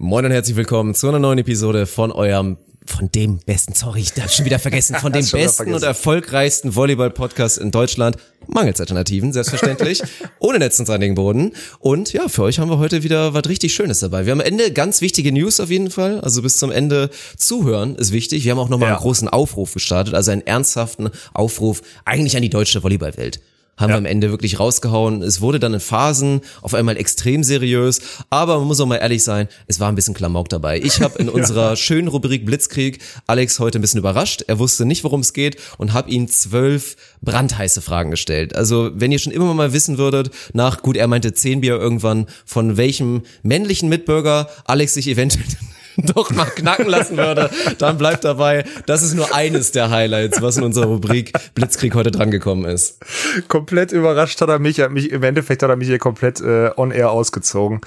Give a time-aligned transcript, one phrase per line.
[0.00, 2.56] Moin und herzlich willkommen zu einer neuen Episode von eurem
[2.86, 7.58] von dem besten, sorry, ich darf schon wieder vergessen, von dem besten und erfolgreichsten Volleyball-Podcast
[7.58, 8.16] in Deutschland.
[8.46, 10.00] Mangels Alternativen, selbstverständlich.
[10.38, 11.50] ohne Netz und sandigen Boden.
[11.80, 14.24] Und ja, für euch haben wir heute wieder was richtig Schönes dabei.
[14.24, 16.20] Wir haben am Ende ganz wichtige News auf jeden Fall.
[16.20, 18.44] Also bis zum Ende zuhören ist wichtig.
[18.44, 18.94] Wir haben auch nochmal ja.
[18.94, 23.40] einen großen Aufruf gestartet, also einen ernsthaften Aufruf eigentlich an die deutsche Volleyballwelt
[23.78, 23.94] haben ja.
[23.94, 25.22] wir am Ende wirklich rausgehauen.
[25.22, 29.24] Es wurde dann in Phasen auf einmal extrem seriös, aber man muss auch mal ehrlich
[29.24, 30.78] sein, es war ein bisschen Klamauk dabei.
[30.80, 31.76] Ich habe in unserer ja.
[31.76, 34.42] schönen Rubrik Blitzkrieg Alex heute ein bisschen überrascht.
[34.46, 38.54] Er wusste nicht, worum es geht und habe ihm zwölf brandheiße Fragen gestellt.
[38.54, 42.26] Also wenn ihr schon immer mal wissen würdet, nach, gut, er meinte zehn Bier irgendwann,
[42.44, 45.46] von welchem männlichen Mitbürger Alex sich eventuell
[46.14, 50.56] doch mal knacken lassen würde, dann bleibt dabei, das ist nur eines der Highlights, was
[50.56, 52.98] in unserer Rubrik Blitzkrieg heute drangekommen ist.
[53.48, 56.70] Komplett überrascht hat er mich, hat mich im Endeffekt hat er mich hier komplett äh,
[56.76, 57.80] on air ausgezogen.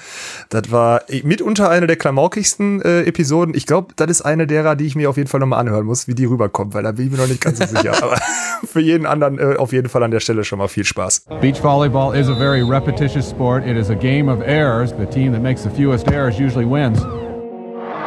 [0.50, 3.54] Das war mitunter eine der klamaukigsten äh, Episoden.
[3.54, 6.06] Ich glaube, das ist eine derer, die ich mir auf jeden Fall nochmal anhören muss,
[6.06, 7.94] wie die rüberkommt, weil da bin ich mir noch nicht ganz so sicher.
[8.02, 8.20] Aber
[8.64, 11.24] für jeden anderen äh, auf jeden Fall an der Stelle schon mal viel Spaß.
[11.40, 13.66] Beach volleyball is a very repetitious sport.
[13.66, 14.92] It is a game of errors.
[14.98, 17.00] The team that makes the fewest errors usually wins.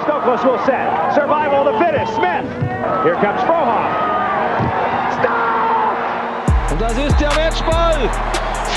[0.05, 1.13] Stokos will set.
[1.15, 2.13] Survival of the fittest.
[2.13, 2.45] Smith.
[3.03, 3.89] Here comes Frohoff.
[5.17, 6.71] Stop!
[6.71, 8.09] Und das ist der Matchball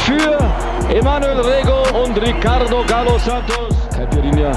[0.07, 0.39] für
[0.95, 3.75] Emanuel Rego und Ricardo Galo Santos.
[3.95, 4.53] Caipirinha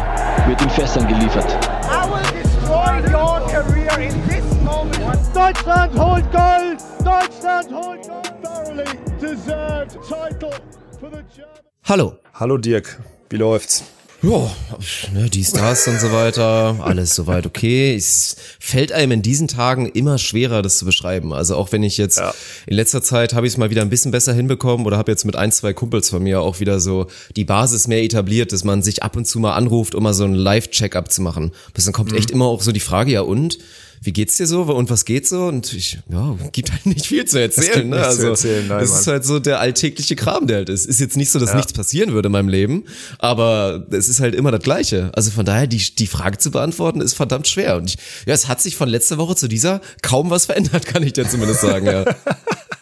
[0.48, 1.58] wird in Fässern geliefert.
[1.84, 5.20] I will destroy your career in this moment.
[5.36, 6.80] Deutschland holt Gold!
[7.04, 8.32] Deutschland holt Gold!
[8.42, 8.86] Thoroughly
[9.20, 10.54] deserved title
[11.00, 11.60] for the German.
[11.84, 12.14] Hallo.
[12.34, 12.98] Hallo Dirk,
[13.30, 13.84] wie läuft's?
[14.24, 14.52] Ja,
[15.14, 17.96] ne, die Stars und so weiter, alles soweit okay.
[17.96, 21.34] Es fällt einem in diesen Tagen immer schwerer, das zu beschreiben.
[21.34, 22.32] Also auch wenn ich jetzt ja.
[22.68, 25.26] in letzter Zeit habe ich es mal wieder ein bisschen besser hinbekommen oder habe jetzt
[25.26, 28.84] mit ein, zwei Kumpels von mir auch wieder so die Basis mehr etabliert, dass man
[28.84, 31.52] sich ab und zu mal anruft, um mal so einen Live-Check-up zu machen.
[31.74, 32.18] Bis dann kommt mhm.
[32.18, 33.58] echt immer auch so die Frage, ja und?
[34.04, 35.46] Wie geht's dir so und was geht so?
[35.46, 37.88] Und ich, ja, gibt halt nicht viel zu erzählen.
[37.88, 37.98] Ne?
[37.98, 40.88] Also, zu erzählen, nein, es ist halt so der alltägliche Kram, der halt ist.
[40.88, 41.58] Ist jetzt nicht so, dass ja.
[41.58, 42.86] nichts passieren würde in meinem Leben,
[43.20, 45.12] aber es ist halt immer das Gleiche.
[45.14, 47.78] Also von daher, die, die Frage zu beantworten, ist verdammt schwer.
[47.78, 51.04] Und ich, ja, es hat sich von letzter Woche zu dieser kaum was verändert, kann
[51.04, 52.04] ich dir zumindest sagen, ja.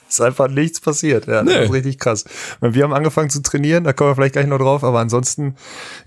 [0.10, 1.28] Ist einfach nichts passiert.
[1.28, 1.54] Ja, nee.
[1.54, 2.26] das ist richtig krass.
[2.62, 5.56] Wir haben angefangen zu trainieren, da kommen wir vielleicht gleich noch drauf, aber ansonsten,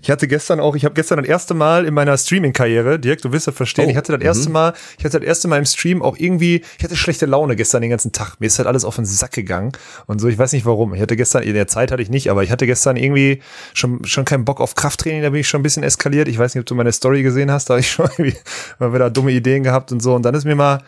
[0.01, 3.31] ich hatte gestern auch, ich habe gestern das erste Mal in meiner Streaming-Karriere, Dirk, du
[3.31, 3.91] wirst ja verstehen, oh.
[3.91, 4.53] ich hatte das erste mhm.
[4.53, 7.81] Mal, ich hatte das erste Mal im Stream auch irgendwie, ich hatte schlechte Laune gestern
[7.81, 8.39] den ganzen Tag.
[8.39, 9.71] Mir ist halt alles auf den Sack gegangen
[10.05, 10.93] und so, ich weiß nicht warum.
[10.93, 13.41] Ich hatte gestern, in der Zeit hatte ich nicht, aber ich hatte gestern irgendwie
[13.73, 16.27] schon, schon keinen Bock auf Krafttraining, da bin ich schon ein bisschen eskaliert.
[16.27, 18.35] Ich weiß nicht, ob du meine Story gesehen hast, da habe ich schon irgendwie
[18.79, 20.81] mal wieder dumme Ideen gehabt und so und dann ist mir mal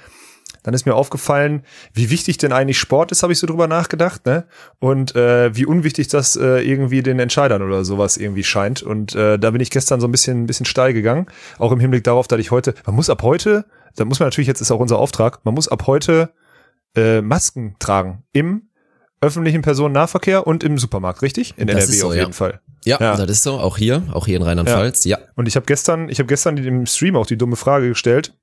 [0.65, 1.63] dann ist mir aufgefallen,
[1.93, 4.45] wie wichtig denn eigentlich Sport ist, habe ich so drüber nachgedacht, ne?
[4.79, 8.81] Und äh, wie unwichtig das äh, irgendwie den Entscheidern oder sowas irgendwie scheint.
[8.81, 11.27] Und äh, da bin ich gestern so ein bisschen, ein bisschen steil gegangen.
[11.59, 14.47] Auch im Hinblick darauf, dass ich heute, man muss ab heute, da muss man natürlich,
[14.47, 16.31] jetzt ist auch unser Auftrag, man muss ab heute
[16.95, 18.69] äh, Masken tragen im
[19.21, 21.53] öffentlichen Personennahverkehr und im Supermarkt, richtig?
[21.57, 22.33] In das NRW so, auf jeden ja.
[22.33, 22.59] Fall.
[22.85, 25.17] Ja, ja, das ist so, auch hier, auch hier in Rheinland-Pfalz, ja.
[25.17, 25.25] ja.
[25.35, 28.35] Und ich habe gestern, ich habe gestern im Stream auch die dumme Frage gestellt,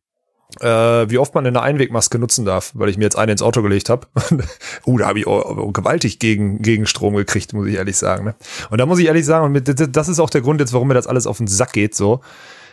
[0.61, 3.63] äh, wie oft man eine Einwegmaske nutzen darf, weil ich mir jetzt eine ins Auto
[3.63, 4.07] gelegt habe.
[4.87, 8.25] uh, da habe ich gewaltig gegen, gegen Strom gekriegt, muss ich ehrlich sagen.
[8.25, 8.35] Ne?
[8.71, 10.95] Und da muss ich ehrlich sagen, und das ist auch der Grund jetzt, warum mir
[10.95, 12.21] das alles auf den Sack geht, so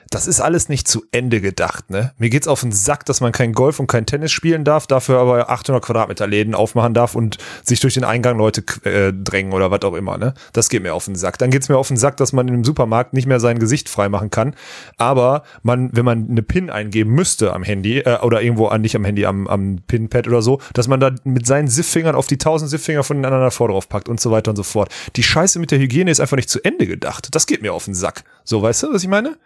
[0.09, 1.89] das ist alles nicht zu Ende gedacht.
[1.89, 2.13] Ne?
[2.17, 5.19] Mir geht's auf den Sack, dass man kein Golf und kein Tennis spielen darf, dafür
[5.19, 9.71] aber 800 Quadratmeter Läden aufmachen darf und sich durch den Eingang Leute äh, drängen oder
[9.71, 10.17] was auch immer.
[10.17, 10.33] Ne?
[10.53, 11.37] Das geht mir auf den Sack.
[11.37, 13.89] Dann geht's mir auf den Sack, dass man in einem Supermarkt nicht mehr sein Gesicht
[13.89, 14.55] freimachen kann.
[14.97, 18.95] Aber man, wenn man eine PIN eingeben müsste am Handy äh, oder irgendwo an nicht
[18.95, 22.35] am Handy, am, am PIN-Pad oder so, dass man da mit seinen Siffingern auf die
[22.35, 24.91] 1000 Sifffinger voneinander vor drauf packt und so weiter und so fort.
[25.15, 27.27] Die Scheiße mit der Hygiene ist einfach nicht zu Ende gedacht.
[27.31, 28.23] Das geht mir auf den Sack.
[28.43, 29.37] So, weißt du, was ich meine?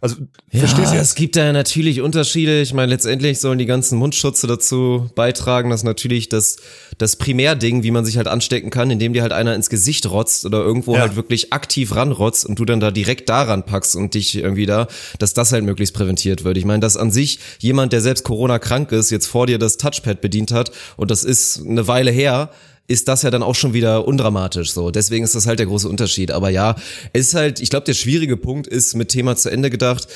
[0.00, 0.16] Also,
[0.50, 2.60] ja, verstehst du es gibt da natürlich Unterschiede.
[2.62, 6.56] Ich meine, letztendlich sollen die ganzen Mundschutze dazu beitragen, dass natürlich das,
[6.98, 10.46] das Primärding, wie man sich halt anstecken kann, indem dir halt einer ins Gesicht rotzt
[10.46, 11.00] oder irgendwo ja.
[11.00, 14.88] halt wirklich aktiv ranrotzt und du dann da direkt daran packst und dich irgendwie da,
[15.18, 16.56] dass das halt möglichst präventiert wird.
[16.56, 19.76] Ich meine, dass an sich jemand, der selbst Corona krank ist, jetzt vor dir das
[19.76, 22.50] Touchpad bedient hat und das ist eine Weile her,
[22.90, 24.90] ist das ja dann auch schon wieder undramatisch so.
[24.90, 26.32] Deswegen ist das halt der große Unterschied.
[26.32, 26.74] Aber ja,
[27.12, 30.08] es ist halt, ich glaube, der schwierige Punkt ist mit Thema zu Ende gedacht.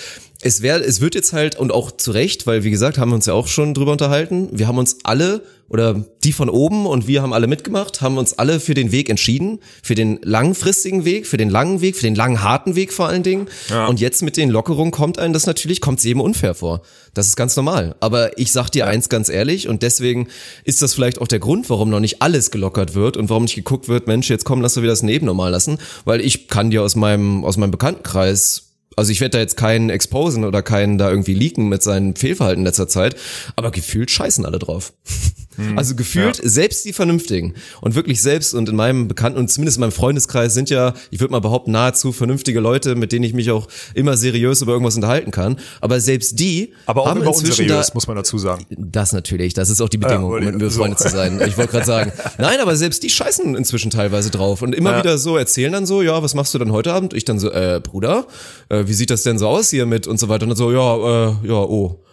[0.46, 3.14] Es wäre, es wird jetzt halt und auch zu Recht, weil wie gesagt, haben wir
[3.14, 4.50] uns ja auch schon drüber unterhalten.
[4.52, 8.38] Wir haben uns alle oder die von oben und wir haben alle mitgemacht, haben uns
[8.38, 12.14] alle für den Weg entschieden, für den langfristigen Weg, für den langen Weg, für den
[12.14, 13.46] langen harten Weg vor allen Dingen.
[13.70, 13.86] Ja.
[13.86, 16.82] Und jetzt mit den Lockerungen kommt einem das natürlich, kommt es jedem unfair vor.
[17.14, 17.96] Das ist ganz normal.
[18.00, 18.86] Aber ich sag dir ja.
[18.86, 20.28] eins ganz ehrlich und deswegen
[20.64, 23.54] ist das vielleicht auch der Grund, warum noch nicht alles gelockert wird und warum nicht
[23.54, 26.70] geguckt wird, Mensch, jetzt komm, lass doch wieder das Neben normal lassen, weil ich kann
[26.70, 30.98] dir aus meinem, aus meinem Bekanntenkreis Also ich werde da jetzt keinen exposen oder keinen
[30.98, 33.16] da irgendwie leaken mit seinem Fehlverhalten in letzter Zeit,
[33.56, 34.92] aber gefühlt scheißen alle drauf.
[35.56, 36.48] Hm, also gefühlt ja.
[36.48, 40.54] selbst die Vernünftigen und wirklich selbst und in meinem Bekannten und zumindest in meinem Freundeskreis
[40.54, 44.16] sind ja, ich würde mal behaupten, nahezu vernünftige Leute, mit denen ich mich auch immer
[44.16, 45.56] seriös über irgendwas unterhalten kann.
[45.80, 48.66] Aber selbst die aber auch haben immer inzwischen unseriös, da, muss man dazu sagen.
[48.70, 50.86] Das natürlich, das ist auch die Bedingung, ja, um mit mir so.
[50.94, 51.40] zu sein.
[51.54, 54.98] Ich wollte gerade sagen, nein, aber selbst die scheißen inzwischen teilweise drauf und immer ja.
[54.98, 57.12] wieder so erzählen dann so, ja, was machst du dann heute Abend?
[57.12, 58.26] Ich dann so, äh, Bruder,
[58.68, 60.72] äh, wie sieht das denn so aus hier mit und so weiter und dann so,
[60.72, 62.03] ja, äh, ja, oh.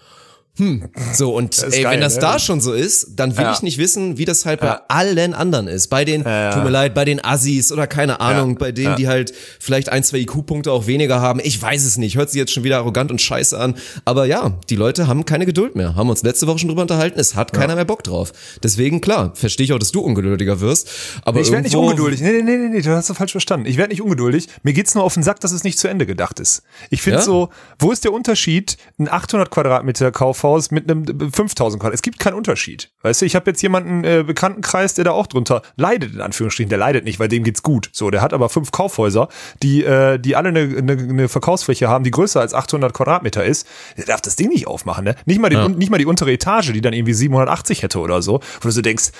[0.61, 0.83] Hm.
[1.11, 2.21] So, und ey, geil, wenn das ne?
[2.21, 3.51] da schon so ist, dann will ja.
[3.51, 4.81] ich nicht wissen, wie das halt bei ja.
[4.89, 5.87] allen anderen ist.
[5.87, 9.07] Bei den, ja, tut mir leid, bei den Assis oder keine Ahnung, bei denen, die
[9.07, 11.39] halt vielleicht ein, zwei IQ-Punkte auch weniger haben.
[11.43, 12.15] Ich weiß es nicht.
[12.15, 13.73] Hört sich jetzt schon wieder arrogant und scheiße an.
[14.05, 15.95] Aber ja, die Leute haben keine Geduld mehr.
[15.95, 17.19] Haben uns letzte Woche schon drüber unterhalten.
[17.19, 18.31] Es hat keiner mehr Bock drauf.
[18.61, 20.91] Deswegen, klar, verstehe ich auch, dass du ungeduldiger wirst.
[21.23, 22.21] Aber nee, ich werde nicht ungeduldig.
[22.21, 23.65] Nee, nee, nee, nee, du hast das falsch verstanden.
[23.65, 24.47] Ich werde nicht ungeduldig.
[24.61, 26.61] Mir geht's nur auf den Sack, dass es nicht zu Ende gedacht ist.
[26.91, 27.49] Ich finde so,
[27.79, 28.77] wo ist der Unterschied?
[28.99, 31.93] Ein 800 Quadratmeter Kaufhaus mit einem 5000 Quadrat.
[31.93, 32.91] Es gibt keinen Unterschied.
[33.01, 36.69] Weißt du, ich habe jetzt jemanden äh, Bekanntenkreis, der da auch drunter leidet, in Anführungsstrichen.
[36.69, 37.89] Der leidet nicht, weil dem geht's gut.
[37.93, 39.29] So, der hat aber fünf Kaufhäuser,
[39.63, 43.67] die, äh, die alle eine, eine, eine Verkaufsfläche haben, die größer als 800 Quadratmeter ist.
[43.97, 45.15] Der darf das Ding nicht aufmachen, ne?
[45.25, 45.67] Nicht mal, die, ja.
[45.67, 48.39] nicht mal die untere Etage, die dann irgendwie 780 hätte oder so.
[48.61, 49.11] Wo du so denkst,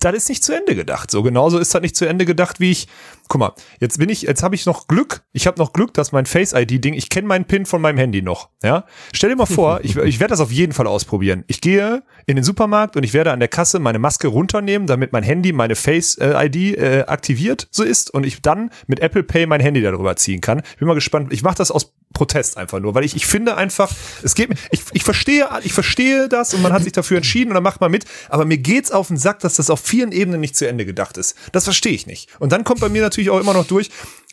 [0.00, 1.10] das ist nicht zu Ende gedacht.
[1.10, 2.88] So genauso ist das nicht zu Ende gedacht, wie ich
[3.28, 5.22] guck mal, jetzt bin ich, jetzt habe ich noch Glück.
[5.32, 7.98] Ich habe noch Glück, dass mein Face ID Ding, ich kenne meinen PIN von meinem
[7.98, 8.48] Handy noch.
[8.62, 11.44] Ja, stell dir mal vor, ich, ich werde das auf jeden Fall ausprobieren.
[11.46, 15.12] Ich gehe in den Supermarkt und ich werde an der Kasse meine Maske runternehmen, damit
[15.12, 19.46] mein Handy meine Face ID äh, aktiviert so ist und ich dann mit Apple Pay
[19.46, 20.62] mein Handy darüber ziehen kann.
[20.72, 21.32] Ich bin mal gespannt.
[21.32, 24.56] Ich mache das aus Protest einfach nur, weil ich, ich finde einfach, es geht mir,
[24.70, 27.80] ich, ich verstehe, ich verstehe das und man hat sich dafür entschieden und dann macht
[27.80, 30.66] man mit, aber mir geht's auf den Sack, dass das auf vielen Ebenen nicht zu
[30.66, 31.36] Ende gedacht ist.
[31.52, 32.28] Das verstehe ich nicht.
[32.38, 33.90] Und dann kommt bei mir natürlich auch immer noch durch,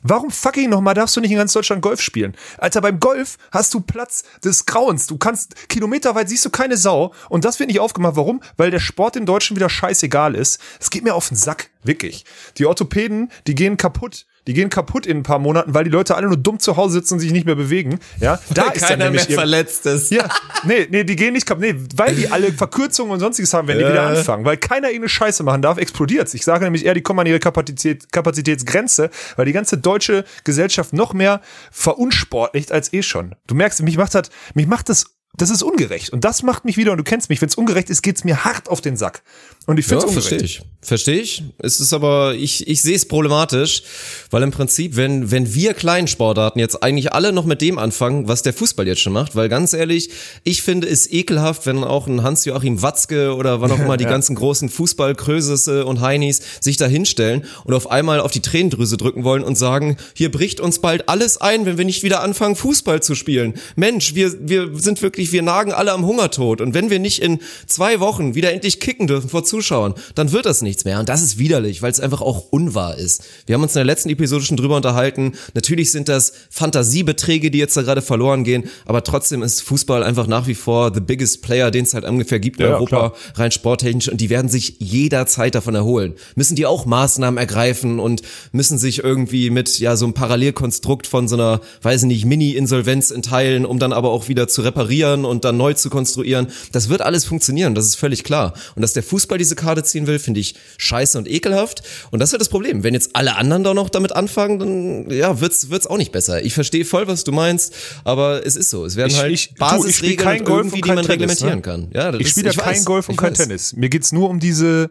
[0.07, 2.35] Warum fucking nochmal darfst du nicht in ganz Deutschland Golf spielen?
[2.59, 5.07] Alter, beim Golf hast du Platz des Grauens.
[5.07, 7.11] Du kannst kilometerweit siehst du keine Sau.
[7.27, 8.15] Und das wird nicht aufgemacht.
[8.15, 8.43] Warum?
[8.55, 10.61] Weil der Sport den Deutschen wieder scheißegal ist.
[10.79, 11.71] Es geht mir auf den Sack.
[11.83, 12.23] Wirklich.
[12.59, 14.27] Die Orthopäden, die gehen kaputt.
[14.47, 16.95] Die gehen kaputt in ein paar Monaten, weil die Leute alle nur dumm zu Hause
[16.95, 17.99] sitzen und sich nicht mehr bewegen.
[18.19, 20.11] Ja, da weil ist keiner mehr verletzt ist.
[20.11, 20.29] Ja,
[20.63, 21.63] nee, nee, die gehen nicht kaputt.
[21.63, 24.45] Nee, weil die alle Verkürzungen und sonstiges haben, wenn die wieder anfangen.
[24.45, 27.39] Weil keiner irgendeine Scheiße machen darf, explodiert Ich sage nämlich eher, die kommen an ihre
[27.39, 33.35] Kapazität, Kapazitätsgrenze, weil die ganze deutsche Gesellschaft noch mehr verunsportlicht als eh schon.
[33.47, 36.11] Du merkst, mich macht das, mich macht das das ist ungerecht.
[36.11, 38.45] Und das macht mich wieder, und du kennst mich, wenn es ungerecht ist, geht's mir
[38.45, 39.21] hart auf den Sack.
[39.65, 40.29] Und ich finde es ja, ungerecht.
[40.29, 40.61] Verstehe ich.
[40.81, 41.43] Verstehe ich.
[41.57, 43.81] Es ist aber, ich, ich sehe es problematisch,
[44.29, 48.27] weil im Prinzip, wenn, wenn wir kleinen Sportarten jetzt eigentlich alle noch mit dem anfangen,
[48.27, 50.11] was der Fußball jetzt schon macht, weil ganz ehrlich,
[50.43, 54.11] ich finde es ekelhaft, wenn auch ein Hans-Joachim Watzke oder wann auch immer die ja.
[54.11, 59.23] ganzen großen Fußballkröses und Heinis sich da hinstellen und auf einmal auf die Tränendrüse drücken
[59.23, 63.01] wollen und sagen, hier bricht uns bald alles ein, wenn wir nicht wieder anfangen, Fußball
[63.01, 63.55] zu spielen.
[63.75, 67.39] Mensch, wir, wir sind wirklich, wir nagen alle am Hungertod und wenn wir nicht in
[67.67, 70.99] zwei Wochen wieder endlich kicken dürfen vor Zuschauern, dann wird das nichts mehr.
[70.99, 73.23] Und das ist widerlich, weil es einfach auch unwahr ist.
[73.45, 75.33] Wir haben uns in der letzten Episode schon drüber unterhalten.
[75.53, 80.27] Natürlich sind das Fantasiebeträge, die jetzt da gerade verloren gehen, aber trotzdem ist Fußball einfach
[80.27, 83.13] nach wie vor the biggest player, den es halt ungefähr gibt in ja, Europa, klar.
[83.35, 84.09] rein sporttechnisch.
[84.09, 86.13] Und die werden sich jederzeit davon erholen.
[86.35, 91.27] Müssen die auch Maßnahmen ergreifen und müssen sich irgendwie mit ja so einem Parallelkonstrukt von
[91.27, 95.45] so einer, weiß ich nicht, Mini-Insolvenz entteilen, um dann aber auch wieder zu reparieren und
[95.45, 96.47] dann neu zu konstruieren.
[96.71, 98.53] Das wird alles funktionieren, das ist völlig klar.
[98.75, 101.83] Und dass der Fußball diese Karte ziehen will, finde ich scheiße und ekelhaft.
[102.11, 102.83] Und das ist das Problem.
[102.83, 106.43] Wenn jetzt alle anderen da noch damit anfangen, dann ja, wird's wird's auch nicht besser.
[106.43, 107.73] Ich verstehe voll, was du meinst,
[108.03, 108.85] aber es ist so.
[108.85, 111.61] Es werden ich, halt ich, Basisregeln du, irgendwie, die man Tennis, reglementieren ne?
[111.61, 111.87] kann.
[111.93, 113.37] Ja, ich spiele ja kein Golf und kein weiß.
[113.37, 113.73] Tennis.
[113.73, 114.89] Mir geht's nur um diese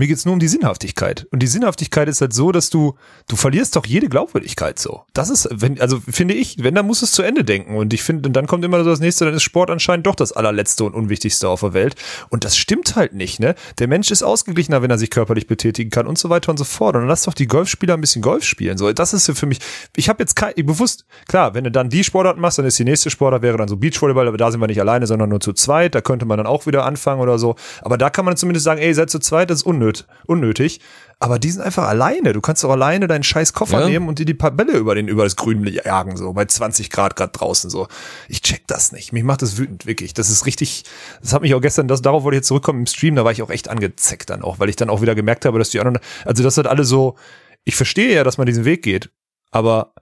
[0.00, 1.26] mir geht's nur um die Sinnhaftigkeit.
[1.30, 2.94] Und die Sinnhaftigkeit ist halt so, dass du,
[3.28, 5.02] du verlierst doch jede Glaubwürdigkeit so.
[5.12, 7.76] Das ist, wenn, also finde ich, wenn, dann muss es zu Ende denken.
[7.76, 10.32] Und ich finde, dann kommt immer so das nächste, dann ist Sport anscheinend doch das
[10.32, 11.96] allerletzte und unwichtigste auf der Welt.
[12.30, 13.54] Und das stimmt halt nicht, ne?
[13.78, 16.64] Der Mensch ist ausgeglichener, wenn er sich körperlich betätigen kann und so weiter und so
[16.64, 16.94] fort.
[16.94, 18.78] Und dann lass doch die Golfspieler ein bisschen Golf spielen.
[18.78, 19.58] So, das ist für mich,
[19.96, 22.84] ich habe jetzt kein, bewusst, klar, wenn du dann die Sportart machst, dann ist die
[22.84, 25.52] nächste Sportart wäre dann so Beachvolleyball, aber da sind wir nicht alleine, sondern nur zu
[25.52, 25.94] zweit.
[25.94, 27.56] Da könnte man dann auch wieder anfangen oder so.
[27.82, 29.89] Aber da kann man zumindest sagen, ey, seid zu zweit, das ist unnötig.
[30.26, 30.82] Unnötig nicht.
[31.22, 32.32] Aber die sind einfach alleine.
[32.32, 33.88] Du kannst doch alleine deinen scheiß Koffer ja.
[33.88, 36.88] nehmen und dir die paar Bälle über den, über das Grün jagen, so bei 20
[36.88, 37.88] Grad grad draußen, so.
[38.28, 39.12] Ich check das nicht.
[39.12, 40.14] Mich macht das wütend, wirklich.
[40.14, 40.84] Das ist richtig,
[41.20, 43.32] das hat mich auch gestern, das, darauf wollte ich jetzt zurückkommen im Stream, da war
[43.32, 45.80] ich auch echt angezeckt dann auch, weil ich dann auch wieder gemerkt habe, dass die
[45.80, 47.16] anderen, also das hat alle so,
[47.64, 49.10] ich verstehe ja, dass man diesen Weg geht,
[49.50, 49.92] aber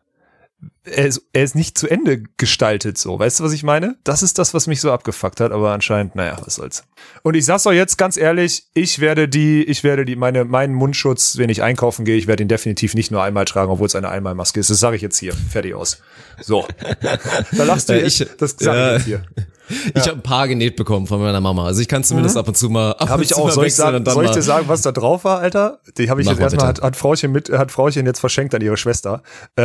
[0.85, 3.19] er ist, er ist nicht zu Ende gestaltet, so.
[3.19, 3.97] Weißt du, was ich meine?
[4.05, 6.85] Das ist das, was mich so abgefuckt hat, aber anscheinend, naja, was soll's.
[7.23, 10.75] Und ich sag's doch jetzt ganz ehrlich, ich werde die, ich werde die, meine, meinen
[10.75, 13.95] Mundschutz, wenn ich einkaufen gehe, ich werde ihn definitiv nicht nur einmal tragen, obwohl es
[13.95, 14.71] eine Einmalmaske ist.
[14.71, 15.33] Das sage ich jetzt hier.
[15.35, 15.99] Fertig aus.
[16.41, 16.67] So.
[17.53, 18.21] da lachst du Äh, jetzt.
[18.21, 18.87] ich- das sage ja.
[18.97, 19.25] ich jetzt hier.
[19.95, 21.67] Ich habe ein paar genäht bekommen von meiner Mama.
[21.67, 22.93] Also ich kann zumindest ab und zu mal.
[22.93, 23.51] Ab Habe und ich auch.
[23.51, 25.81] Soll ich, sagen, soll ich dir sagen, was da drauf war, Alter?
[25.97, 28.55] Die habe ich Mach jetzt mal erstmal, hat, hat Frauchen mit, hat Frauchen jetzt verschenkt
[28.55, 29.23] an ihre Schwester.
[29.57, 29.63] Äh,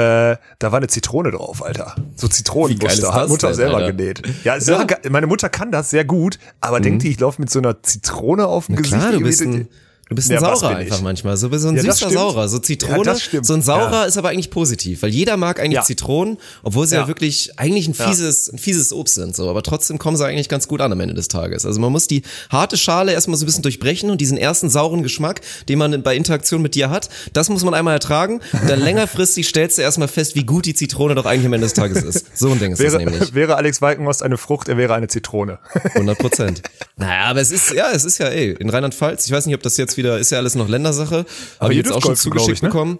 [0.60, 1.96] da war eine Zitrone drauf, Alter.
[2.16, 3.14] So Zitronenmuster.
[3.14, 3.94] Hat Mutter denn, selber Alter?
[3.94, 4.22] genäht.
[4.44, 7.60] Ja, ge- meine Mutter kann das sehr gut, aber denkt die, ich laufe mit so
[7.60, 9.00] einer Zitrone auf dem Na Gesicht?
[9.00, 9.68] klar, du bist ein,
[10.14, 10.78] du bist ein Ja, Saurer ich?
[10.86, 11.36] einfach manchmal.
[11.38, 12.12] So, so ein Ja, süßer.
[12.12, 12.48] Saurer.
[12.48, 13.16] So Zitrone.
[13.32, 13.44] Ja.
[13.44, 15.82] So ein Saurer ist aber eigentlich positiv, weil jeder mag eigentlich.
[15.84, 17.08] Zitronen, obwohl sie ja.
[17.08, 19.36] Wirklich eigentlich ein fieses, ein fieses Obst sind.
[19.36, 21.66] So, aber trotzdem kommen sie eigentlich ganz gut an am Ende des Tages.
[21.66, 25.04] Also man muss die harte Schale erstmal so ein bisschen durchbrechen und diesen ersten sauren
[25.04, 28.40] Geschmack, den man bei Interaktion mit dir hat, das muss man einmal ertragen.
[28.54, 31.66] Und dann längerfristig stellst du erstmal fest, wie gut die Zitrone doch eigentlich am Ende
[31.66, 32.38] des Tages ist.
[32.38, 33.20] So ein Ding ist das nämlich.
[33.20, 35.60] Wäre, wäre Alex Walkenhorst eine Frucht, er wäre eine Zitrone.
[35.96, 36.62] 100 Prozent.
[36.98, 39.64] naja, aber es ist, ja, es ist ja, ey, in Rheinland-Pfalz, ich weiß nicht, ob
[39.64, 41.26] das jetzt wieder, ist ja alles noch Ländersache,
[41.60, 42.70] Aber ihr jetzt auch dürft schon zugeschickt ich, ne?
[42.70, 43.00] bekommen.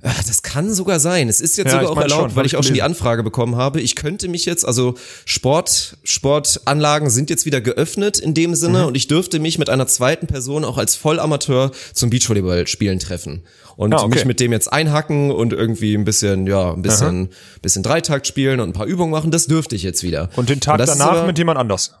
[0.00, 1.28] Ah, Das kann sogar sein.
[1.28, 2.82] Es ist jetzt Ja, sogar auch erlaubt, schon, weil ich auch schon die.
[2.82, 3.80] Anfrage bekommen habe.
[3.80, 8.86] Ich könnte mich jetzt, also Sport, Sportanlagen sind jetzt wieder geöffnet in dem Sinne Mhm.
[8.86, 13.42] und ich dürfte mich mit einer zweiten Person auch als Vollamateur zum Beachvolleyball spielen treffen.
[13.76, 14.14] Und Ah, okay.
[14.16, 17.30] mich mit dem jetzt einhacken und irgendwie ein bisschen, ja, ein bisschen,
[17.62, 20.30] bisschen Dreitakt spielen und ein paar Übungen machen, das dürfte ich jetzt wieder.
[20.36, 21.92] Und den Tag ist danach aber- mit jemand anders.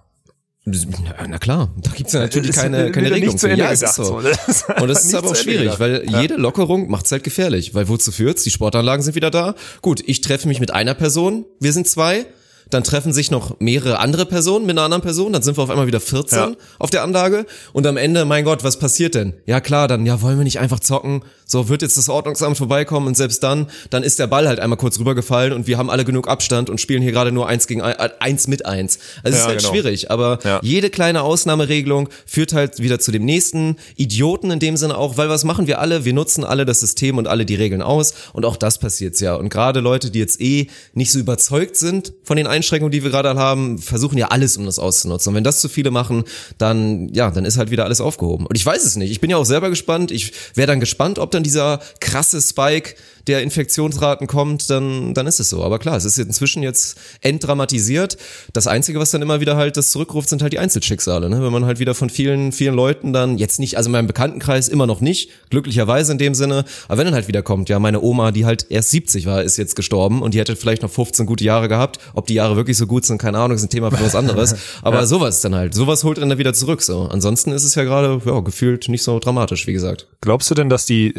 [0.64, 3.52] Na, klar, da gibt's ja natürlich Ist keine, keine Regelung für.
[3.54, 4.18] Ja, es ist so.
[4.18, 7.74] ist Und das ist aber auch schwierig, weil jede Lockerung macht's halt gefährlich.
[7.74, 8.42] Weil wozu führt's?
[8.42, 9.54] Die Sportanlagen sind wieder da.
[9.80, 12.26] Gut, ich treffe mich mit einer Person, wir sind zwei.
[12.70, 15.70] Dann treffen sich noch mehrere andere Personen mit einer anderen Person, dann sind wir auf
[15.70, 16.52] einmal wieder 14 Ja.
[16.78, 19.34] auf der Anlage und am Ende, mein Gott, was passiert denn?
[19.46, 21.22] Ja klar, dann ja, wollen wir nicht einfach zocken?
[21.46, 24.76] So wird jetzt das Ordnungsamt vorbeikommen und selbst dann, dann ist der Ball halt einmal
[24.76, 27.80] kurz rübergefallen und wir haben alle genug Abstand und spielen hier gerade nur eins gegen
[27.80, 28.98] ein, äh, eins mit eins.
[29.22, 29.70] Also es Ja, ist halt genau.
[29.72, 30.60] schwierig, aber Ja.
[30.62, 35.30] jede kleine Ausnahmeregelung führt halt wieder zu dem nächsten Idioten in dem Sinne auch, weil
[35.30, 36.04] was machen wir alle?
[36.04, 39.34] Wir nutzen alle das System und alle die Regeln aus und auch das passiert's ja.
[39.34, 43.10] Und gerade Leute, die jetzt eh nicht so überzeugt sind von den Einschränkungen, die wir
[43.10, 45.30] gerade haben, versuchen ja alles, um das auszunutzen.
[45.30, 46.24] Und wenn das zu viele machen,
[46.58, 48.46] dann, ja, dann ist halt wieder alles aufgehoben.
[48.46, 49.10] Und ich weiß es nicht.
[49.10, 50.10] Ich bin ja auch selber gespannt.
[50.10, 52.94] Ich wäre dann gespannt, ob dann dieser krasse Spike
[53.28, 55.62] der Infektionsraten kommt, dann, dann ist es so.
[55.62, 58.16] Aber klar, es ist inzwischen jetzt entdramatisiert.
[58.52, 61.28] Das Einzige, was dann immer wieder halt das zurückruft, sind halt die Einzelschicksale.
[61.28, 61.42] Ne?
[61.42, 64.68] Wenn man halt wieder von vielen, vielen Leuten dann, jetzt nicht, also in meinem Bekanntenkreis
[64.68, 68.00] immer noch nicht, glücklicherweise in dem Sinne, aber wenn dann halt wieder kommt, ja, meine
[68.00, 71.26] Oma, die halt erst 70 war, ist jetzt gestorben und die hätte vielleicht noch 15
[71.26, 71.98] gute Jahre gehabt.
[72.14, 74.54] Ob die Jahre wirklich so gut sind, keine Ahnung, ist ein Thema für was anderes.
[74.82, 76.82] Aber sowas dann halt, sowas holt dann wieder zurück.
[76.82, 77.02] So.
[77.02, 80.06] Ansonsten ist es ja gerade, ja, gefühlt nicht so dramatisch, wie gesagt.
[80.20, 81.14] Glaubst du denn, dass die,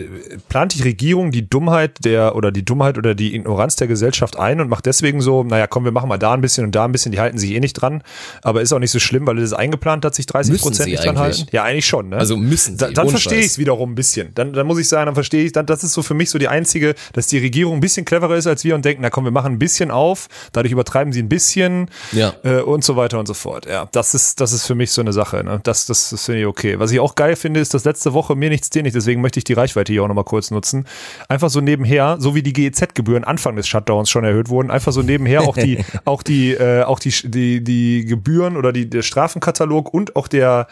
[0.49, 4.59] plant die Regierung die Dummheit der, oder die Dummheit oder die Ignoranz der Gesellschaft ein
[4.61, 6.91] und macht deswegen so, naja, komm, wir machen mal da ein bisschen und da ein
[6.91, 8.03] bisschen, die halten sich eh nicht dran,
[8.41, 11.05] aber ist auch nicht so schlimm, weil es eingeplant hat, sich 30 Müssen Prozent nicht
[11.05, 11.45] dran halten?
[11.51, 12.17] Ja, eigentlich schon, ne?
[12.17, 14.31] Also müssen Da, sie, dann ohne verstehe ich es wiederum ein bisschen.
[14.35, 16.39] Dann, dann muss ich sagen, dann verstehe ich, dann, das ist so für mich so
[16.39, 19.23] die einzige, dass die Regierung ein bisschen cleverer ist als wir und denken, na komm,
[19.25, 22.33] wir machen ein bisschen auf, dadurch übertreiben sie ein bisschen Ja.
[22.43, 23.65] äh, und so weiter und so fort.
[23.67, 25.43] Ja, das ist, das ist für mich so eine Sache.
[25.43, 25.59] Ne?
[25.63, 26.79] Das, das, das finde ich okay.
[26.79, 29.39] Was ich auch geil finde, ist, dass letzte Woche mir nichts, dir nicht, deswegen möchte
[29.39, 30.85] ich die Reichweite hier auch nochmal kurz nutzen.
[31.27, 35.01] Einfach so nebenher, so wie die GEZ-Gebühren Anfang des Shutdowns schon erhöht wurden, einfach so
[35.01, 39.93] nebenher auch die, auch die, äh, auch die, die, die Gebühren oder die, der Strafenkatalog
[39.93, 40.67] und auch der,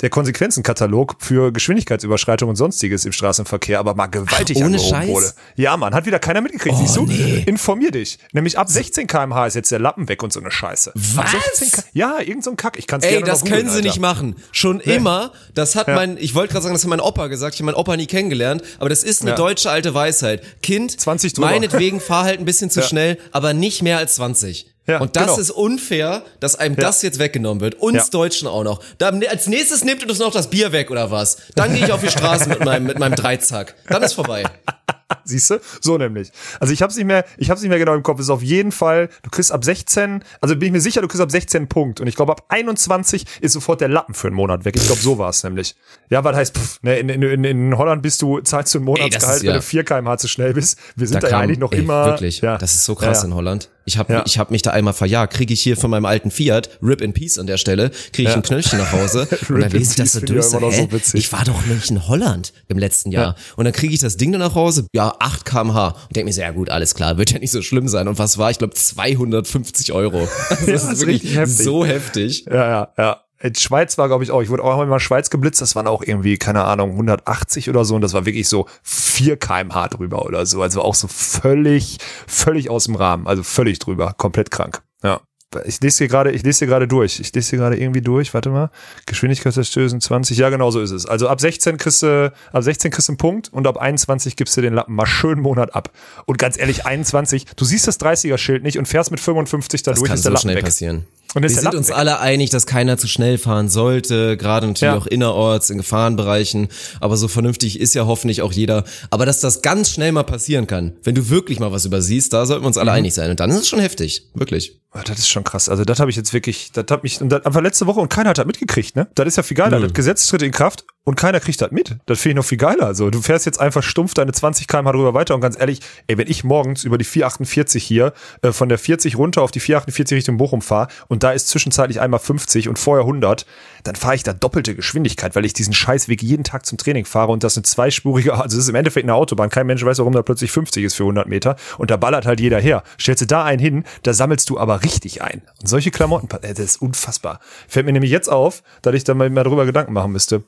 [0.00, 5.08] der Konsequenzenkatalog für Geschwindigkeitsüberschreitung und sonstiges im Straßenverkehr, aber mal gewaltig Ach, ohne angehoben Scheiß?
[5.08, 5.32] wurde.
[5.56, 6.74] Ja, Mann, hat wieder keiner mitgekriegt.
[6.76, 7.06] Oh, Siehst du?
[7.06, 7.42] nee.
[7.46, 8.18] Informier dich.
[8.32, 10.92] Nämlich ab 16 km/h ist jetzt der Lappen weg und so eine Scheiße.
[10.94, 11.30] Was?
[11.30, 12.78] 16 K ja, irgend so ein Kack.
[12.78, 13.82] Ich kann's Ey, gerne das können sie Alter.
[13.88, 14.36] nicht machen.
[14.52, 15.32] Schon immer.
[15.54, 15.94] Das hat Ja.
[15.94, 17.54] mein, ich wollte gerade sagen, das hat mein Opa gesagt.
[17.54, 18.62] Ich habe meinen Opa nie kennengelernt.
[18.78, 19.36] Aber das ist eine Ja.
[19.36, 20.42] deutsche alte Weisheit.
[20.62, 21.48] Kind, 20 drüber.
[21.48, 22.86] meinetwegen fahr halt ein bisschen zu Ja.
[22.86, 24.71] schnell, aber nicht mehr als 20.
[24.86, 25.38] Ja, und das genau.
[25.38, 27.76] ist unfair, dass einem das jetzt weggenommen wird.
[27.76, 28.04] Uns Ja.
[28.10, 28.82] Deutschen auch noch.
[28.98, 31.36] Da, als nächstes nimmt uns noch das Bier weg oder was?
[31.54, 33.74] Dann gehe ich auf die Straße mit meinem, mit meinem Dreizack.
[33.88, 34.42] Dann ist vorbei.
[35.24, 35.60] Siehst du?
[35.80, 36.30] So nämlich.
[36.58, 38.18] Also ich hab's nicht mehr, ich hab's nicht mehr genau im Kopf.
[38.18, 41.06] Es ist auf jeden Fall, du kriegst ab 16, also bin ich mir sicher, du
[41.06, 42.00] kriegst ab 16 Punkt.
[42.00, 44.74] Und ich glaube, ab 21 ist sofort der Lappen für einen Monat weg.
[44.74, 45.76] Ich glaube, so war's nämlich.
[46.10, 49.36] Ja, was heißt, pff, ne, in, in, in Holland bist du, zahlst du ein Monatsgehalt,
[49.36, 50.78] ist ja- wenn du 4 kmh zu schnell bist.
[50.96, 52.06] Wir sind da, ja kam- eigentlich noch ey, immer.
[52.06, 52.56] Wirklich, ja.
[52.58, 53.68] das ist so krass ja, in Holland.
[53.84, 54.22] Ich habe Ja.
[54.26, 55.34] ich hab mich da einmal verjagt.
[55.34, 58.28] Kriege ich hier von meinem alten Fiat, Rip in Peace an der Stelle, kriege ich
[58.28, 58.34] Ja.
[58.36, 60.44] ein Knöllchen nach Hause und dann lese ich das so durch.
[60.46, 60.88] So, hä?
[61.02, 63.24] so ich war doch nicht in Holland im letzten Jahr.
[63.24, 63.34] Ja.
[63.56, 65.88] Und dann kriege ich das Ding dann nach Hause, ja, 8 kmh.
[65.88, 68.08] Und denke mir so, ja gut, alles klar, wird ja nicht so schlimm sein.
[68.08, 68.50] Und was war?
[68.50, 70.28] Ich glaube 250 Euro.
[70.50, 71.64] Das Ja, ist das ist wirklich heftig.
[71.64, 72.44] so heftig.
[72.48, 73.20] Ja, ja, ja.
[73.42, 74.40] In Schweiz war, glaube ich, auch.
[74.40, 75.60] Ich wurde auch einmal in Schweiz geblitzt.
[75.60, 77.96] Das waren auch irgendwie, keine Ahnung, 180 oder so.
[77.96, 80.62] Und das war wirklich so 4 kmh drüber oder so.
[80.62, 83.26] Also auch so völlig, völlig aus dem Rahmen.
[83.26, 84.14] Also völlig drüber.
[84.16, 84.82] Komplett krank.
[85.02, 85.20] Ja
[85.64, 87.20] ich lese hier gerade, ich lese hier gerade durch.
[87.20, 88.32] Ich lese hier gerade irgendwie durch.
[88.34, 88.70] Warte mal.
[89.06, 90.38] Geschwindigkeitsstößen 20.
[90.38, 91.06] Ja, genau so ist es.
[91.06, 94.56] Also ab 16 kriegst du, ab 16 kriegst du einen Punkt und ab 21 gibst
[94.56, 95.90] du den Lappen mal schön einen Monat ab.
[96.26, 100.00] Und ganz ehrlich, 21, du siehst das 30er-Schild nicht und fährst mit 55 da das
[100.00, 100.64] durch, ist der so Lappen schnell weg.
[100.64, 101.06] passieren.
[101.34, 104.96] Wir sind uns alle einig, dass keiner zu schnell fahren sollte, gerade natürlich Ja.
[104.98, 106.68] auch innerorts, in Gefahrenbereichen,
[107.00, 108.84] aber so vernünftig ist ja hoffentlich auch jeder.
[109.10, 112.44] Aber dass das ganz schnell mal passieren kann, wenn du wirklich mal was übersiehst, da
[112.46, 112.82] sollten wir uns Mhm.
[112.82, 113.30] alle einig sein.
[113.30, 114.78] Und dann ist es schon heftig, wirklich.
[114.94, 115.70] Ah, Das ist schon krass.
[115.70, 118.10] Also das habe ich jetzt wirklich, das hat mich, und das einfach letzte Woche und
[118.10, 119.08] keiner hat das mitgekriegt, ne?
[119.14, 119.80] Das ist ja viel geiler.
[119.80, 121.96] Das Gesetz tritt in Kraft und keiner kriegt das mit.
[122.06, 122.86] Das finde ich noch viel geiler.
[122.86, 126.16] Also du fährst jetzt einfach stumpf deine 20 km drüber weiter und ganz ehrlich, ey,
[126.16, 130.16] wenn ich morgens über die 448 hier äh, von der 40 runter auf die 448
[130.16, 133.46] Richtung Bochum fahre und da ist zwischenzeitlich einmal 50 und vorher 100,
[133.82, 137.32] dann fahre ich da doppelte Geschwindigkeit, weil ich diesen Scheißweg jeden Tag zum Training fahre
[137.32, 139.50] und das eine zweispurige, also das ist im Endeffekt eine Autobahn.
[139.50, 142.40] Kein Mensch weiß, warum da plötzlich 50 ist für 100 Meter und da ballert halt
[142.40, 142.84] jeder her.
[143.00, 145.42] Stellst du da einen hin, da sammelst du aber richtig ein.
[145.60, 147.40] Und solche Klamotten, äh, das ist unfassbar.
[147.66, 150.44] Fällt mir nämlich jetzt auf, dass ich da mal mal drüber Gedanken machen müsste.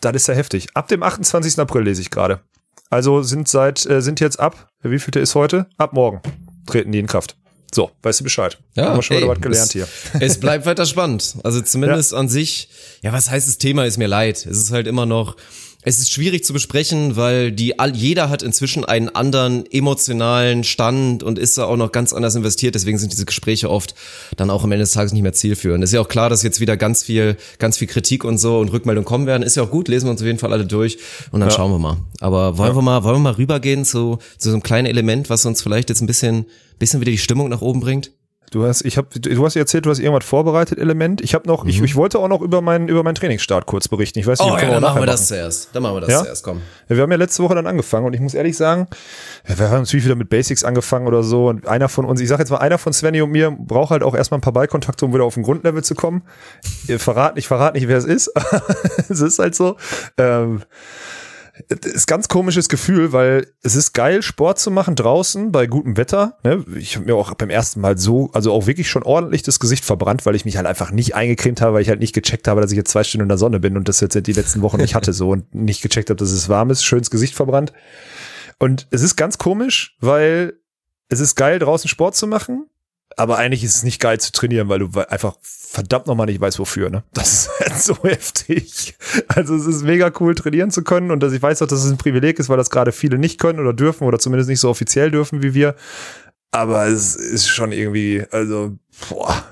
[0.00, 0.68] Das ist ja heftig.
[0.74, 1.58] Ab dem 28.
[1.58, 2.40] April lese ich gerade.
[2.90, 5.66] Also sind seit, äh, sind jetzt ab, wie vielte ist heute?
[5.76, 6.20] Ab morgen
[6.66, 7.36] treten die in Kraft.
[7.74, 8.58] So, weißt du Bescheid.
[8.76, 9.88] Haben wir schon ey, wieder was gelernt es, hier.
[10.20, 11.36] Es bleibt weiter spannend.
[11.42, 12.68] Also zumindest an sich,
[13.02, 14.36] ja, was heißt das Thema ist mir leid.
[14.36, 15.36] Es ist halt immer noch,
[15.88, 21.22] es ist schwierig zu besprechen, weil die all, jeder hat inzwischen einen anderen emotionalen Stand
[21.22, 22.74] und ist da auch noch ganz anders investiert.
[22.74, 23.94] Deswegen sind diese Gespräche oft
[24.36, 25.84] dann auch am Ende des Tages nicht mehr zielführend.
[25.84, 28.72] Ist ja auch klar, dass jetzt wieder ganz viel, ganz viel Kritik und so und
[28.72, 29.44] Rückmeldung kommen werden.
[29.44, 30.98] Ist ja auch gut, lesen wir uns auf jeden Fall alle durch
[31.30, 31.98] und dann schauen wir mal.
[32.18, 35.46] Aber wollen wir mal, wollen wir mal rübergehen zu, zu so einem kleinen Element, was
[35.46, 36.46] uns vielleicht jetzt ein bisschen,
[36.80, 38.10] bisschen wieder die Stimmung nach oben bringt?
[38.52, 41.20] Du hast, ich hab, du hast erzählt, du hast irgendwas vorbereitet, Element.
[41.20, 44.20] Ich habe noch, ich, ich wollte auch noch über meinen, über meinen Trainingsstart kurz berichten.
[44.20, 45.70] Ich weiß nicht, Oh ja, dann machen wir das zuerst.
[45.72, 46.22] Dann machen wir das Ja?
[46.22, 46.62] zuerst, komm.
[46.88, 48.86] Ja, wir haben ja letzte Woche dann angefangen und ich muss ehrlich sagen,
[49.44, 52.38] wir haben natürlich wieder mit Basics angefangen oder so und einer von uns, ich sag
[52.38, 55.12] jetzt mal, einer von Svenny und mir braucht halt auch erstmal ein paar Ballkontakte, um
[55.12, 56.22] wieder auf ein Grundlevel zu kommen.
[56.98, 58.30] Verrat, ich verrate nicht, wer es ist.
[59.08, 59.76] es ist halt so.
[60.18, 60.62] Ähm,
[61.68, 66.38] ist ganz komisches Gefühl, weil es ist geil, Sport zu machen draußen bei gutem Wetter.
[66.44, 66.64] Ne?
[66.76, 69.84] Ich habe mir auch beim ersten Mal so, also auch wirklich schon ordentlich das Gesicht
[69.84, 72.60] verbrannt, weil ich mich halt einfach nicht eingecremt habe, weil ich halt nicht gecheckt habe,
[72.60, 74.78] dass ich jetzt zwei Stunden in der Sonne bin und das jetzt die letzten Wochen
[74.78, 77.72] nicht hatte so und nicht gecheckt habe, dass es warm ist, schönes Gesicht verbrannt.
[78.58, 80.54] Und es ist ganz komisch, weil
[81.08, 82.66] es ist geil, draußen Sport zu machen,
[83.16, 86.58] aber eigentlich ist es nicht geil zu trainieren, weil du einfach verdammt nochmal nicht weißt,
[86.58, 86.90] wofür.
[86.90, 87.02] Ne?
[87.12, 88.94] Das ist halt so heftig.
[89.28, 91.90] Also es ist mega cool, trainieren zu können und dass ich weiß auch, dass es
[91.90, 94.68] ein Privileg ist, weil das gerade viele nicht können oder dürfen oder zumindest nicht so
[94.68, 95.74] offiziell dürfen wie wir.
[96.50, 98.76] Aber es ist schon irgendwie, also,
[99.08, 99.44] boah.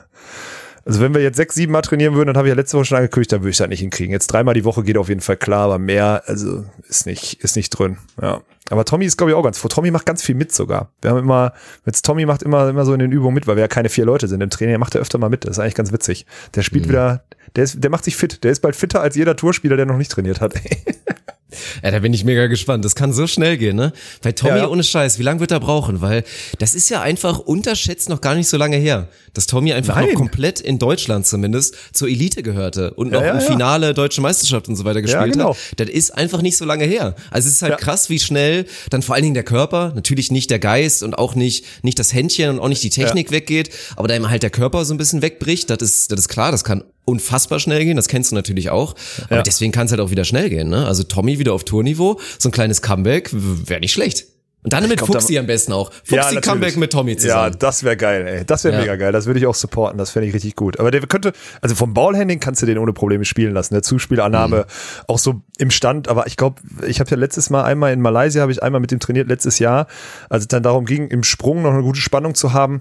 [0.86, 2.84] Also wenn wir jetzt sechs, sieben Mal trainieren würden, dann habe ich ja letzte Woche
[2.84, 4.12] schon angekündigt, dann würde ich das nicht hinkriegen.
[4.12, 7.56] Jetzt dreimal die Woche geht auf jeden Fall klar, aber mehr, also ist nicht, ist
[7.56, 7.96] nicht drin.
[8.20, 8.42] Ja.
[8.70, 9.68] Aber Tommy ist, glaube ich, auch ganz froh.
[9.68, 10.90] Tommy macht ganz viel mit sogar.
[11.02, 11.52] Wir haben immer,
[11.84, 14.06] jetzt Tommy macht immer, immer so in den Übungen mit, weil wir ja keine vier
[14.06, 14.74] Leute sind im Training.
[14.74, 15.44] Er macht er öfter mal mit.
[15.44, 16.26] Das ist eigentlich ganz witzig.
[16.54, 17.24] Der spielt wieder,
[17.56, 18.42] der ist, der macht sich fit.
[18.42, 20.54] Der ist bald fitter als jeder Tourspieler, der noch nicht trainiert hat.
[21.82, 22.84] Ja, da bin ich mega gespannt.
[22.84, 23.92] Das kann so schnell gehen, ne?
[24.22, 24.68] Bei Tommy Ja.
[24.68, 26.00] ohne Scheiß, wie lange wird er brauchen?
[26.00, 26.24] Weil
[26.58, 30.08] das ist ja einfach unterschätzt noch gar nicht so lange her, dass Tommy einfach Nein.
[30.10, 33.40] noch komplett in Deutschland zumindest zur Elite gehörte und noch ja, im.
[33.44, 35.50] Finale Deutsche Meisterschaft und so weiter gespielt genau.
[35.50, 35.56] hat.
[35.76, 37.14] Das ist einfach nicht so lange her.
[37.30, 40.50] Also es ist halt krass, wie schnell dann vor allen Dingen der Körper, natürlich nicht
[40.50, 44.08] der Geist und auch nicht, nicht das Händchen und auch nicht die Technik weggeht, aber
[44.08, 46.64] da immer halt der Körper so ein bisschen wegbricht, das ist, das ist klar, das
[46.64, 48.94] kann unfassbar schnell gehen, das kennst du natürlich auch.
[49.26, 49.42] Aber Ja.
[49.42, 50.86] deswegen kann es halt auch wieder schnell gehen, ne?
[50.86, 54.26] Also Tommy wieder auf Tourniveau, so ein kleines Comeback wäre nicht schlecht.
[54.62, 55.92] Und dann mit Fuxi am besten auch.
[55.92, 56.40] Fuxi natürlich.
[56.42, 57.56] Comeback mit Tommy Ja, zusammen.
[57.58, 58.44] das wäre geil, ey.
[58.46, 58.80] Das wäre Ja.
[58.80, 59.12] mega geil.
[59.12, 59.98] Das würde ich auch supporten.
[59.98, 60.80] Das fände ich richtig gut.
[60.80, 63.74] Aber der könnte, also vom Ballhandling kannst du den ohne Probleme spielen lassen.
[63.74, 65.04] Der Zuspielannahme Mhm.
[65.06, 66.08] auch so im Stand.
[66.08, 68.90] Aber ich glaube, ich habe ja letztes Mal einmal in Malaysia, habe ich einmal mit
[68.90, 69.86] dem trainiert letztes Jahr,
[70.30, 72.80] als es dann darum ging, im Sprung noch eine gute Spannung zu haben.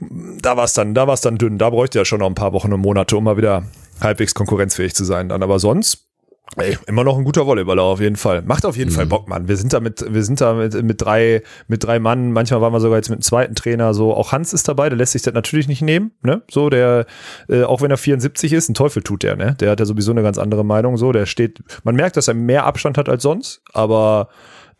[0.00, 1.58] Da war es dann, da war es dann dünn.
[1.58, 3.64] Da bräuchte er schon noch ein paar Wochen und Monate, um mal wieder
[4.00, 5.28] halbwegs konkurrenzfähig zu sein.
[5.28, 6.10] Dann aber sonst
[6.56, 8.42] Ey, immer noch ein guter Volleyballer auf jeden Fall.
[8.42, 9.46] Macht auf jeden Fall Bock, Mann.
[9.46, 12.32] Wir sind da mit, wir sind da mit, mit drei, mit drei Mann.
[12.32, 13.94] Manchmal waren wir sogar jetzt mit einem zweiten Trainer.
[13.94, 14.88] So, auch Hans ist dabei.
[14.88, 16.42] Der lässt sich das natürlich nicht nehmen, ne?
[16.50, 17.06] So, der,
[17.48, 19.54] äh, auch wenn er 74 ist, ein Teufel tut der, ne?
[19.60, 20.96] Der hat ja sowieso eine ganz andere Meinung.
[20.96, 24.28] So, der steht, man merkt, dass er mehr Abstand hat als sonst, aber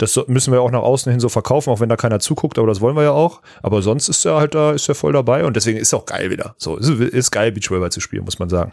[0.03, 2.67] Das müssen wir auch nach außen hin so verkaufen, auch wenn da keiner zuguckt, aber
[2.69, 3.43] das wollen wir ja auch.
[3.63, 6.07] Aber sonst ist er halt da, ist er voll dabei und deswegen ist er auch
[6.07, 6.55] geil wieder.
[6.59, 8.73] So, ist, ist geil, Beachvolleyball zu spielen, muss man sagen.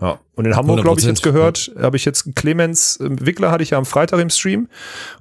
[0.00, 0.18] Ja.
[0.34, 3.62] Und in Hamburg, glaube ich, 100%, jetzt gehört, habe ich jetzt Clemens äh, Wickler hatte
[3.62, 4.68] ich ja am Freitag im Stream.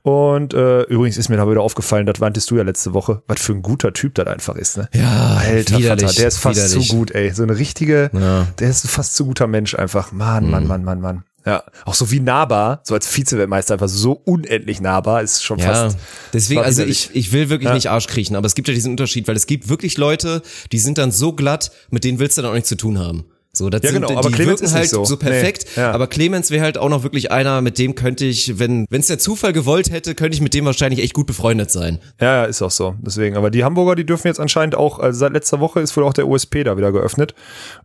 [0.02, 3.40] Und äh, übrigens ist mir da wieder aufgefallen, das warntest du ja letzte Woche, was
[3.42, 4.90] für ein guter Typ das einfach ist, ne?
[4.94, 6.90] Ja, Alter widerlich, Vater, der ist fast widerlich.
[6.90, 7.32] zu gut, ey.
[7.32, 8.48] So eine richtige, Ja.
[8.60, 10.12] der ist ein fast zu guter Mensch einfach.
[10.12, 10.52] Mann, Mhm.
[10.52, 11.24] Mann, Mann, Mann, Mann.
[11.46, 15.66] Ja, auch so wie nahbar, so als Vize-Weltmeister einfach so unendlich nahbar, ist schon Ja,
[15.74, 15.98] fast.
[16.34, 17.74] deswegen, also ich, ich will wirklich Ja.
[17.76, 20.80] nicht Arsch kriechen, aber es gibt ja diesen Unterschied, weil es gibt wirklich Leute, die
[20.80, 23.26] sind dann so glatt, mit denen willst du dann auch nichts zu tun haben.
[23.56, 25.06] So, das Ja, sind, genau, aber die Clemens wirken ist halt so.
[25.06, 25.92] so, perfekt, Nee, ja.
[25.92, 29.20] aber Clemens wäre halt auch noch wirklich einer, mit dem könnte ich, wenn es der
[29.20, 32.00] Zufall gewollt hätte, könnte ich mit dem wahrscheinlich echt gut befreundet sein.
[32.20, 32.96] Ja, ja, ist auch so.
[33.02, 33.38] Deswegen.
[33.38, 36.14] Aber die Hamburger, die dürfen jetzt anscheinend auch, also seit letzter Woche ist wohl auch
[36.14, 37.34] der USP da wieder geöffnet.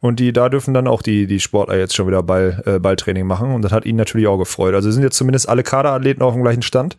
[0.00, 3.26] Und die, da dürfen dann auch die, die Sportler jetzt schon wieder Ball, äh, Balltraining
[3.26, 3.52] machen.
[3.54, 4.74] Und das hat ihn natürlich auch gefreut.
[4.74, 6.96] Also sind jetzt zumindest alle Kaderathleten auf dem gleichen Stand.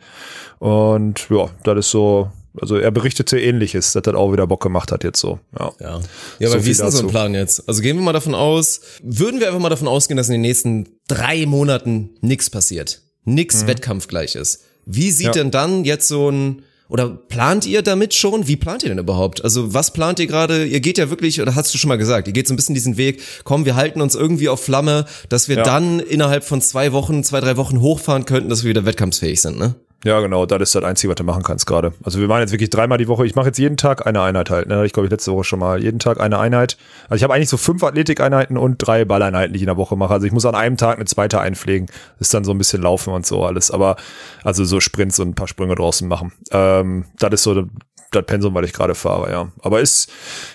[0.60, 4.92] Und ja, das ist so, also er berichtete ähnliches, dass das auch wieder Bock gemacht
[4.92, 5.40] hat jetzt so.
[5.58, 5.72] Ja.
[5.80, 6.00] Ja,
[6.40, 7.08] ja So aber wie ist denn so ein.
[7.10, 7.68] Plan jetzt?
[7.68, 10.42] Also gehen wir mal davon aus, würden wir einfach mal davon ausgehen, dass in den
[10.42, 14.62] nächsten drei Monaten nichts passiert, nix wettkampfgleich ist.
[14.86, 15.28] Wie sieht Mhm.
[15.28, 15.32] Ja.
[15.44, 18.50] denn dann jetzt so ein oder plant ihr damit schon?
[18.50, 19.42] Wie plant ihr denn überhaupt?
[19.46, 20.66] Also was plant ihr gerade?
[20.66, 22.76] Ihr geht ja wirklich, oder hast du schon mal gesagt, ihr geht so ein bisschen
[22.76, 25.64] diesen Weg, komm, wir halten uns irgendwie auf Flamme, dass wir Ja.
[25.64, 29.58] dann innerhalb von zwei Wochen, zwei, drei Wochen hochfahren könnten, dass wir wieder wettkampfsfähig sind,
[29.58, 29.76] ne?
[30.04, 31.94] Ja, genau, das ist das Einzige, was du machen kannst gerade.
[32.04, 33.26] Also wir machen jetzt wirklich dreimal die Woche.
[33.28, 34.68] Ich mache jetzt jeden Tag eine Einheit halt.
[34.68, 34.84] Ne?
[34.84, 35.82] Ich glaube, ich letzte Woche schon mal.
[35.82, 36.78] Jeden Tag eine Einheit.
[37.04, 39.96] Also ich habe eigentlich so fünf Athletikeinheiten und drei Balleinheiten, die ich in der Woche
[39.96, 40.14] mache.
[40.14, 41.86] Also ich muss an einem Tag eine zweite einpflegen.
[42.18, 43.70] Das ist dann so ein bisschen Laufen und so alles.
[43.70, 43.96] Aber
[44.44, 46.34] also so Sprints und ein paar Sprünge draußen machen.
[46.52, 47.68] Ähm, das ist so
[48.12, 49.52] das- Pensum, weil ich gerade fahre, ja.
[49.62, 50.10] Aber ist,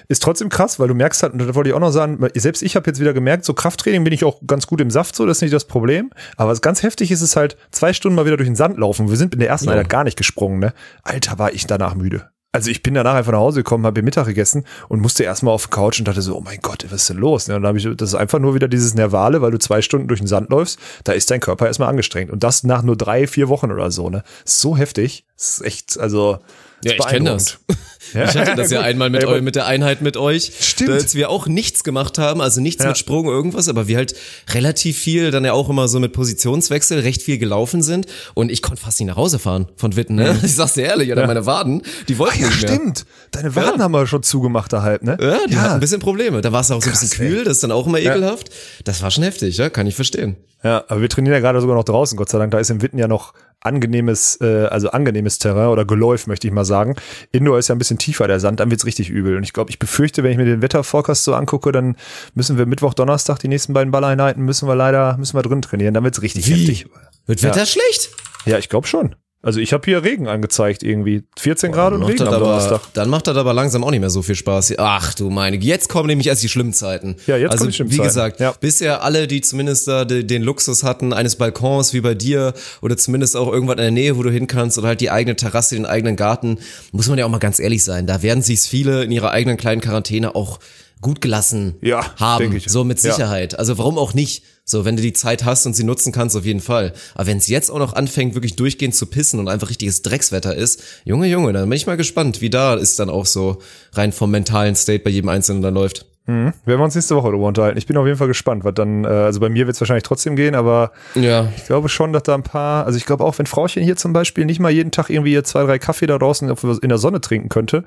[0.08, 2.62] ist trotzdem krass, weil du merkst halt, und das wollte ich auch noch sagen, selbst
[2.62, 5.26] ich habe jetzt wieder gemerkt, so Krafttraining bin ich auch ganz gut im Saft, so,
[5.26, 6.10] das ist nicht das Problem.
[6.36, 9.08] Aber was ganz heftig ist, ist halt zwei Stunden mal wieder durch den Sand laufen.
[9.08, 9.72] Wir sind in der ersten Ja.
[9.72, 10.72] Einheit gar nicht gesprungen, ne?
[11.02, 12.28] Alter, war ich danach müde.
[12.52, 15.64] Also ich bin danach einfach nach Hause gekommen, habe Mittag gegessen und musste erstmal auf
[15.64, 17.48] die Couch und dachte so, oh mein Gott, was ist denn los?
[17.48, 19.82] Ja, Und dann habe ich, das ist einfach nur wieder dieses Nervale, weil du zwei
[19.82, 22.30] Stunden durch den Sand läufst, da ist dein Körper erstmal angestrengt.
[22.30, 24.22] Und das nach nur drei, vier Wochen oder so, ne?
[24.46, 25.26] So heftig.
[25.36, 26.38] Das ist echt, also.
[26.84, 27.58] Ja, ich kenn das.
[27.68, 27.76] Ja.
[28.14, 30.90] Ich hatte das ja einmal mit, eu, mit der Einheit mit euch, Stimmt.
[30.90, 32.90] als wir auch nichts gemacht haben, also nichts Ja.
[32.90, 34.14] mit Sprung irgendwas, aber wir halt
[34.54, 38.62] relativ viel, dann ja auch immer so mit Positionswechsel recht viel gelaufen sind und ich
[38.62, 40.38] konnte fast nicht nach Hause fahren von Witten, ne?
[40.44, 42.42] Ich sag's dir ehrlich, oder meine Waden, die wollten Mhm.
[42.44, 42.70] Ja, nicht mehr.
[42.76, 43.06] stimmt.
[43.32, 45.18] Deine Waden haben wir schon zugemacht da halb, ne?
[45.20, 46.40] Ja, die hatten ein bisschen Probleme.
[46.42, 47.44] Da war es auch so ein bisschen kühl, ey.
[47.44, 48.50] das ist dann auch immer ekelhaft.
[48.84, 50.36] Das war schon heftig, ja, kann ich verstehen.
[50.62, 52.52] Ja, aber wir trainieren ja gerade sogar noch draußen, Gott sei Dank.
[52.52, 53.34] Da ist im Witten ja noch
[53.66, 56.96] angenehmes, äh, also angenehmes Terrain oder Geläuf, möchte ich mal sagen.
[57.32, 59.36] Indoor ist ja ein bisschen tiefer der Sand, dann wird's richtig übel.
[59.36, 61.96] Und ich glaube, ich befürchte, wenn ich mir den Wetterforecast so angucke, dann
[62.34, 65.94] müssen wir Mittwoch, Donnerstag, die nächsten beiden Balleinheiten, müssen wir leider, müssen wir drin trainieren.
[65.94, 66.86] Dann wird's richtig heftig.
[67.26, 67.50] Wird Ja.
[67.50, 68.10] Wetter schlecht?
[68.44, 69.14] Ja, ich glaube schon.
[69.42, 71.22] Also ich habe hier Regen angezeigt irgendwie.
[71.38, 72.80] 14 Grad und Regen am aber, Donnerstag.
[72.94, 74.74] dann macht das aber langsam auch nicht mehr so viel Spaß.
[74.78, 77.14] Ach du meine, jetzt kommen nämlich erst die schlimmen Zeiten.
[77.28, 78.08] Ja, jetzt also, kommen die schlimmen Wie Zeiten.
[78.08, 78.54] gesagt, Ja.
[78.58, 82.96] bisher alle, die zumindest da de- den Luxus hatten, eines Balkons wie bei dir oder
[82.96, 85.76] zumindest auch irgendwann in der Nähe, wo du hin kannst oder halt die eigene Terrasse,
[85.76, 86.58] den eigenen Garten,
[86.90, 88.08] muss man ja auch mal ganz ehrlich sein.
[88.08, 90.58] Da werden sich's viele in ihrer eigenen kleinen Quarantäne auch
[91.02, 92.58] gut gelassen Ja, haben.
[92.66, 93.12] So mit Ja.
[93.12, 93.56] Sicherheit.
[93.58, 94.42] Also warum auch nicht?
[94.68, 96.92] So, wenn du die Zeit hast und sie nutzen kannst, auf jeden Fall.
[97.14, 100.56] Aber wenn es jetzt auch noch anfängt, wirklich durchgehend zu pissen und einfach richtiges Dreckswetter
[100.56, 103.58] ist, Junge, Junge, dann bin ich mal gespannt, wie da ist dann auch so
[103.92, 106.06] rein vom mentalen State bei jedem Einzelnen da läuft.
[106.26, 107.78] Werden wir uns nächste Woche darüber unterhalten.
[107.78, 110.34] Ich bin auf jeden Fall gespannt, was dann, äh, also bei mir wird's wahrscheinlich trotzdem
[110.34, 111.48] gehen, aber Ja.
[111.56, 114.12] Ich glaube schon, dass da ein paar, also ich glaube auch, wenn Frauchen hier zum
[114.12, 116.48] Beispiel nicht mal jeden Tag irgendwie ihr zwei, drei Kaffee da draußen
[116.82, 117.84] in der Sonne trinken könnte,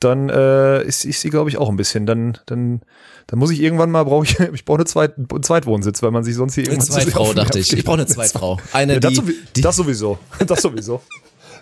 [0.00, 2.06] dann äh, ist, ist sie, glaube ich, auch ein bisschen.
[2.06, 2.80] Dann, dann,
[3.26, 6.24] dann muss ich irgendwann mal, brauche ich, ich brauche eine Zweit, einen Zweitwohnsitz, weil man
[6.24, 7.72] sich sonst hier Eine zu sehr Zweitfrau, dachte ich.
[7.76, 8.58] Ich brauche eine Zweitfrau.
[8.72, 10.18] Eine, Ja, das, die, sowie- die das sowieso.
[10.46, 11.02] Das sowieso.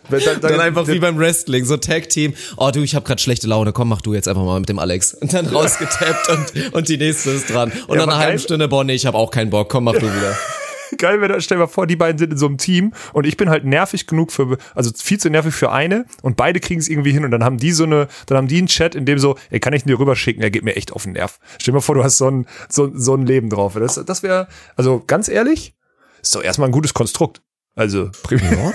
[0.08, 2.34] Wenn- Dann, dann einfach wie beim Wrestling, so Tag-Team.
[2.56, 4.78] Oh du, ich habe gerade schlechte Laune, komm, mach du jetzt einfach mal mit dem
[4.78, 5.14] Alex.
[5.20, 7.70] Und dann rausgetappt und, und die nächste ist dran.
[7.86, 9.94] Und Ja, nach einer halben Stunde, boah, nee, ich habe auch keinen Bock, komm, mach
[9.94, 10.36] du wieder.
[10.98, 13.36] geil wäre, stell dir mal vor, die beiden sind in so einem Team und ich
[13.36, 16.88] bin halt nervig genug für, also viel zu nervig für eine und beide kriegen es
[16.88, 19.18] irgendwie hin und dann haben die so eine, dann haben die einen Chat, in dem
[19.18, 21.38] so, ey, kann ich ihn dir rüberschicken, er geht mir echt auf den Nerv.
[21.58, 23.74] Stell dir mal vor, du hast so ein, so, so ein Leben drauf.
[23.78, 25.74] Das, das wäre, also ganz ehrlich,
[26.22, 27.40] ist doch erstmal ein gutes Konstrukt.
[27.80, 28.74] Also, primär.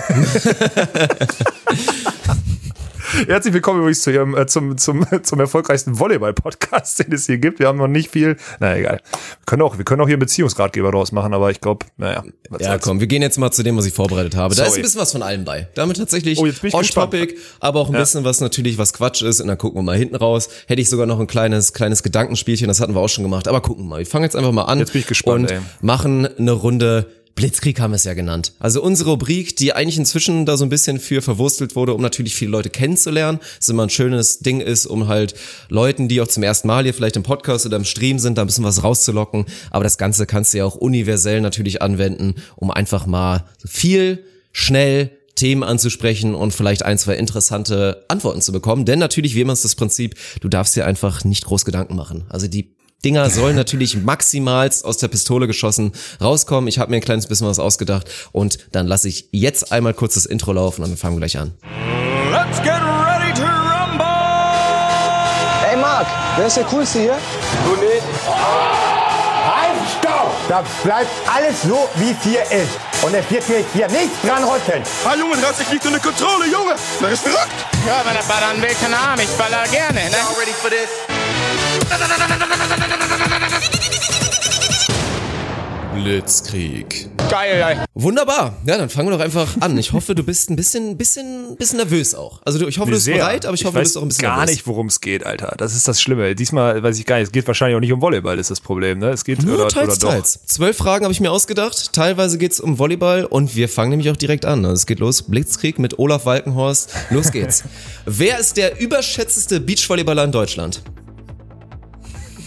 [3.28, 7.60] Herzlich willkommen übrigens zu ihrem, äh, zum, zum, zum erfolgreichsten Volleyball-Podcast, den es hier gibt.
[7.60, 8.94] Wir haben noch nicht viel, na egal.
[9.12, 12.24] Wir können auch, wir können auch hier einen Beziehungsratgeber draus machen, aber ich glaube, naja.
[12.50, 12.82] was Ja, soll's.
[12.82, 14.56] komm, wir gehen jetzt mal zu dem, was ich vorbereitet habe.
[14.56, 14.80] Da ist Sorry.
[14.80, 15.68] ein bisschen was von allem bei.
[15.76, 19.40] Damit tatsächlich Oh, topic, aber auch ein bisschen was natürlich was Quatsch ist.
[19.40, 20.48] Und dann gucken wir mal hinten raus.
[20.66, 23.46] Hätte ich sogar noch ein kleines, kleines Gedankenspielchen, das hatten wir auch schon gemacht.
[23.46, 23.98] Aber gucken wir mal.
[24.00, 25.60] Wir fangen jetzt einfach mal an Jetzt bin ich gespannt, und ey.
[25.80, 28.54] machen eine Runde Blitzkrieg haben wir es ja genannt.
[28.58, 32.34] Also unsere Rubrik, die eigentlich inzwischen da so ein bisschen für verwurstelt wurde, um natürlich
[32.34, 35.34] viele Leute kennenzulernen, was immer ein schönes Ding ist, um halt
[35.68, 38.42] Leuten, die auch zum ersten Mal hier vielleicht im Podcast oder im Stream sind, da
[38.42, 39.44] ein bisschen was rauszulocken.
[39.70, 45.10] Aber das Ganze kannst du ja auch universell natürlich anwenden, um einfach mal viel, schnell
[45.34, 48.86] Themen anzusprechen und vielleicht ein, zwei interessante Antworten zu bekommen.
[48.86, 52.24] Denn natürlich, wie immer ist das Prinzip, du darfst dir einfach nicht groß Gedanken machen.
[52.30, 56.66] Also die Dinger sollen natürlich maximalst aus der Pistole geschossen rauskommen.
[56.66, 60.14] Ich habe mir ein kleines bisschen was ausgedacht und dann lasse ich jetzt einmal kurz
[60.14, 61.52] das Intro laufen und dann fangen wir gleich an.
[62.32, 64.06] Let's get ready to rumble!
[65.70, 66.06] Ey Marc,
[66.36, 67.18] wer ist der Coolste hier?
[67.64, 68.02] Du nicht.
[68.26, 70.32] Halt, stopp!
[70.48, 73.04] Das bleibt alles so, wie es hier ist.
[73.04, 74.82] Und es wird mich hier nichts dran rütteln.
[75.04, 76.74] Ah, Junge, das liegt unter Kontrolle, Junge.
[77.00, 77.54] Das ist verrückt.
[77.86, 79.24] Ja, wenn er ballern will, keine Ahnung.
[79.24, 80.16] Ich baller gerne, ne?
[80.40, 81.15] Ready for this?
[85.94, 87.08] Blitzkrieg.
[87.30, 87.84] Geil.
[87.94, 88.56] Wunderbar.
[88.66, 89.76] Ja, dann fangen wir doch einfach an.
[89.78, 92.40] Ich hoffe, du bist ein bisschen, bisschen, bisschen nervös auch.
[92.44, 94.08] Also du, ich hoffe, du bist bereit, aber ich, hoffe, weiß du bist auch ein
[94.08, 94.54] bisschen gar nervös.
[94.54, 95.54] nicht, worum es geht, Alter.
[95.56, 96.34] Das ist das Schlimme.
[96.34, 97.26] Diesmal weiß ich gar nicht.
[97.26, 99.08] Es geht wahrscheinlich auch nicht um Volleyball, ist das Problem, ne?
[99.08, 100.10] Es geht Nur oder, teils, oder doch.
[100.10, 100.40] teils.
[100.46, 101.92] Zwölf Fragen habe ich mir ausgedacht.
[101.92, 104.64] Teilweise geht's um Volleyball und wir fangen nämlich auch direkt an.
[104.64, 105.22] Also es geht los.
[105.22, 106.90] Blitzkrieg mit Olaf Walkenhorst.
[107.10, 107.64] Los geht's.
[108.04, 110.82] Wer ist der überschätzteste Beachvolleyballer in Deutschland?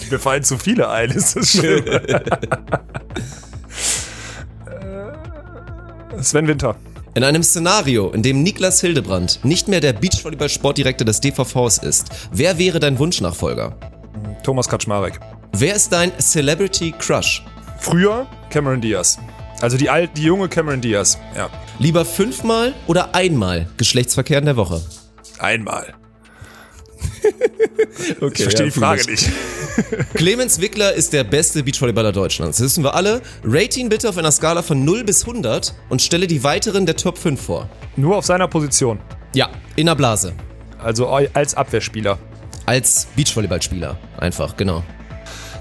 [0.10, 1.86] Mir fallen zu viele ein, ist das schlimm.
[4.66, 6.76] Äh, Sven Winter.
[7.16, 12.58] In einem Szenario, in dem Niklas Hildebrand nicht mehr der Beachvolleyball-Sportdirektor des DVVs ist, wer
[12.58, 13.76] wäre dein Wunschnachfolger?
[14.44, 15.20] Thomas Kaczmarek.
[15.54, 17.44] Wer ist dein Celebrity Crush?
[17.80, 19.18] Früher Cameron Diaz.
[19.62, 21.18] Also die alt, die junge Cameron Diaz.
[21.36, 21.50] Ja.
[21.80, 24.82] Lieber fünfmal oder einmal Geschlechtsverkehr in der Woche?
[25.40, 25.94] Einmal.
[28.22, 29.30] Okay, Ich verstehe die Frage nicht.
[30.14, 32.58] Clemens Wickler ist der beste Beachvolleyballer Deutschlands.
[32.58, 33.22] Das wissen wir alle.
[33.44, 36.96] Rate ihn bitte auf einer Skala von 0 bis 100 und stelle die weiteren der
[36.96, 37.70] Top 5 vor.
[37.96, 39.00] Nur auf seiner Position.
[39.34, 40.34] Ja, in der Blase.
[40.82, 42.18] Also als Abwehrspieler.
[42.66, 43.98] Als Beachvolleyballspieler.
[44.18, 44.84] Einfach, genau.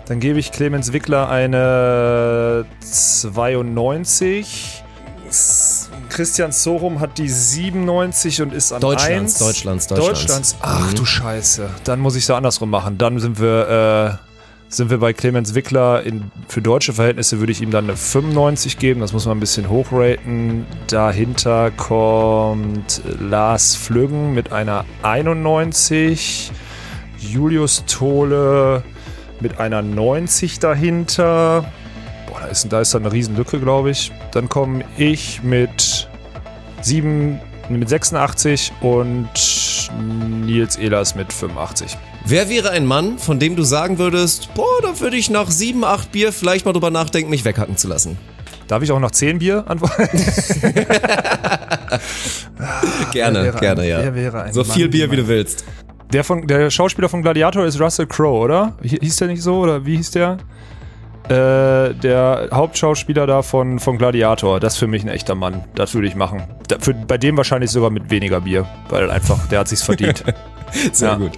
[0.06, 4.82] Dann gebe ich Clemens Wickler eine 92.
[6.08, 9.38] Christian Sorum hat die 97 und ist an Deutschlands, 1.
[9.38, 10.18] Deutschlands, Deutschlands.
[10.20, 10.56] Deutschlands.
[10.60, 11.70] Ach du Scheiße.
[11.84, 12.98] Dann muss ich es andersrum machen.
[12.98, 16.02] Dann sind wir, äh, sind wir bei Clemens Wickler.
[16.02, 19.00] In, für deutsche Verhältnisse würde ich ihm dann eine 95 geben.
[19.00, 20.66] Das muss man ein bisschen hochraten.
[20.88, 26.52] Dahinter kommt Lars Flüggen mit einer 91.
[27.18, 28.82] Julius Tole
[29.40, 31.70] mit einer 90 dahinter.
[32.38, 34.12] Boah, da ist, da ist dann eine Riesenlücke, glaube ich.
[34.32, 36.08] Dann komme ich mit
[36.82, 39.28] 7, mit 86 und
[40.46, 41.96] Nils Ehlers mit 85.
[42.26, 45.82] Wer wäre ein Mann, von dem du sagen würdest, boah, da würde ich nach 7,
[45.84, 48.18] 8 Bier vielleicht mal drüber nachdenken, mich weghacken zu lassen?
[48.68, 50.02] Darf ich auch nach 10 Bier antworten?
[53.12, 53.98] Gerne, Wer wäre gerne, ein- ja.
[54.02, 55.64] wer wäre ein so Mann, viel Bier, wie du willst.
[56.12, 58.74] Der, von, der Schauspieler von Gladiator ist Russell Crowe, oder?
[58.82, 59.56] Hi- Hieß der nicht so?
[59.60, 60.36] Oder wie hieß der?
[61.28, 64.60] Äh, der Hauptschauspieler da von, von Gladiator.
[64.60, 65.64] Das ist für mich ein echter Mann.
[65.74, 66.42] Das würde ich machen.
[66.68, 68.66] Da, für, bei dem wahrscheinlich sogar mit weniger Bier.
[68.88, 70.24] Weil einfach, der hat sich's verdient.
[70.92, 71.14] Sehr Ja.
[71.16, 71.32] gut.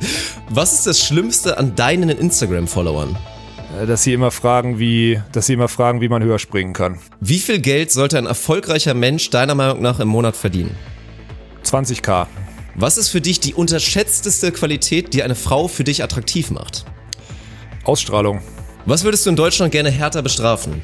[0.48, 3.16] Was ist das Schlimmste an deinen Instagram-Followern?
[3.80, 6.98] Äh, dass sie immer fragen, wie, dass sie immer fragen, wie man höher springen kann.
[7.20, 10.76] Wie viel Geld sollte ein erfolgreicher Mensch deiner Meinung nach im Monat verdienen?
[11.64, 12.26] 20k.
[12.76, 16.84] Was ist für dich die unterschätzteste Qualität, die eine Frau für dich attraktiv macht?
[17.84, 18.40] Ausstrahlung.
[18.86, 20.82] Was würdest du in Deutschland gerne härter bestrafen?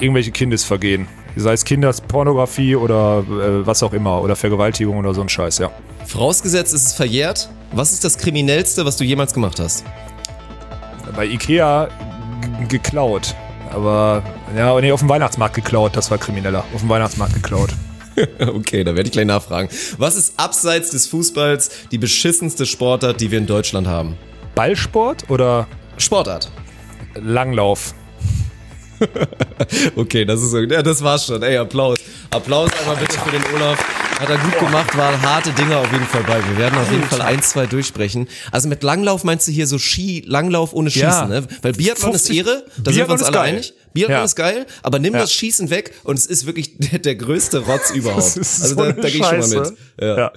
[0.00, 1.06] Irgendwelche Kindesvergehen.
[1.36, 4.20] Sei es Kinderpornografie oder äh, was auch immer.
[4.20, 5.70] Oder Vergewaltigung oder so ein Scheiß, ja.
[6.06, 7.48] Vorausgesetzt ist es verjährt.
[7.70, 9.84] Was ist das Kriminellste, was du jemals gemacht hast?
[11.16, 11.88] Bei Ikea
[12.68, 13.34] geklaut.
[13.70, 14.22] Aber,
[14.54, 15.96] ja, nee, auf dem Weihnachtsmarkt geklaut.
[15.96, 16.64] Das war krimineller.
[16.74, 17.70] Auf dem Weihnachtsmarkt geklaut.
[18.38, 19.70] Okay, da werde ich gleich nachfragen.
[19.96, 24.18] Was ist abseits des Fußballs die beschissenste Sportart, die wir in Deutschland haben?
[24.54, 26.50] Ballsport oder Sportart.
[27.14, 27.94] Langlauf?
[29.96, 30.54] Okay, das ist.
[30.70, 31.42] Ja, das war's schon.
[31.42, 31.98] Ey, Applaus.
[32.30, 33.78] Applaus einmal bitte für den Olaf.
[34.18, 36.38] Hat er gut gemacht, waren harte Dinge auf jeden Fall bei.
[36.48, 38.28] Wir werden auf jeden Fall ein, zwei durchsprechen.
[38.52, 41.26] Also mit Langlauf meinst du hier so Ski, Langlauf ohne Schießen, Ja.
[41.26, 41.46] ne?
[41.62, 43.48] Weil Biathlon ist 50 Ehre, da sind wir uns ist alle geil.
[43.54, 43.74] einig.
[43.94, 44.24] Biathlon Ja.
[44.24, 45.20] ist geil, aber nimm Ja.
[45.20, 48.36] das Schießen weg und es ist wirklich der, der größte Rotz überhaupt.
[48.36, 49.72] Ist also so da, da geh ich schon mal mit.
[50.00, 50.16] Ja.
[50.18, 50.32] Ja.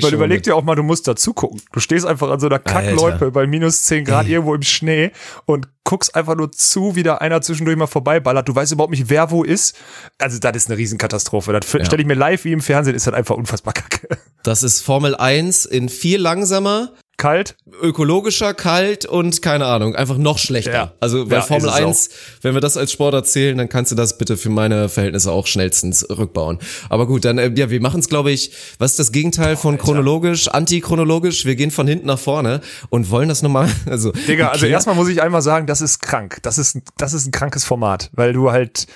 [0.00, 0.46] Weil überleg mit.
[0.46, 1.60] dir auch mal, du musst dazu gucken.
[1.72, 5.10] Du stehst einfach an so einer Kackloipe bei minus 10 Grad irgendwo im Schnee
[5.44, 8.48] und guckst einfach nur zu, wie da einer zwischendurch mal vorbeiballert.
[8.48, 9.74] Du weißt überhaupt nicht, wer wo ist.
[10.18, 11.33] Also das ist eine Riesenkatastrophe.
[11.40, 11.84] Das Ja.
[11.84, 14.08] stelle ich mir live wie im Fernsehen, ist das einfach unfassbar kacke.
[14.44, 17.56] Das ist Formel 1 in viel langsamer, kalt.
[17.80, 20.72] Ökologischer, kalt und keine Ahnung, einfach noch schlechter.
[20.72, 20.92] Ja.
[21.00, 22.08] Also bei Ja, Formel ist es 1,
[22.42, 25.46] wenn wir das als Sport erzählen, dann kannst du das bitte für meine Verhältnisse auch
[25.46, 26.58] schnellstens rückbauen.
[26.90, 29.78] Aber gut, dann, äh, ja, wir machen es, glaube ich, was ist das Gegenteil von
[29.78, 31.46] chronologisch, antichronologisch?
[31.46, 34.12] Wir gehen von hinten nach vorne und wollen das nochmal, also.
[34.12, 36.40] Digga, also Ikea- erstmal muss ich einmal sagen, das ist krank.
[36.42, 38.86] Das ist, das ist ein krankes Format, weil du halt,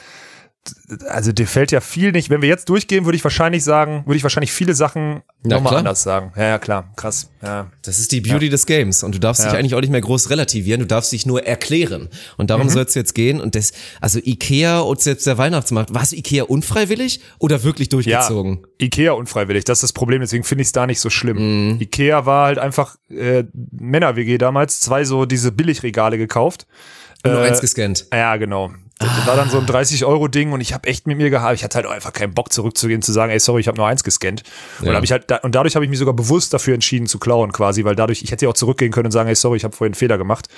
[1.08, 2.30] also dir fällt ja viel nicht.
[2.30, 5.76] Wenn wir jetzt durchgehen, würde ich wahrscheinlich sagen, würde ich wahrscheinlich viele Sachen Na nochmal
[5.76, 6.32] anders sagen.
[6.36, 7.30] Ja, ja, klar, krass.
[7.42, 7.70] Ja.
[7.82, 9.58] Das ist die Beauty des Games und du darfst dich Ja.
[9.58, 12.70] eigentlich auch nicht mehr groß relativieren, du darfst dich nur erklären und darum Mhm.
[12.70, 16.44] soll es jetzt gehen und das, also Ikea und selbst der Weihnachtsmarkt, war es Ikea
[16.44, 18.60] unfreiwillig oder wirklich durchgezogen?
[18.80, 21.74] Ja, Ikea unfreiwillig, das ist das Problem, deswegen finde ich es da nicht so schlimm.
[21.74, 21.80] Mhm.
[21.80, 26.66] Ikea war halt einfach äh, Männer-WG damals, zwei so diese Billigregale gekauft.
[27.24, 28.06] Und nur Äh, eins gescannt.
[28.12, 28.70] Ja, genau.
[28.98, 31.54] Das war dann so ein 30-Euro-Ding und ich habe echt mit mir gehabt.
[31.54, 34.02] Ich hatte halt einfach keinen Bock zurückzugehen, zu sagen, ey, sorry, ich habe nur eins
[34.02, 34.42] gescannt.
[34.80, 34.94] Und, Ja.
[34.94, 37.52] hab ich halt, da, und dadurch habe ich mich sogar bewusst dafür entschieden zu klauen,
[37.52, 39.74] quasi, weil dadurch, ich hätte ja auch zurückgehen können und sagen, ey, sorry, ich habe
[39.76, 40.48] vorhin einen Fehler gemacht.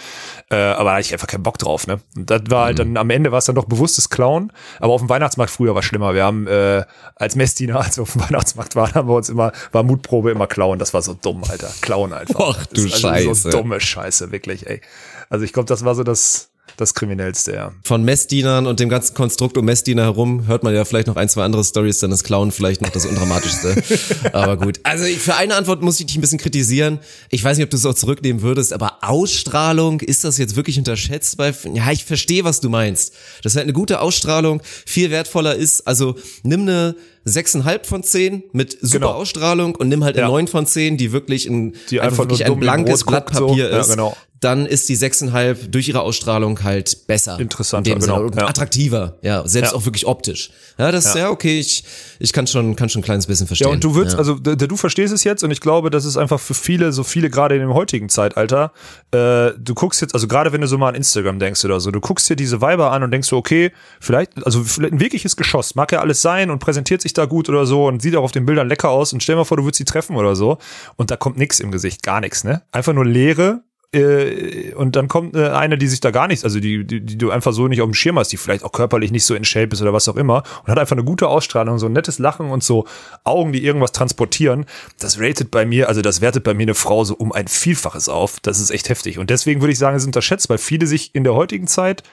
[0.50, 2.00] Äh, aber da hatte ich einfach keinen Bock drauf, ne?
[2.16, 4.52] Und das war halt dann, am Ende war es dann doch bewusstes Klauen.
[4.78, 6.14] Aber auf dem Weihnachtsmarkt früher war schlimmer.
[6.14, 6.84] Wir haben äh,
[7.16, 10.46] als Messdiener, als wir auf dem Weihnachtsmarkt waren, haben wir uns immer, war Mutprobe immer
[10.46, 10.78] klauen.
[10.78, 11.70] Das war so dumm, Alter.
[11.82, 12.40] Klauen einfach.
[12.56, 13.34] Ach, du Das ist also Scheiße.
[13.34, 14.80] So dumme Scheiße, wirklich, ey.
[15.28, 17.72] Also ich glaube, das war so das, das Kriminellste, ja.
[17.84, 21.28] Von Messdienern und dem ganzen Konstrukt um Messdiener herum hört man ja vielleicht noch ein,
[21.28, 23.82] zwei andere Stories, dann ist Clown vielleicht noch das Undramatischste.
[24.32, 24.80] aber gut.
[24.82, 26.98] Also für eine Antwort muss ich dich ein bisschen kritisieren.
[27.30, 30.78] Ich weiß nicht, ob du es auch zurücknehmen würdest, aber Ausstrahlung, ist das jetzt wirklich
[30.78, 33.14] unterschätzt bei, ja, ich verstehe, was du meinst.
[33.42, 38.44] Das ist halt eine gute Ausstrahlung, viel wertvoller ist, also nimm eine 6,5 von 10
[38.52, 39.10] mit super Genau.
[39.12, 40.28] Ausstrahlung und nimm halt eine Ja.
[40.32, 43.46] 9 von 10, die wirklich ein, Die einfach wirklich nur ein blankes Blatt guckt, so.
[43.48, 43.90] Papier Ja, ist.
[43.90, 44.16] genau.
[44.40, 47.38] Dann ist die 6,5 durch ihre Ausstrahlung halt besser.
[47.38, 48.48] Interessanter, genau, Und ja.
[48.48, 49.76] attraktiver, ja, selbst Ja.
[49.76, 50.50] auch wirklich optisch.
[50.78, 51.20] Ja, das ist Ja.
[51.22, 51.84] ja okay, ich,
[52.18, 53.68] ich kann schon, kann schon ein kleines bisschen verstehen.
[53.68, 56.06] Ja, und du würdest, also d- d- du verstehst es jetzt und ich glaube, das
[56.06, 58.72] ist einfach für viele, so viele gerade in dem heutigen Zeitalter,
[59.12, 61.90] äh, du guckst jetzt, also gerade wenn du so mal an Instagram denkst oder so,
[61.90, 65.36] du guckst dir diese Weiber an und denkst so, okay, vielleicht, also vielleicht ein wirkliches
[65.36, 68.22] Geschoss, mag ja alles sein und präsentiert sich da gut oder so und sieht auch
[68.24, 70.56] auf den Bildern lecker aus und stell mal vor, du würdest sie treffen oder so
[70.96, 72.62] und da kommt nix im Gesicht, gar nichts, ne?
[72.72, 73.60] Einfach nur Leere,
[73.92, 77.18] äh, und dann kommt äh, eine, die sich da gar nicht, also die, die, die
[77.18, 79.44] du einfach so nicht auf dem Schirm hast, die vielleicht auch körperlich nicht so in
[79.44, 82.20] Shape ist oder was auch immer und hat einfach eine gute Ausstrahlung, so ein nettes
[82.20, 82.86] Lachen und so
[83.24, 84.66] Augen, die irgendwas transportieren.
[85.00, 88.08] Das ratet bei mir, also das wertet bei mir eine Frau so um ein Vielfaches
[88.08, 88.38] auf.
[88.40, 89.18] Das ist echt heftig.
[89.18, 92.04] Und deswegen würde ich sagen, es unterschätzt, weil viele sich in der heutigen Zeit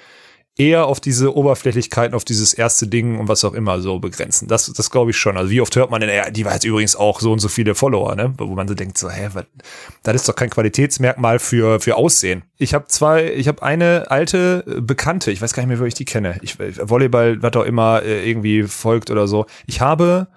[0.57, 4.47] eher auf diese Oberflächlichkeiten, auf dieses erste Ding und was auch immer so begrenzen.
[4.47, 5.37] Das, das glaube ich schon.
[5.37, 7.47] Also wie oft hört man denn, ja, die war jetzt übrigens auch so und so
[7.47, 8.33] viele Follower, ne?
[8.37, 9.45] Wo man so denkt, so, hä, was,
[10.03, 12.43] das ist doch kein Qualitätsmerkmal für, für Aussehen.
[12.57, 15.85] Ich habe zwei, ich habe eine alte äh, Bekannte, ich weiß gar nicht mehr, wo
[15.85, 16.39] ich die kenne.
[16.41, 19.45] Ich, Volleyball, was auch immer äh, irgendwie folgt oder so.
[19.67, 20.27] Ich habe,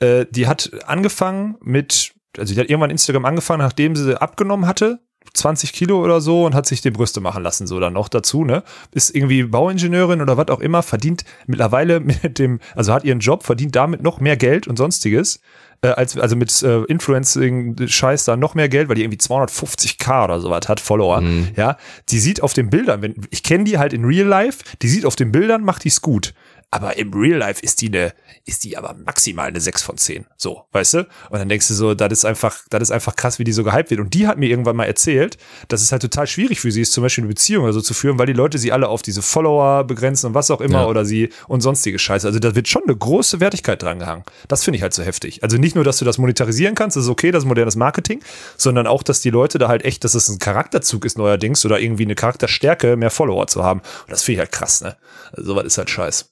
[0.00, 5.00] äh, die hat angefangen mit, also die hat irgendwann Instagram angefangen, nachdem sie abgenommen hatte.
[5.34, 8.44] 20 Kilo oder so und hat sich die Brüste machen lassen, so dann noch dazu,
[8.44, 8.62] ne?
[8.92, 13.42] Ist irgendwie Bauingenieurin oder was auch immer, verdient mittlerweile mit dem, also hat ihren Job,
[13.42, 15.40] verdient damit noch mehr Geld und sonstiges,
[15.82, 20.40] äh, als, also mit äh, Influencing-Scheiß da noch mehr Geld, weil die irgendwie 250k oder
[20.40, 21.22] sowas hat, Follower,
[21.56, 21.76] ja?
[22.08, 25.06] Die sieht auf den Bildern, wenn, ich kenne die halt in Real Life, die sieht
[25.06, 26.34] auf den Bildern, macht die's gut.
[26.72, 28.14] Aber im Real Life ist die eine,
[28.46, 30.24] ist die aber maximal eine 6 von 10.
[30.38, 30.98] So, weißt du?
[31.28, 33.62] Und dann denkst du so, das ist einfach, das ist einfach krass, wie die so
[33.62, 34.00] gehypt wird.
[34.00, 35.36] Und die hat mir irgendwann mal erzählt,
[35.68, 37.92] dass es halt total schwierig für sie ist, zum Beispiel eine Beziehung oder so zu
[37.92, 40.86] führen, weil die Leute sie alle auf diese Follower begrenzen und was auch immer Ja.
[40.86, 42.26] oder sie und sonstige Scheiße.
[42.26, 44.24] Also da wird schon eine große Wertigkeit dran gehangen.
[44.48, 45.42] Das finde ich halt so heftig.
[45.42, 48.22] Also nicht nur, dass du das monetarisieren kannst, das ist okay, das ist modernes Marketing,
[48.56, 51.80] sondern auch, dass die Leute da halt echt, dass es ein Charakterzug ist neuerdings oder
[51.80, 53.80] irgendwie eine Charakterstärke, mehr Follower zu haben.
[53.80, 54.96] Und das finde ich halt krass, ne?
[55.32, 56.31] Also sowas ist halt scheiß.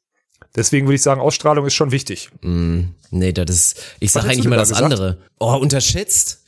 [0.57, 2.31] Deswegen würde ich sagen, Ausstrahlung ist schon wichtig.
[2.43, 4.85] nee, das ist, ich sag hättest eigentlich du immer da das gesagt?
[4.85, 5.19] andere.
[5.39, 6.41] Oh, unterschätzt?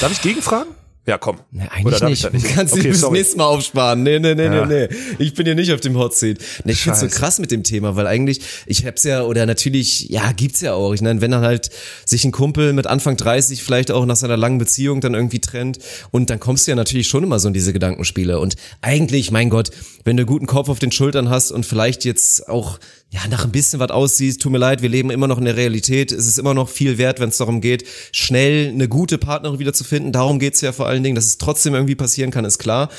[0.00, 0.72] Darf ich gegenfragen?
[1.06, 1.38] Ja, komm.
[1.50, 2.24] Nee, eigentlich Oder darf nicht.
[2.26, 2.54] ich nicht?
[2.54, 3.16] Kannst du Okay, bis sorry.
[3.16, 4.02] nächstes Mal aufsparen.
[4.02, 4.66] Nee, nee, nee, Ja.
[4.66, 4.96] nee, nee.
[5.18, 6.38] Ich bin hier nicht auf dem Hot Seat.
[6.64, 10.10] Nee, ich find's so krass mit dem Thema, weil eigentlich, ich hab's ja, oder natürlich,
[10.10, 10.92] ja, gibt's ja auch.
[10.92, 11.70] Ich meine, wenn dann halt
[12.04, 15.78] sich ein Kumpel mit Anfang 30 vielleicht auch nach seiner langen Beziehung dann irgendwie trennt
[16.10, 18.38] und dann kommst du ja natürlich schon immer so in diese Gedankenspiele.
[18.38, 19.70] Und eigentlich, mein Gott,
[20.04, 22.78] wenn du guten Kopf auf den Schultern hast und vielleicht jetzt auch
[23.10, 25.56] ja, nach ein bisschen was aussiehst, tut mir leid, wir leben immer noch in der
[25.56, 26.12] Realität.
[26.12, 29.72] Es ist immer noch viel wert, wenn es darum geht, schnell eine gute Partnerin wieder
[29.72, 30.12] zu finden.
[30.12, 32.90] Darum geht's ja vor allen Dingen, dass es trotzdem irgendwie passieren kann, ist klar.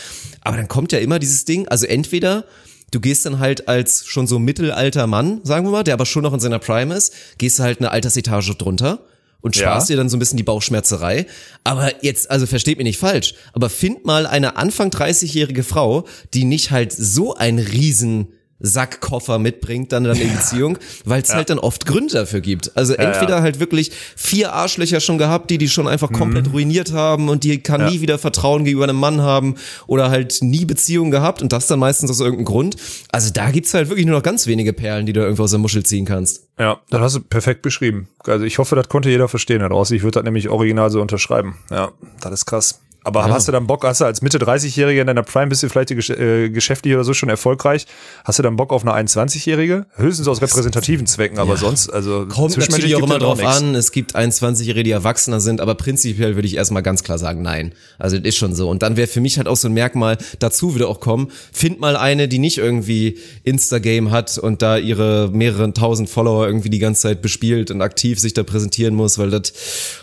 [0.42, 2.46] Aber dann kommt ja immer dieses Ding, also entweder
[2.92, 6.24] du gehst dann halt als schon so mittelalter Mann, sagen wir mal, der aber schon
[6.24, 9.06] noch in seiner Prime ist, gehst du halt eine Altersetage drunter
[9.42, 9.62] und Ja.
[9.62, 11.28] sparst dir dann so ein bisschen die Bauchschmerzerei.
[11.64, 16.46] Aber jetzt, also versteht mich nicht falsch, aber find mal eine Anfang 30-jährige Frau, die
[16.46, 21.36] nicht halt so ein riesen Sackkoffer mitbringt dann in eine Beziehung, weil es ja.
[21.36, 22.76] halt dann oft Gründe dafür gibt.
[22.76, 23.42] Also ja, entweder ja.
[23.42, 26.52] halt wirklich vier Arschlöcher schon gehabt, die die schon einfach komplett mhm.
[26.52, 29.56] ruiniert haben und die kann nie wieder Vertrauen gegenüber einem Mann haben
[29.88, 32.76] oder halt nie Beziehungen gehabt und das dann meistens aus irgendeinem Grund.
[33.12, 35.60] Also da gibt's halt wirklich nur noch ganz wenige Perlen, die du irgendwo aus der
[35.60, 36.48] Muschel ziehen kannst.
[36.58, 38.10] Ja, das hast du perfekt beschrieben.
[38.26, 39.96] Also ich hoffe, das konnte jeder verstehen da draußen.
[39.96, 41.58] Ich würde das nämlich original so unterschreiben.
[41.72, 42.82] Ja, das ist krass.
[43.04, 43.34] Aber ja.
[43.34, 45.92] hast du dann Bock, hast du als Mitte 30-Jähriger in deiner Prime bist du vielleicht
[45.92, 47.88] äh, geschäftlich oder so schon erfolgreich?
[48.26, 49.86] Hast du dann Bock auf eine 21-Jährige?
[49.96, 51.60] Höchstens aus repräsentativen Zwecken, aber ja.
[51.60, 53.74] sonst, also kommt natürlich auch immer drauf an.
[53.74, 57.74] Es gibt 21-Jährige, die Erwachsener sind, aber prinzipiell würde ich erstmal ganz klar sagen, nein.
[58.00, 58.70] Also das ist schon so.
[58.70, 61.80] Und dann wäre für mich halt auch so ein Merkmal, dazu würde auch kommen, find
[61.80, 66.80] mal eine, die nicht irgendwie Instagame hat und da ihre mehreren tausend Follower irgendwie die
[66.80, 69.54] ganze Zeit bespielt und aktiv sich da präsentieren muss, weil das,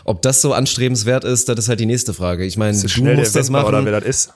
[0.05, 2.47] ob das so anstrebenswert ist, das ist halt die nächste Frage.
[2.47, 3.67] Ich meine, du schnell musst das machen.
[3.67, 4.35] Oder wer das ist.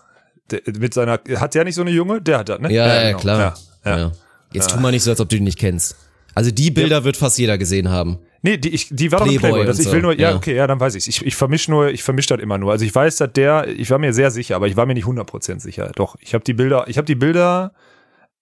[0.50, 2.20] Der, mit seiner, hat der nicht so eine Junge?
[2.20, 2.72] Der hat das, ne?
[2.72, 3.20] Ja, ja, ja genau.
[3.20, 3.58] klar.
[3.84, 4.12] Ja, ja.
[4.52, 5.96] Jetzt tu mal nicht so, als ob du die nicht kennst.
[6.34, 8.18] Also die Bilder wird fast jeder gesehen haben.
[8.42, 9.66] Nee, die, ich, die war Playboy doch Playboy.
[9.66, 11.06] Das, ich will nur, ja, okay, ja, dann weiß ich's.
[11.06, 12.72] Ich, ich vermische nur, ich vermische das immer nur.
[12.72, 15.04] Also ich weiß, dass der, ich war mir sehr sicher, aber ich war mir nicht
[15.04, 15.92] 100% sicher.
[15.94, 17.72] Doch, ich habe die Bilder, ich habe die Bilder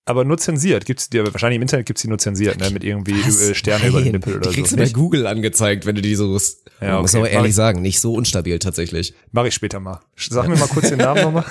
[0.08, 0.86] aber nur zensiert.
[0.86, 3.56] Gibt's die, wahrscheinlich im Internet gibt's die nur zensiert, ne, mit irgendwie Was?
[3.56, 3.90] Sterne Nein.
[3.90, 4.76] über den Nippel oder die kriegst so.
[4.76, 6.38] kriegst du bei Google angezeigt, wenn du die so,
[6.80, 7.02] ja, okay.
[7.02, 9.14] muss aber ehrlich sagen, nicht so unstabil tatsächlich.
[9.32, 10.00] Mach ich später mal.
[10.16, 11.44] Sag mir mal kurz den Namen nochmal.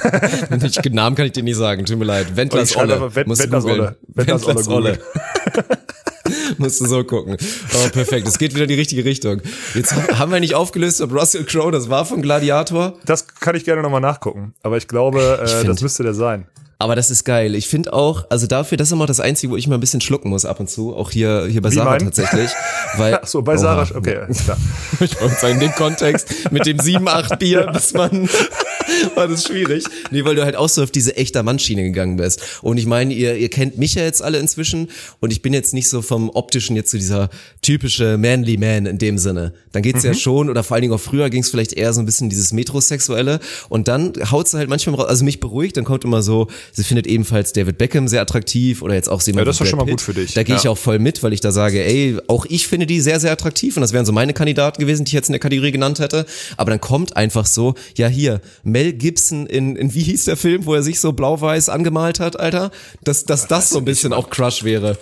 [0.83, 2.35] den Namen kann ich dir nicht sagen, tut mir leid.
[2.35, 3.15] Wendlers Olle.
[3.15, 3.97] Wendlers Olle.
[4.07, 4.99] Wendlers Olle.
[6.57, 7.37] Musst du so gucken.
[7.73, 8.27] Oh, perfekt.
[8.27, 9.41] Es geht wieder in die richtige Richtung.
[9.75, 12.95] Jetzt haben wir nicht aufgelöst, ob Russell Crowe das war von Gladiator.
[13.05, 14.53] Das kann ich gerne nochmal nachgucken.
[14.63, 16.47] Aber ich glaube, ich äh, das müsste der sein.
[16.80, 17.55] Aber das ist geil.
[17.55, 20.01] Ich finde auch, also dafür, das ist immer das Einzige, wo ich mal ein bisschen
[20.01, 20.95] schlucken muss ab und zu.
[20.95, 21.99] Auch hier, hier bei Wie Sarah mein?
[21.99, 22.51] tatsächlich.
[22.97, 24.57] Weil, Ach so, bei Sarah, okay, klar.
[24.99, 28.30] ich wollte sagen, in dem Kontext mit dem 7, 8 Bier, bis man
[29.15, 29.83] war das schwierig.
[30.11, 32.41] Nee, weil du halt auch so auf diese echter Mannschiene gegangen bist.
[32.61, 34.89] Und ich meine, ihr, ihr kennt mich ja jetzt alle inzwischen
[35.19, 37.29] und ich bin jetzt nicht so vom optischen jetzt zu so dieser
[37.61, 39.53] typische Manly Man in dem Sinne.
[39.71, 40.09] Dann geht's mhm.
[40.09, 42.53] ja schon, oder vor allen Dingen auch früher ging's vielleicht eher so ein bisschen dieses
[42.53, 43.39] Metrosexuelle
[43.69, 47.07] und dann haut's halt manchmal raus, also mich beruhigt, dann kommt immer so, sie findet
[47.07, 50.01] ebenfalls David Beckham sehr attraktiv oder jetzt auch sie Ja, das ist schon mal gut
[50.01, 50.33] für dich.
[50.33, 50.61] Da gehe ja.
[50.61, 53.31] ich auch voll mit, weil ich da sage, ey, auch ich finde die sehr, sehr
[53.31, 55.99] attraktiv und das wären so meine Kandidaten gewesen, die ich jetzt in der Kategorie genannt
[55.99, 56.25] hätte.
[56.55, 60.65] Aber dann kommt einfach so, ja hier, Mel Gibson in, in wie hieß der Film,
[60.65, 62.71] wo er sich so blau-weiß angemalt hat, Alter?
[63.03, 64.97] Dass, dass das so ein bisschen auch Crush wäre.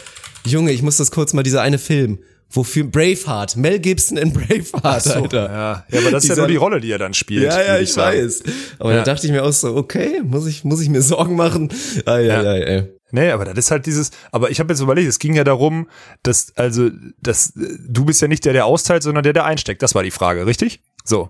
[0.46, 2.20] Junge, ich muss das kurz mal, dieser eine Film.
[2.52, 5.52] Wofür Braveheart, Mel Gibson in Braveheart, so, Alter.
[5.52, 5.86] Ja.
[5.90, 7.44] ja, aber das ist ja nur die Rolle, die er dann spielt.
[7.44, 8.44] Ja, ja, ich, ich weiß.
[8.80, 8.98] Aber ja.
[8.98, 11.70] da dachte ich mir auch so, okay, muss ich, muss ich mir Sorgen machen?
[12.06, 12.84] Ah, ja, ja, ja.
[13.12, 15.90] Nee, aber das ist halt dieses, aber ich habe jetzt überlegt, es ging ja darum,
[16.24, 16.90] dass, also,
[17.22, 19.82] dass du bist ja nicht der, der austeilt, sondern der, der einsteckt.
[19.82, 20.82] Das war die Frage, richtig?
[21.04, 21.30] So.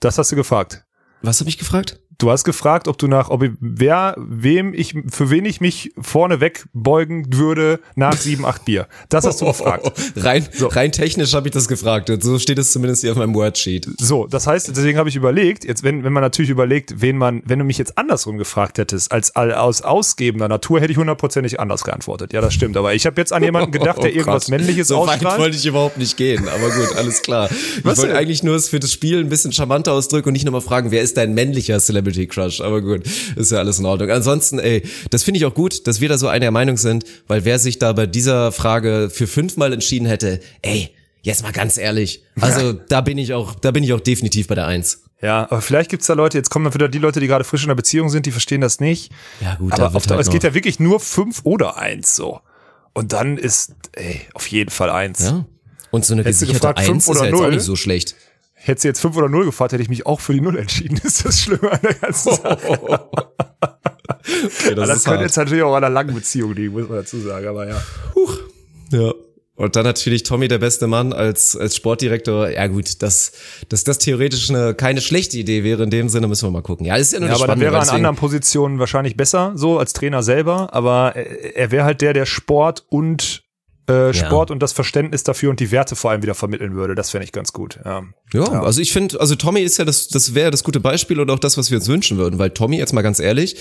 [0.00, 0.84] Das hast du gefragt.
[1.22, 2.00] Was habe ich gefragt?
[2.20, 5.92] Du hast gefragt, ob du nach, ob ich, wer, wem ich, für wen ich mich
[6.00, 8.88] vorne wegbeugen würde nach sieben, acht Bier.
[9.08, 9.84] Das hast du gefragt.
[9.86, 10.20] Oh, oh, oh.
[10.20, 10.66] Rein, so.
[10.66, 12.10] rein technisch habe ich das gefragt.
[12.20, 13.88] So steht es zumindest hier auf meinem Wordsheet.
[14.00, 17.40] So, das heißt, deswegen habe ich überlegt, jetzt, wenn, wenn man natürlich überlegt, wen man,
[17.44, 21.84] wenn du mich jetzt andersrum gefragt hättest, als aus ausgebender Natur, hätte ich hundertprozentig anders
[21.84, 22.32] geantwortet.
[22.32, 22.76] Ja, das stimmt.
[22.76, 25.24] Aber ich habe jetzt an jemanden gedacht, der oh, irgendwas Männliches so ausstrahlt.
[25.24, 27.48] Weit wollte ich überhaupt nicht gehen, aber gut, alles klar.
[27.84, 30.44] Was ich wollte eigentlich nur es für das Spiel ein bisschen charmanter ausdrücken und nicht
[30.44, 32.60] nochmal fragen, wer ist dein männlicher Celebrity Crush?
[32.60, 33.02] Aber gut
[33.36, 34.10] ist ja alles in Ordnung.
[34.10, 37.44] Ansonsten, ey, das finde ich auch gut, dass wir da so einer Meinung sind, weil
[37.44, 40.90] wer sich da bei dieser Frage für fünfmal entschieden hätte, ey,
[41.22, 42.76] jetzt mal ganz ehrlich, also ja.
[42.88, 45.02] da bin ich auch, da bin ich auch definitiv bei der Eins.
[45.20, 47.64] Ja, aber vielleicht gibt's da Leute, jetzt kommen dann wieder die Leute, die gerade frisch
[47.64, 49.10] in einer Beziehung sind, die verstehen das nicht.
[49.40, 52.40] Ja, gut, aber auf, halt es geht ja wirklich nur fünf oder eins so.
[52.94, 55.20] Und dann ist, ey, auf jeden Fall eins.
[55.20, 55.44] Ja.
[55.90, 58.14] Und so eine Hättest gesicherte gefragt, Eins ist ja jetzt auch nicht so schlecht.
[58.68, 60.98] Hätte sie jetzt 5 oder 0 gefragt, hätte ich mich auch für die 0 entschieden.
[61.02, 62.68] ist das Schlimme an der ganzen Sache.
[62.68, 62.98] okay,
[64.74, 67.46] das, das könnte jetzt natürlich auch an einer langen Beziehung liegen, muss man dazu sagen,
[67.46, 67.82] aber ja.
[68.14, 68.36] Huch.
[68.92, 69.12] Ja.
[69.54, 72.50] Und dann natürlich Tommy, der beste Mann, als, als Sportdirektor.
[72.50, 73.32] Ja gut, dass,
[73.70, 76.86] dass das theoretisch eine, keine schlechte Idee wäre in dem Sinne, müssen wir mal gucken.
[76.86, 79.78] Ja, ist ja nur ja, aber dann wäre er an anderen Positionen wahrscheinlich besser, so
[79.78, 80.74] als Trainer selber.
[80.74, 83.47] Aber er, er wäre halt der, der Sport und
[83.88, 84.52] äh, Sport ja.
[84.52, 86.94] und das Verständnis dafür und die Werte vor allem wieder vermitteln würde.
[86.94, 87.78] Das fände ich ganz gut.
[87.84, 88.62] Ja, ja, ja.
[88.62, 91.38] also ich finde, also Tommy ist ja das, das wäre das gute Beispiel und auch
[91.38, 93.56] das, was wir uns wünschen würden, weil Tommy, jetzt mal ganz ehrlich,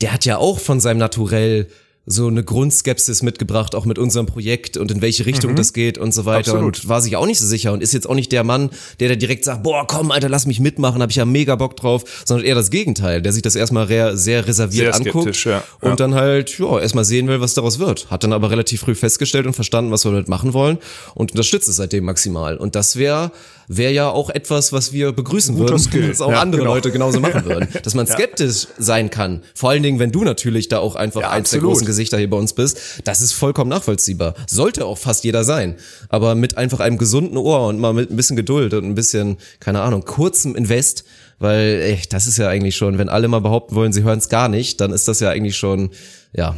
[0.00, 1.68] der hat ja auch von seinem Naturell
[2.10, 5.56] so eine Grundskepsis mitgebracht, auch mit unserem Projekt und in welche Richtung mhm.
[5.56, 6.52] das geht und so weiter.
[6.52, 6.80] Absolut.
[6.80, 9.10] Und war sich auch nicht so sicher und ist jetzt auch nicht der Mann, der
[9.10, 12.04] da direkt sagt, boah, komm, Alter, lass mich mitmachen, habe ich ja mega Bock drauf,
[12.24, 15.62] sondern eher das Gegenteil, der sich das erstmal sehr, sehr reserviert sehr anguckt ja.
[15.80, 15.96] und ja.
[15.96, 18.10] dann halt, ja, erstmal sehen will, was daraus wird.
[18.10, 20.78] Hat dann aber relativ früh festgestellt und verstanden, was wir damit machen wollen
[21.14, 22.56] und unterstützt es seitdem maximal.
[22.56, 23.30] Und das wäre
[23.72, 26.02] wäre ja auch etwas, was wir begrüßen Guter würden, Skill.
[26.02, 26.74] wenn es auch Ja, andere genau.
[26.74, 27.68] Leute genauso machen würden.
[27.84, 28.14] Dass man Ja.
[28.14, 29.42] skeptisch sein kann.
[29.54, 32.28] Vor allen Dingen, wenn du natürlich da auch einfach Ja, eins der großen Gesichter hier
[32.28, 32.78] bei uns bist.
[33.04, 34.34] Das ist vollkommen nachvollziehbar.
[34.48, 35.76] Sollte auch fast jeder sein.
[36.08, 39.36] Aber mit einfach einem gesunden Ohr und mal mit ein bisschen Geduld und ein bisschen,
[39.60, 41.04] keine Ahnung, kurzem Invest,
[41.38, 44.28] weil ey, das ist ja eigentlich schon, wenn alle mal behaupten wollen, sie hören es
[44.28, 45.90] gar nicht, dann ist das ja eigentlich schon,
[46.32, 46.56] ja,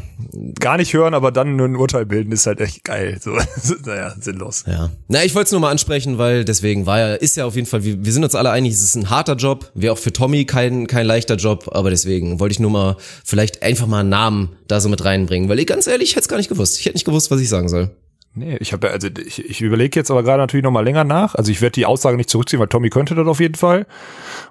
[0.61, 3.19] Gar nicht hören, aber dann nur ein Urteil bilden, ist halt echt geil.
[3.21, 3.31] So,
[3.85, 4.65] naja, sinnlos.
[4.67, 4.91] Ja.
[5.09, 7.67] Na, ich wollte es nur mal ansprechen, weil deswegen war ja, ist ja auf jeden
[7.67, 10.13] Fall, wir, wir sind uns alle einig, es ist ein harter Job, wäre auch für
[10.13, 14.11] Tommy kein, kein leichter Job, aber deswegen wollte ich nur mal vielleicht einfach mal einen
[14.11, 16.79] Namen da so mit reinbringen, weil ich ganz ehrlich, ich hätte es gar nicht gewusst.
[16.79, 17.91] Ich hätte nicht gewusst, was ich sagen soll.
[18.35, 21.35] Nee, ich habe also ich, ich überlege jetzt aber gerade natürlich noch mal länger nach.
[21.35, 23.87] Also ich werde die Aussage nicht zurückziehen, weil Tommy könnte das auf jeden Fall.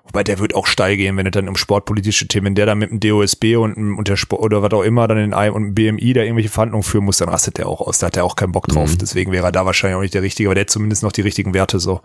[0.03, 2.77] Wobei der wird auch steil gehen, wenn es dann um sportpolitische Themen, wenn der dann
[2.77, 5.73] mit dem DOSB und, und der Sport oder was auch immer dann in einem und
[5.73, 7.97] BMI da irgendwelche Verhandlungen führen muss, dann rastet der auch aus.
[7.97, 8.95] Da hat er auch keinen Bock drauf.
[8.95, 11.21] Deswegen wäre er da wahrscheinlich auch nicht der Richtige, aber der hat zumindest noch die
[11.21, 12.01] richtigen Werte so.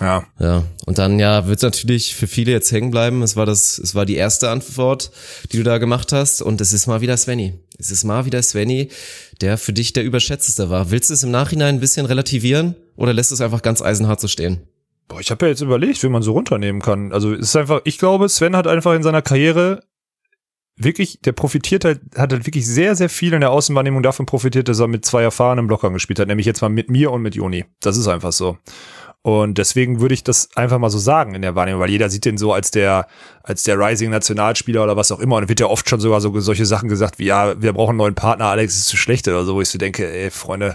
[0.00, 0.24] Ja.
[0.40, 3.22] Ja, und dann ja, wird natürlich für viele jetzt hängen bleiben.
[3.22, 5.12] Es war das, es war die erste Antwort,
[5.52, 7.54] die du da gemacht hast, und es ist mal wieder Svenny.
[7.82, 8.90] Es ist mal wieder Svenny,
[9.40, 10.92] der für dich der überschätzteste war.
[10.92, 14.20] Willst du es im Nachhinein ein bisschen relativieren oder lässt du es einfach ganz eisenhart
[14.20, 14.60] so stehen?
[15.08, 17.12] Boah, ich habe ja jetzt überlegt, wie man so runternehmen kann.
[17.12, 19.82] Also es ist einfach, ich glaube, Sven hat einfach in seiner Karriere
[20.76, 24.68] wirklich, der profitiert halt, hat halt wirklich sehr, sehr viel in der Außenwahrnehmung davon profitiert,
[24.68, 27.34] dass er mit zwei erfahrenen Blockern gespielt hat, nämlich jetzt mal mit mir und mit
[27.34, 27.64] Joni.
[27.80, 28.58] Das ist einfach so.
[29.22, 32.24] Und deswegen würde ich das einfach mal so sagen in der Wahrnehmung, weil jeder sieht
[32.24, 33.06] den so als der,
[33.44, 35.36] als der Rising Nationalspieler oder was auch immer.
[35.36, 37.98] Und wird ja oft schon sogar so solche Sachen gesagt wie, ja, wir brauchen einen
[37.98, 40.74] neuen Partner, Alex ist zu schlecht oder so, wo ich so denke, ey, Freunde,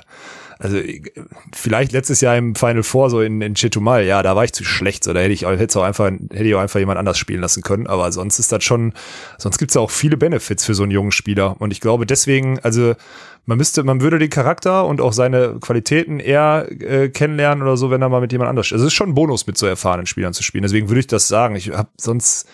[0.60, 1.12] also ich-
[1.56, 4.64] vielleicht letztes Jahr im Final Four so in, in Chetumal, ja, da war ich zu
[4.64, 7.18] schlecht, so da hätte ich hätte es auch einfach hätte ich auch einfach jemand anders
[7.18, 8.94] spielen lassen können, aber sonst ist das schon
[9.38, 12.60] sonst gibt's ja auch viele Benefits für so einen jungen Spieler und ich glaube deswegen,
[12.60, 12.94] also
[13.46, 17.90] man müsste man würde den Charakter und auch seine Qualitäten eher äh, kennenlernen oder so,
[17.90, 18.74] wenn er mal mit jemand anders.
[18.74, 21.08] Also es ist schon ein Bonus mit so erfahrenen Spielern zu spielen, deswegen würde ich
[21.08, 21.56] das sagen.
[21.56, 22.48] Ich habe sonst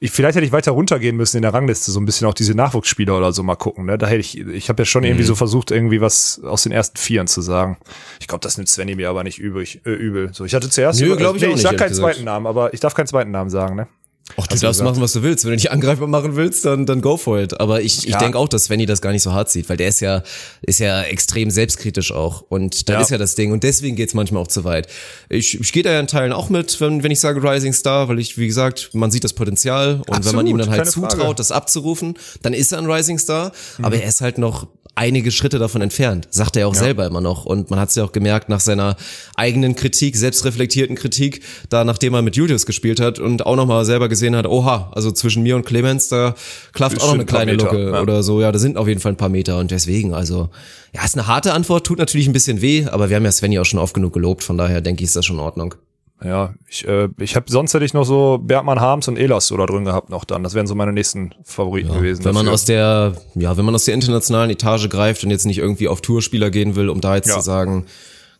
[0.00, 2.54] ich, vielleicht hätte ich weiter runtergehen müssen in der Rangliste, so ein bisschen auch diese
[2.54, 3.86] Nachwuchsspieler oder so mal gucken.
[3.86, 3.98] Ne?
[3.98, 6.96] Da hätte ich, ich habe ja schon irgendwie so versucht, irgendwie was aus den ersten
[6.98, 7.78] Vieren zu sagen.
[8.20, 10.30] Ich glaube, das nimmt Svenny mir aber nicht übrig, äh, übel.
[10.32, 12.14] So, ich hatte zuerst, Nö, über- glaub ich nee, ich nicht, sag keinen gesagt.
[12.14, 13.88] zweiten Namen, aber ich darf keinen zweiten Namen sagen, ne?
[14.36, 14.84] Ach, du darfst gesagt.
[14.84, 15.44] machen, was du willst.
[15.44, 17.58] Wenn du dich angreifbar machen willst, dann, dann go for it.
[17.60, 18.18] Aber ich, ich Ja.
[18.18, 20.22] denke auch, dass Svenny das gar nicht so hart sieht, weil der ist ja,
[20.62, 22.42] ist ja extrem selbstkritisch auch.
[22.48, 23.00] Und das Ja.
[23.00, 23.52] ist ja das Ding.
[23.52, 24.86] Und deswegen geht's manchmal auch zu weit.
[25.28, 28.08] Ich, ich gehe da ja in Teilen auch mit, wenn, wenn ich sage Rising Star,
[28.08, 29.94] weil ich, wie gesagt, man sieht das Potenzial.
[29.94, 31.08] Und wenn man Absolut, ihm dann halt keine Frage.
[31.16, 33.52] zutraut, das abzurufen, dann ist er ein Rising Star.
[33.78, 33.84] Mhm.
[33.84, 34.66] Aber er ist halt noch
[34.98, 37.46] einige Schritte davon entfernt, sagt er auch selber immer noch.
[37.46, 38.96] Und man hat es ja auch gemerkt nach seiner
[39.36, 44.08] eigenen Kritik, selbstreflektierten Kritik, da nachdem er mit Julius gespielt hat und auch nochmal selber
[44.08, 46.34] gesehen hat, oha, also zwischen mir und Clemens, da
[46.72, 48.02] klafft auch noch eine ein kleine Meter, Lücke ja.
[48.02, 48.40] oder so.
[48.40, 50.50] Ja, da sind auf jeden Fall ein paar Meter und deswegen, also,
[50.92, 53.58] ja, ist eine harte Antwort, tut natürlich ein bisschen weh, aber wir haben ja Svenny
[53.60, 55.76] auch schon oft genug gelobt, von daher denke ich, ist das schon in Ordnung.
[56.24, 59.56] Ja, ich, äh, ich habe sonst hätte ich noch so Bergmann, Harms und Elas so
[59.56, 60.42] da drin gehabt noch dann.
[60.42, 62.24] Das wären so meine nächsten Favoriten gewesen.
[62.24, 62.54] Wenn man dafür.
[62.54, 66.00] aus der, ja, wenn man aus der internationalen Etage greift und jetzt nicht irgendwie auf
[66.00, 67.34] Tourspieler gehen will, um da jetzt Ja.
[67.36, 67.86] zu sagen,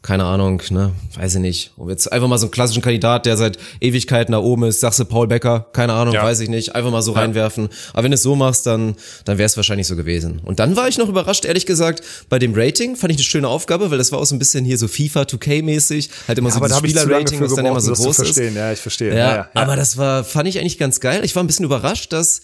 [0.01, 1.73] keine Ahnung, ne, weiß ich nicht.
[1.77, 5.01] Und jetzt einfach mal so einen klassischen Kandidat, der seit Ewigkeiten da oben ist, sagst
[5.01, 6.23] du Paul Becker, keine Ahnung, Ja.
[6.23, 7.69] weiß ich nicht, einfach mal so reinwerfen.
[7.93, 8.95] Aber wenn du es so machst, dann,
[9.25, 10.41] dann wäre es wahrscheinlich so gewesen.
[10.45, 13.49] Und dann war ich noch überrascht, ehrlich gesagt, bei dem Rating fand ich eine schöne
[13.49, 16.55] Aufgabe, weil das war auch so ein bisschen hier so FIFA 2K-mäßig, halt immer Ja,
[16.55, 18.37] so lange Spielerrating, was dann immer so groß ist.
[18.39, 19.11] Ja, ich verstehe.
[19.11, 21.23] Ja, Ja, ja, aber das war, fand ich eigentlich ganz geil.
[21.25, 22.43] Ich war ein bisschen überrascht, dass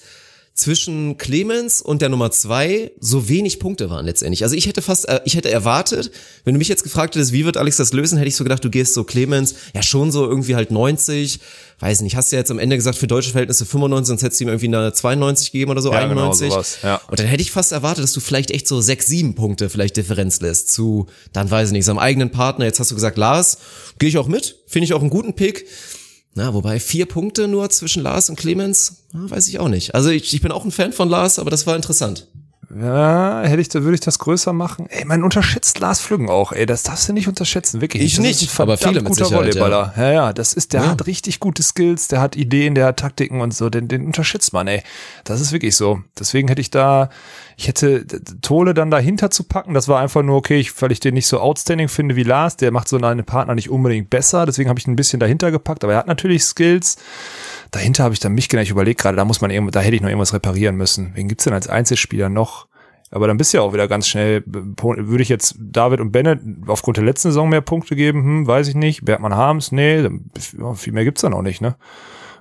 [0.55, 4.45] zwischen Clemens und der Nummer zwei so wenig Punkte waren letztendlich.
[4.45, 6.13] Also ich hätte fast, äh, ich hätte erwartet,
[6.45, 8.65] wenn du mich jetzt gefragt hättest, wie wird Alex das lösen, hätte ich so gedacht,
[8.65, 11.41] du gehst so Clemens, ja schon so irgendwie halt 90,
[11.81, 14.41] weiß nicht, hast du ja jetzt am Ende gesagt, für deutsche Verhältnisse 95, sonst hättest
[14.41, 16.53] du ihm irgendwie eine 92 gegeben oder so, Ja, genau, 91.
[16.53, 17.01] sowas, ja.
[17.09, 19.97] Und dann hätte ich fast erwartet, dass du vielleicht echt so sechs, sieben Punkte vielleicht
[19.97, 22.65] Differenz lässt zu, dann weiß ich nicht, seinem eigenen Partner.
[22.65, 23.59] Jetzt hast du gesagt, Lars,
[23.99, 25.67] gehe ich auch mit, finde ich auch einen guten Pick.
[26.35, 29.95] Na, wobei vier Punkte nur zwischen Lars und Clemens, na, weiß ich auch nicht.
[29.95, 32.27] Also ich, ich bin auch ein Fan von Lars, aber das war interessant.
[32.81, 34.87] Ja, hätte ich, da würde ich das größer machen.
[34.89, 38.03] Ey, man unterschätzt Lars Flüggen auch, ey, das darfst du nicht unterschätzen, wirklich.
[38.03, 39.95] Ich das nicht, aber viele mit guter Sicherheit, Volleyballer.
[39.97, 40.13] Ja.
[40.13, 40.89] ja, das ist, der Ja.
[40.91, 44.53] hat richtig gute Skills, der hat Ideen, der hat Taktiken und so, den, den unterschätzt
[44.53, 44.83] man, ey.
[45.25, 46.01] Das ist wirklich so.
[46.19, 47.11] Deswegen hätte ich da,
[47.57, 48.07] ich hätte
[48.43, 51.29] Tole dann dahinter zu packen, das war einfach nur okay, ich, weil ich den nicht
[51.29, 54.81] so outstanding finde wie Lars, der macht so einen Partner nicht unbedingt besser, deswegen habe
[54.81, 56.97] ich ihn ein bisschen dahinter gepackt, aber er hat natürlich Skills.
[57.75, 59.97] Dahinter habe ich dann mich genau, ich überlege gerade, da muss man irgendwo, da hätte
[59.97, 61.11] ich noch irgendwas reparieren müssen.
[61.15, 62.69] Wen gibt's denn als Einzelspieler noch?
[63.11, 66.39] Aber dann bist du ja auch wieder ganz schnell, würde ich jetzt David und Bennett
[66.69, 68.23] aufgrund der letzten Saison mehr Punkte geben?
[68.23, 69.05] Hm, weiß ich nicht.
[69.05, 69.73] Bergmann Harms?
[69.73, 70.09] Nee,
[70.77, 71.75] viel mehr gibt's dann auch nicht, ne?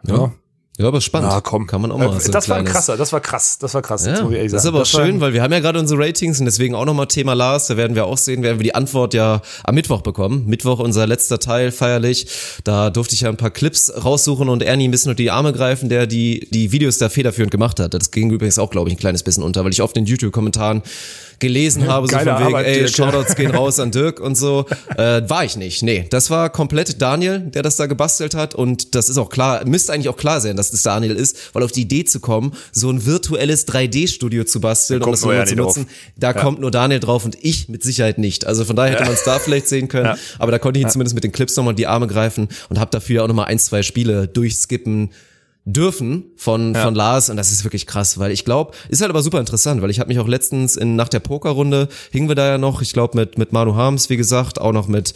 [0.03, 0.15] Ja.
[0.15, 0.31] Ja,
[0.79, 1.29] aber spannend.
[1.31, 1.67] Na komm.
[1.67, 3.81] Kann man auch mal äh, so Das war ein krasser, das war krass, das war
[3.83, 4.05] krass.
[4.05, 6.73] Ja, das ist aber war schön, weil wir haben ja gerade unsere Ratings und deswegen
[6.73, 7.67] auch nochmal Thema Lars.
[7.67, 10.45] Da werden wir auch sehen, werden wir die Antwort ja am Mittwoch bekommen.
[10.47, 12.27] Mittwoch unser letzter Teil feierlich.
[12.63, 15.53] Da durfte ich ja ein paar Clips raussuchen und Ernie ein bisschen unter die Arme
[15.53, 17.93] greifen, der die, die Videos da federführend gemacht hat.
[17.93, 20.81] Das ging übrigens auch, glaube ich, ein kleines bisschen unter, weil ich oft in YouTube-Kommentaren
[21.43, 22.89] gelesen habe, so Geile von wegen, Arbeit, ey, Dirk.
[22.89, 24.65] Shoutouts gehen raus an Dirk und so.
[24.97, 25.83] Äh, war ich nicht.
[25.83, 29.65] Nee, das war komplett Daniel, der das da gebastelt hat und das ist auch klar,
[29.65, 32.53] müsste eigentlich auch klar sein, dass das Daniel ist, weil auf die Idee zu kommen,
[32.71, 35.93] so ein virtuelles 3D-Studio zu basteln, Da um kommt das nur nochmal zu nutzen, drauf.
[36.17, 36.33] da Ja.
[36.33, 38.45] kommt nur Daniel drauf und ich mit Sicherheit nicht.
[38.47, 40.17] Also von daher hätte man es da vielleicht sehen können, Ja.
[40.39, 42.89] aber da konnte ich ihn zumindest mit den Clips nochmal die Arme greifen und habe
[42.91, 45.11] dafür auch nochmal ein, zwei Spiele durchskippen
[45.65, 49.23] dürfen von, von Lars und das ist wirklich krass, weil ich glaube, ist halt aber
[49.23, 52.45] super interessant, weil ich habe mich auch letztens in nach der Pokerrunde hingen wir da
[52.47, 55.13] ja noch, ich glaube mit mit Manu Harms, wie gesagt, auch noch mit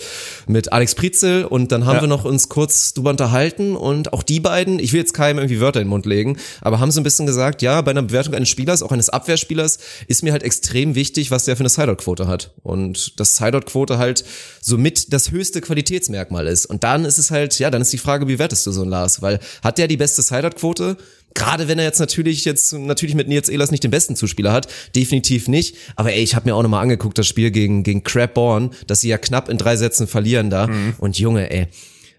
[0.47, 2.01] mit Alex Prizel und dann haben Ja.
[2.03, 5.59] wir noch uns kurz drüber unterhalten und auch die beiden, ich will jetzt keinem irgendwie
[5.59, 8.33] Wörter in den Mund legen, aber haben so ein bisschen gesagt, ja, bei einer Bewertung
[8.33, 12.25] eines Spielers, auch eines Abwehrspielers, ist mir halt extrem wichtig, was der für eine Sideout-Quote
[12.27, 14.23] hat und das Sideout-Quote halt
[14.61, 18.29] somit das höchste Qualitätsmerkmal ist und dann ist es halt, ja, dann ist die Frage,
[18.29, 20.97] wie wertest du so einen Lars, weil hat der die beste Sideout-Quote?
[21.33, 24.67] Gerade wenn er jetzt natürlich jetzt natürlich mit Nils Ehlers nicht den besten Zuspieler hat,
[24.95, 25.75] definitiv nicht.
[25.95, 29.09] Aber ey, ich habe mir auch nochmal angeguckt das Spiel gegen gegen Crabborn, dass sie
[29.09, 30.67] ja knapp in drei Sätzen verlieren da.
[30.97, 31.67] Und Junge, ey,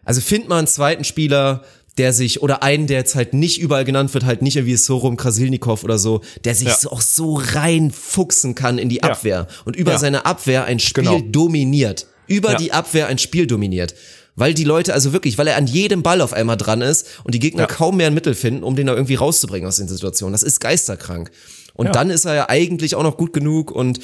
[0.05, 1.65] also find mal einen zweiten Spieler,
[1.97, 5.17] der sich oder einen, der jetzt halt nicht überall genannt wird, halt nicht irgendwie Sorum
[5.17, 6.77] Krasilnikov oder so, der sich Ja.
[6.77, 9.03] so auch so reinfuchsen kann in die Ja.
[9.11, 9.99] Abwehr und über Ja.
[9.99, 11.21] seine Abwehr ein Spiel Genau.
[11.21, 12.57] dominiert, über Ja.
[12.59, 13.95] die Abwehr ein Spiel dominiert.
[14.39, 17.35] Weil die Leute, also wirklich, weil er an jedem Ball auf einmal dran ist und
[17.35, 17.67] die Gegner Ja.
[17.67, 20.33] kaum mehr ein Mittel finden, um den da irgendwie rauszubringen aus den Situationen.
[20.33, 21.31] Das ist geisterkrank.
[21.75, 21.93] Und Ja.
[21.93, 24.01] dann ist er ja eigentlich auch noch gut genug und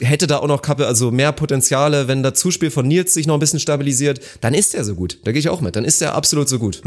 [0.00, 3.34] hätte da auch noch Kappe, also mehr Potenziale, wenn das Zuspiel von Nils sich noch
[3.34, 5.18] ein bisschen stabilisiert, dann ist er so gut.
[5.24, 5.76] Da gehe ich auch mit.
[5.76, 6.82] Dann ist er absolut so gut.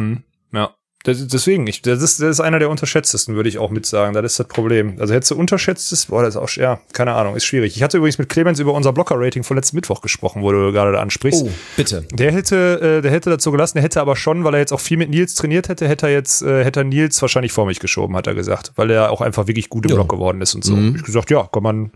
[0.54, 0.74] Ja.
[1.06, 4.16] Das, deswegen, ich, das, ist, das ist einer der unterschätztesten, würde ich auch mit sagen.
[4.16, 4.96] Das ist das Problem.
[5.00, 7.78] Also hättest du unterschätztes, boah, das ist auch, ja, keine Ahnung, ist schwierig.
[7.78, 10.94] Ich hatte übrigens mit Clemens über unser Blocker-Rating von letzten Mittwoch gesprochen, wo du gerade
[10.94, 11.44] da ansprichst.
[11.44, 12.08] Oh, bitte.
[12.12, 14.80] Der hätte, äh, der hätte dazu gelassen, der hätte aber schon, weil er jetzt auch
[14.80, 17.80] viel mit Nils trainiert hätte, hätte er jetzt, äh, hätte er Nils wahrscheinlich vor mich
[17.80, 19.96] geschoben, hat er gesagt, weil er auch einfach wirklich gut im Ja.
[19.98, 20.76] Block geworden ist und so.
[20.76, 20.96] Mhm.
[20.96, 21.92] Ich gesagt, ja, kann man,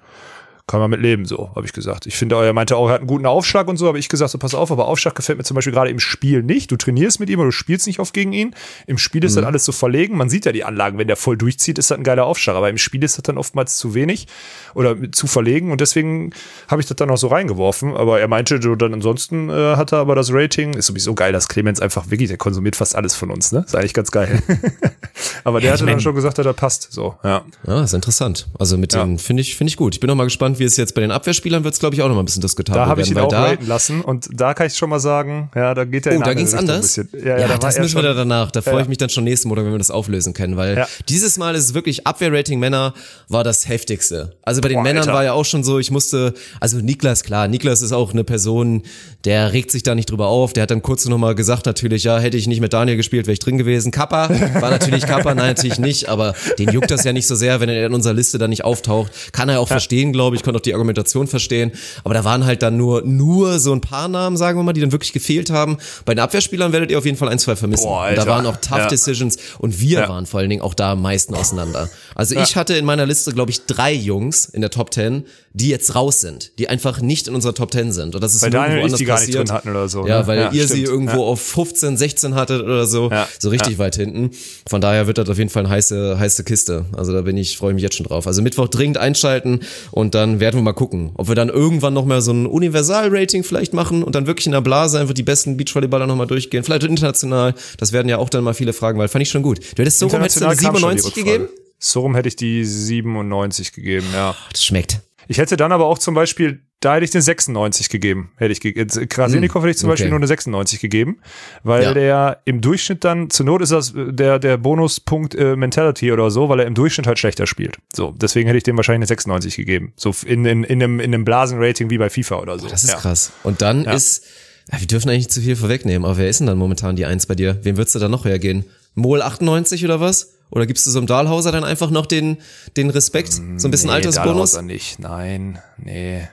[0.70, 2.06] kann man mit leben, so, habe ich gesagt.
[2.06, 4.32] Ich finde, er meinte auch, er hat einen guten Aufschlag und so, aber ich gesagt,
[4.32, 6.72] so, pass auf, aber Aufschlag gefällt mir zum Beispiel gerade im Spiel nicht.
[6.72, 8.54] Du trainierst mit ihm, aber du spielst nicht oft gegen ihn.
[8.88, 10.16] Im Spiel ist das alles so verlegen.
[10.16, 12.70] Man sieht ja die Anlagen, wenn der voll durchzieht, ist das ein geiler Aufschlag, aber
[12.70, 14.28] im Spiel ist das dann oftmals zu wenig
[14.76, 16.32] oder zu verlegen und deswegen
[16.68, 17.98] habe ich das dann auch so reingeworfen.
[17.98, 21.34] Aber er meinte, so, dann ansonsten äh, hat er aber das Rating, ist sowieso geil,
[21.34, 23.64] dass Clemens einfach wirklich, der konsumiert fast alles von uns, ne?
[23.66, 24.42] Ist eigentlich ganz geil.
[25.44, 27.42] aber der Ja, hatte dann schon gesagt, dass das passt, so, ja.
[27.66, 28.48] Ja, ist interessant.
[28.60, 29.04] Also mit Ja.
[29.04, 29.96] den finde ich finde ich gut.
[29.96, 32.08] Ich bin noch mal gespannt, wie es jetzt bei den Abwehrspielern wird, glaube ich auch
[32.08, 34.68] noch mal ein bisschen diskutabel Da habe ich ihn auch da lassen und da kann
[34.68, 36.98] ich schon mal sagen, ja, da geht er Oh, da ging's anders?
[36.98, 37.28] Richtung ein bisschen.
[37.28, 38.52] Ja, ja, da das müssen wir da danach.
[38.52, 38.82] Da freue Ja.
[38.82, 40.88] ich mich dann schon nächsten Monat, wenn wir das auflösen können, weil Ja.
[41.08, 42.94] dieses Mal ist es wirklich Abwehrrating Männer
[43.28, 44.36] war das heftigste.
[44.44, 45.14] Also bei den Boah, Männern Alter.
[45.14, 48.84] war ja auch schon so, ich musste, also Niklas, klar, Niklas ist auch eine Person,
[49.26, 50.54] der regt sich da nicht drüber auf.
[50.54, 53.34] Der hat dann kurz nochmal gesagt, natürlich, ja, hätte ich nicht mit Daniel gespielt, wäre
[53.34, 53.92] ich drin gewesen.
[53.92, 54.30] Kappa,
[54.62, 57.70] war natürlich Kappa, nein, natürlich nicht, aber den juckt das ja nicht so sehr, wenn
[57.70, 59.12] er in unserer Liste dann nicht auftaucht.
[59.34, 61.72] Kann er auch verstehen, glaube ich, konnte auch die Argumentation verstehen.
[62.04, 64.82] Aber da waren halt dann nur, nur so ein paar Namen, sagen wir mal, die
[64.82, 65.78] dann wirklich gefehlt haben.
[66.06, 67.86] Bei den Abwehrspielern werdet ihr auf jeden Fall ein, zwei vermissen.
[67.86, 68.88] Boah, da waren auch Tough Ja.
[68.88, 70.10] Decisions und wir Ja.
[70.10, 71.90] waren vor allen Dingen auch da am meisten auseinander.
[72.16, 75.70] Also ich hatte in meiner Liste, glaube ich, drei Jungs in der Top 10, die
[75.70, 78.16] jetzt raus sind, die einfach nicht in unserer Top 10 sind.
[78.16, 79.50] Und das ist Weil Daniel und ich die gar nicht passiert.
[79.50, 80.28] drin hatten oder so, Ja, ne?
[80.28, 80.88] weil Ja, ihr sie stimmt.
[80.88, 81.24] irgendwo Ja.
[81.28, 83.28] auf 15, 16 hattet oder so, Ja.
[83.40, 83.78] so richtig Ja.
[83.80, 84.32] weit hinten.
[84.70, 86.86] Von daher wird das auf jeden Fall eine heiße, heiße Kiste.
[86.96, 88.28] Also da bin ich, freue mich jetzt schon drauf.
[88.28, 92.06] Also Mittwoch dringend einschalten und dann werden wir mal gucken, ob wir dann irgendwann noch
[92.06, 95.58] mal so ein Universal-Rating vielleicht machen und dann wirklich in der Blase einfach die besten
[95.58, 96.64] Beachvolleyballer noch mal durchgehen.
[96.64, 97.56] Vielleicht international.
[97.78, 99.60] Das werden ja auch dann mal viele fragen, weil fand ich schon gut.
[99.76, 101.40] Du hättest so rum, hättest du eine International kam schon die 97 Rückfrage.
[101.40, 101.60] gegeben?
[101.80, 104.36] So rum hätte ich die 97 gegeben, ja.
[104.52, 105.00] Das schmeckt.
[105.28, 108.32] Ich hätte dann aber auch zum Beispiel, da hätte ich den 96 gegeben.
[108.38, 108.74] Hätte ich ge
[109.08, 109.94] Krasilnikov hätte ich zum okay.
[109.94, 111.18] Beispiel nur eine 96 gegeben,
[111.64, 111.94] weil Ja.
[111.94, 116.32] der im Durchschnitt dann, zur Not ist das äh, der, der Bonuspunkt äh, Mentality oder
[116.32, 117.78] so, weil er im Durchschnitt halt schlechter spielt.
[117.94, 119.92] So, deswegen hätte ich dem wahrscheinlich eine 96 gegeben.
[119.98, 122.68] So in, in, in einem, in einem Blasenrating wie bei FIFA oder so.
[122.70, 122.98] Das ist ja.
[122.98, 123.34] krass.
[123.44, 123.92] Und dann Ja.
[123.94, 124.26] ist,
[124.72, 127.06] ja, wir dürfen eigentlich nicht zu viel vorwegnehmen, aber wer ist denn dann momentan die
[127.06, 127.60] Eins bei dir?
[127.64, 128.64] Wem würdest du da noch hergehen?
[128.96, 130.34] Mol 98 oder was?
[130.52, 132.38] Oder gibst du so einem Dahlhauser dann einfach noch den,
[132.78, 133.34] den Respekt?
[133.58, 134.32] So ein bisschen nee, Altersbonus?
[134.54, 136.28] Dahlhauser nicht, nein, nee.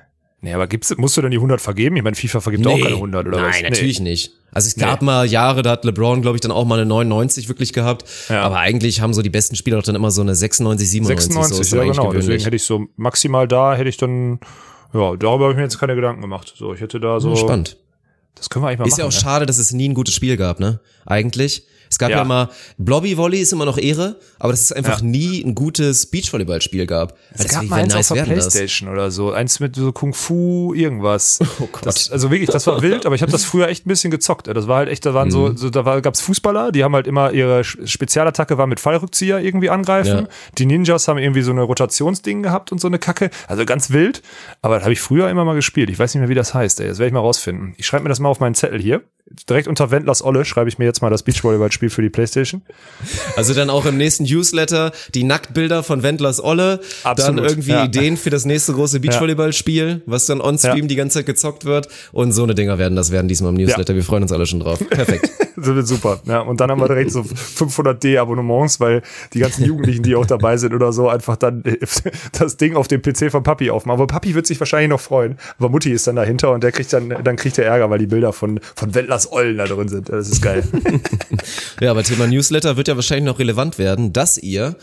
[0.47, 1.97] Nee, aber gibt's, musst du dann die 100 vergeben?
[1.97, 3.63] Ich meine, FIFA vergibt auch keine 100 oder Nein, was?
[3.63, 3.69] Nee.
[3.69, 4.31] natürlich nicht.
[4.53, 5.07] Also es gab Nee.
[5.07, 8.05] mal Jahre, da hat LeBron, glaube ich, dann auch mal eine 99 wirklich gehabt.
[8.29, 8.43] Ja.
[8.43, 11.35] Aber eigentlich haben so die besten Spieler doch dann immer so eine 96, 97.
[11.35, 12.13] so 96, ist ja genau.
[12.13, 14.39] Deswegen hätte ich so maximal da, hätte ich dann,
[14.95, 16.55] ja, darüber habe ich mir jetzt keine Gedanken gemacht.
[16.57, 17.35] So, ich hätte da so.
[17.35, 17.77] Spannend.
[18.37, 19.01] Das können wir eigentlich mal Ist machen.
[19.01, 19.19] ja auch ne?
[19.21, 20.79] schade, dass es nie ein gutes Spiel gab, ne?
[21.07, 21.67] Eigentlich.
[21.91, 25.01] Es gab ja, ja mal, Blobby Volley ist immer noch Ehre, aber dass es einfach
[25.01, 25.07] ja.
[25.07, 27.17] nie ein gutes Beachvolleyballspiel gab.
[27.33, 28.93] Es also gab mal eins nice auf der Playstation das?
[28.95, 31.39] oder so, eins mit so Kung Fu irgendwas.
[31.59, 31.87] Oh Gott.
[31.87, 34.47] Das, also wirklich, das war wild, aber ich habe das früher echt ein bisschen gezockt.
[34.47, 35.33] Das war halt echt, da waren mhm.
[35.33, 39.39] so, so, da war, gab's Fußballer, die haben halt immer ihre Spezialattacke war mit Fallrückzieher
[39.39, 40.27] irgendwie angreifen.
[40.27, 40.29] Ja.
[40.59, 43.31] Die Ninjas haben irgendwie so eine Rotationsding gehabt und so eine Kacke.
[43.49, 44.23] Also ganz wild,
[44.61, 45.89] aber das habe ich früher immer mal gespielt.
[45.89, 46.89] Ich weiß nicht mehr, wie das heißt, ey.
[46.89, 47.75] Das werde ich mal rausfinden.
[47.79, 49.03] Ich schreibe mir das mal auf meinen Zettel hier
[49.49, 52.63] direkt unter Wendlers Olle schreibe ich mir jetzt mal das Beachvolleyball-Spiel für die Playstation.
[53.37, 57.85] Also dann auch im nächsten Newsletter die Nacktbilder von Wendlers Olle, Absolut, dann irgendwie ja.
[57.85, 60.87] Ideen für das nächste große Beachvolleyball-Spiel, was dann on-stream ja.
[60.87, 63.95] die ganze Zeit gezockt wird und so eine Dinger werden das werden diesmal im Newsletter.
[63.95, 64.79] Wir freuen uns alle schon drauf.
[64.89, 65.31] Perfekt.
[65.57, 66.21] das wird super.
[66.25, 69.03] Ja, und dann haben wir direkt so 500D Abonnements, weil
[69.33, 71.63] die ganzen Jugendlichen, die auch dabei sind oder so, einfach dann
[72.33, 74.01] das Ding auf dem PC von Papi aufmachen.
[74.01, 75.39] Aber Papi wird sich wahrscheinlich noch freuen.
[75.59, 78.07] Aber Mutti ist dann dahinter und der kriegt dann, dann kriegt er Ärger, weil die
[78.07, 80.11] Bilder von, von Wendlers Lars Ollen da drin sind.
[80.11, 80.63] Das ist geil.
[81.81, 84.77] ja, aber Thema Newsletter wird ja wahrscheinlich noch relevant werden, dass ihr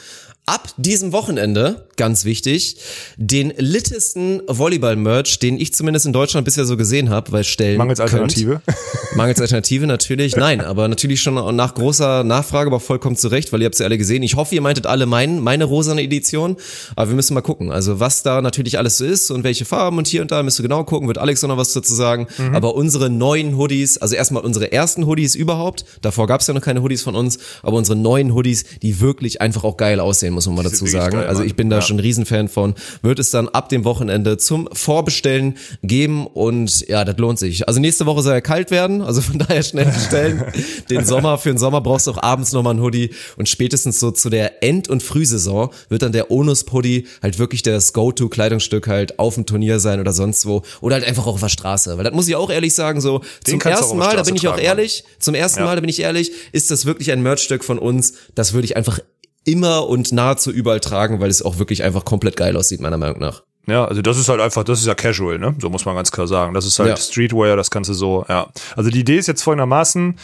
[0.46, 2.78] ab diesem Wochenende, ganz wichtig,
[3.16, 8.02] den littesten Volleyball-Merch, den ich zumindest in Deutschland bisher so gesehen habe, weil stellen Mangels
[8.02, 8.62] Alternative.
[8.66, 8.78] Könnt.
[9.16, 10.36] Mangels Alternative natürlich.
[10.36, 13.98] Nein, aber natürlich schon nach großer Nachfrage, aber vollkommen zurecht, weil ihr habt sie alle
[13.98, 14.22] gesehen.
[14.22, 16.58] Ich hoffe, ihr meintet alle mein, meine rosane Edition,
[16.98, 17.72] aber wir müssen mal gucken.
[17.72, 20.60] Also was da natürlich alles so ist und welche Farben und hier und da müsst
[20.60, 22.28] ihr genau gucken, wird Alex noch was dazu sagen.
[22.38, 22.56] Mhm.
[22.56, 26.62] Aber unsere neuen Hoodies, also erstmal unsere ersten Hoodies überhaupt, davor gab es ja noch
[26.62, 30.46] keine Hoodies von uns, aber unsere neuen Hoodies, die wirklich einfach auch geil aussehen muss
[30.46, 31.18] man mal dazu sagen.
[31.18, 31.82] Geil, also ich bin da ja.
[31.82, 32.76] schon ein Riesenfan von.
[33.02, 37.68] Wird es dann ab dem Wochenende zum Vorbestellen geben und ja, das lohnt sich.
[37.68, 40.44] Also nächste Woche soll er kalt werden, also von daher schnell bestellen.
[40.90, 44.12] den Sommer, für den Sommer brauchst du auch abends nochmal ein Hoodie und spätestens so
[44.12, 49.36] zu der End- und Frühsaison wird dann der Onus-Hoodie halt wirklich das Go-To-Kleidungsstück halt auf
[49.36, 51.98] dem Turnier sein oder sonst wo oder halt einfach auch auf der Straße.
[51.98, 54.48] Weil das muss ich auch ehrlich sagen, so den zum ersten Mal, da bin ich
[54.48, 55.66] auch ehrlich, zum ersten ja.
[55.66, 58.76] Mal, da bin ich ehrlich, ist das wirklich ein Merchstück von uns, das würde ich
[58.78, 59.00] einfach
[59.46, 63.20] immer und nahezu überall tragen, weil es auch wirklich einfach komplett geil aussieht, meiner Meinung
[63.20, 63.44] nach.
[63.66, 65.56] Ja, also das ist halt einfach, das ist ja casual, ne?
[65.60, 66.54] So muss man ganz klar sagen.
[66.54, 66.98] Das ist halt ja.
[66.98, 68.48] Streetwear, das du so, ja.
[68.76, 70.20] Also die Idee ist jetzt folgendermaßen,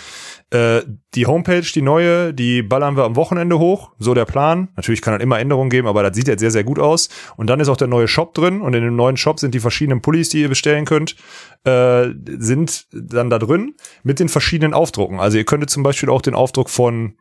[0.49, 0.81] äh,
[1.15, 4.67] die Homepage, die neue, die ballern wir am Wochenende hoch, so der Plan.
[4.75, 7.07] Natürlich kann halt immer Änderungen geben, aber das sieht jetzt sehr, sehr gut aus.
[7.37, 9.61] Und dann ist auch der neue Shop drin und in dem neuen Shop sind die
[9.61, 11.15] verschiedenen Pullis, die ihr bestellen könnt,
[11.63, 15.21] äh, sind dann da drin mit den verschiedenen Aufdrucken.
[15.21, 17.13] Also ihr könntet zum Beispiel auch den Aufdruck von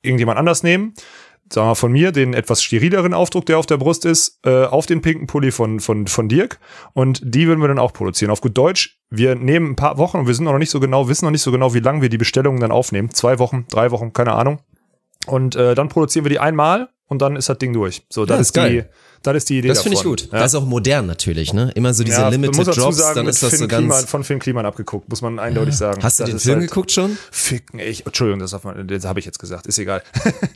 [0.00, 0.94] irgendjemand anders nehmen
[1.52, 4.86] sagen wir von mir, den etwas sterileren Aufdruck, der auf der Brust ist, äh, auf
[4.86, 6.58] den pinken Pulli von, von, von Dirk.
[6.92, 8.30] Und die würden wir dann auch produzieren.
[8.30, 11.08] Auf gut Deutsch, wir nehmen ein paar Wochen und wir sind noch nicht so genau,
[11.08, 13.10] wissen noch nicht so genau, wie lange wir die Bestellungen dann aufnehmen.
[13.10, 14.60] Zwei Wochen, drei Wochen, keine Ahnung.
[15.26, 18.06] Und äh, dann produzieren wir die einmal und dann ist das Ding durch.
[18.08, 18.90] So, das ja, ist, ist die,
[19.22, 20.28] das ist die Idee Das finde ich gut.
[20.32, 20.40] Ja.
[20.40, 21.70] Das ist auch modern natürlich, ne?
[21.74, 23.80] Immer so diese ja, Limited muss dazu Drops, sagen, dann ist das Finn so ganz
[23.80, 25.78] Kliman, von Film Kliman abgeguckt, muss man eindeutig ja.
[25.78, 26.02] sagen.
[26.02, 27.18] Hast du das den Film halt geguckt schon?
[27.30, 30.02] Ficken, ich, Entschuldigung, das, das habe ich jetzt gesagt, ist egal.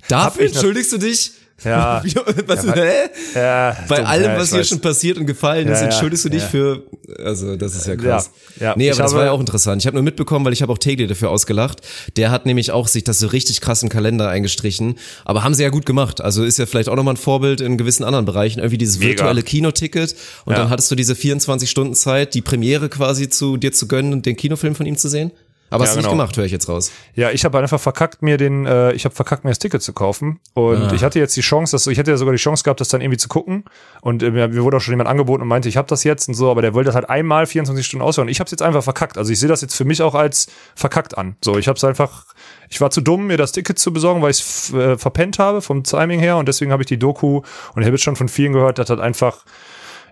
[0.09, 1.33] Dafür entschuldigst du dich?
[1.65, 2.03] Ja.
[2.47, 2.93] was, ja, hä?
[3.35, 6.83] Ja, Bei dumm, allem, was hier schon passiert und gefallen ist, entschuldigst du dich für,
[7.25, 8.31] also das ist ja krass.
[8.59, 8.75] Ja, ja.
[8.77, 9.81] Nee, aber ich das war ja auch interessant.
[9.81, 11.81] Ich habe nur mitbekommen, weil ich habe auch Tegli dafür ausgelacht.
[12.17, 14.97] Der hat nämlich auch sich das so richtig krass im Kalender eingestrichen.
[15.25, 16.21] Aber haben sie ja gut gemacht.
[16.21, 18.59] Also ist ja vielleicht auch nochmal ein Vorbild in gewissen anderen Bereichen.
[18.59, 19.11] Irgendwie dieses Mega.
[19.11, 20.17] virtuelle Kinoticket.
[20.45, 24.13] Und dann hattest du diese 24 Stunden Zeit, die Premiere quasi zu dir zu gönnen
[24.13, 25.31] und den Kinofilm von ihm zu sehen.
[25.73, 26.11] Aber ja, hast du genau.
[26.11, 26.93] nicht gemacht, höre ich jetzt raus.
[27.15, 29.95] Ja, ich habe einfach verkackt, mir den, äh, ich habe verkackt, mir das Ticket zu
[29.95, 30.39] kaufen.
[30.53, 30.93] Und ah.
[30.93, 33.01] ich hatte jetzt die Chance, dass ich hätte ja sogar die Chance gehabt, das dann
[33.01, 33.65] irgendwie zu gucken.
[34.03, 36.35] Und äh, mir wurde auch schon jemand angeboten und meinte, ich habe das jetzt und
[36.35, 38.29] so, aber der wollte das halt einmal 24 Stunden aushören.
[38.29, 39.17] Ich habe es jetzt einfach verkackt.
[39.17, 41.37] Also ich sehe das jetzt für mich auch als verkackt an.
[41.43, 42.27] So, ich habe es einfach,
[42.69, 45.63] ich war zu dumm, mir das Ticket zu besorgen, weil ich es äh, verpennt habe
[45.63, 47.39] vom Timing her und deswegen habe ich die Doku
[47.75, 49.45] und ich habe jetzt schon von vielen gehört, dass das einfach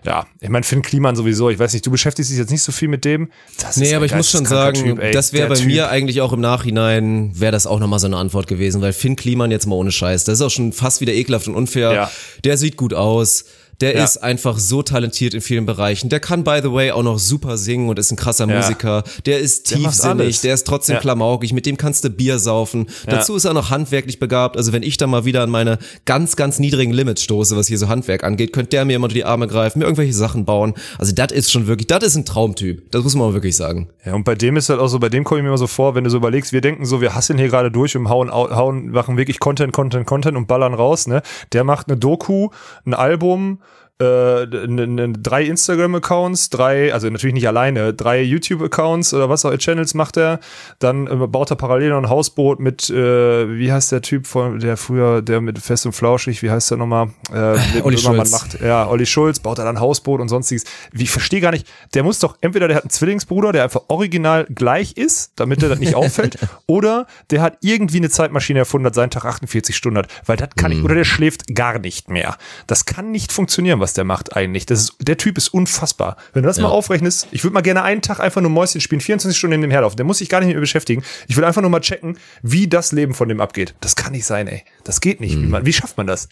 [0.03, 2.71] ja, ich meine, Finn Kliman sowieso, ich weiß nicht, du beschäftigst dich jetzt nicht so
[2.71, 3.31] viel mit dem.
[3.59, 5.67] Das nee, aber ich muss schon sagen, typ, ey, das wäre bei typ.
[5.67, 9.15] mir eigentlich auch im Nachhinein, wäre das auch nochmal so eine Antwort gewesen, weil Finn
[9.15, 11.93] Kliman jetzt mal ohne Scheiß, das ist auch schon fast wieder ekelhaft und unfair.
[11.93, 12.11] Ja.
[12.43, 13.45] Der sieht gut aus
[13.81, 14.03] der ja.
[14.03, 16.09] ist einfach so talentiert in vielen Bereichen.
[16.09, 18.55] Der kann, by the way, auch noch super singen und ist ein krasser ja.
[18.55, 19.03] Musiker.
[19.25, 21.01] Der ist der tiefsinnig, der ist trotzdem ja.
[21.01, 22.87] klamaukig, mit dem kannst du Bier saufen.
[23.07, 24.55] Dazu ist er noch handwerklich begabt.
[24.57, 27.77] Also wenn ich da mal wieder an meine ganz, ganz niedrigen Limits stoße, was hier
[27.77, 30.73] so Handwerk angeht, könnte der mir immer unter die Arme greifen, mir irgendwelche Sachen bauen.
[30.99, 32.91] Also das ist schon wirklich, das ist ein Traumtyp.
[32.91, 33.89] Das muss man wirklich sagen.
[34.05, 35.67] Ja, und bei dem ist halt auch so, bei dem komme ich mir immer so
[35.67, 38.31] vor, wenn du so überlegst, wir denken so, wir hassen hier gerade durch und hauen,
[38.31, 41.21] hauen, machen wirklich Content, Content, Content und ballern raus, ne?
[41.53, 42.49] Der macht eine Doku,
[42.85, 43.59] ein Album,
[44.01, 50.17] äh, drei Instagram-Accounts, drei, also natürlich nicht alleine, drei YouTube-Accounts oder was auch Channels macht
[50.17, 50.39] er.
[50.79, 54.59] Dann äh, baut er parallel noch ein Hausboot mit, äh, wie heißt der Typ von,
[54.59, 57.09] der früher, der mit Fest und Flauschig, wie heißt der nochmal?
[57.31, 58.31] Äh, Olli Schulz.
[58.31, 58.59] Macht.
[58.61, 60.63] Ja, Olli Schulz baut er dann Hausboot und sonstiges.
[60.91, 63.81] Wie, ich verstehe gar nicht, der muss doch, entweder der hat einen Zwillingsbruder, der einfach
[63.87, 66.37] original gleich ist, damit er das nicht auffällt,
[66.67, 70.49] oder der hat irgendwie eine Zeitmaschine erfunden, hat seinen Tag 48 Stunden hat, weil das
[70.55, 70.77] kann Mhm.
[70.77, 72.37] nicht, oder der schläft gar nicht mehr.
[72.67, 74.65] Das kann nicht funktionieren, was der macht eigentlich.
[74.65, 76.17] Das ist, der Typ ist unfassbar.
[76.33, 79.01] Wenn du das mal aufrechnest, ich würde mal gerne einen Tag einfach nur Mäuschen spielen,
[79.01, 79.95] 24 Stunden in dem Herd auf.
[79.95, 81.03] Der muss sich gar nicht mehr beschäftigen.
[81.27, 83.75] Ich will einfach nur mal checken, wie das Leben von dem abgeht.
[83.81, 84.63] Das kann nicht sein, ey.
[84.83, 85.39] Das geht nicht.
[85.41, 86.29] Wie, man, wie schafft man das?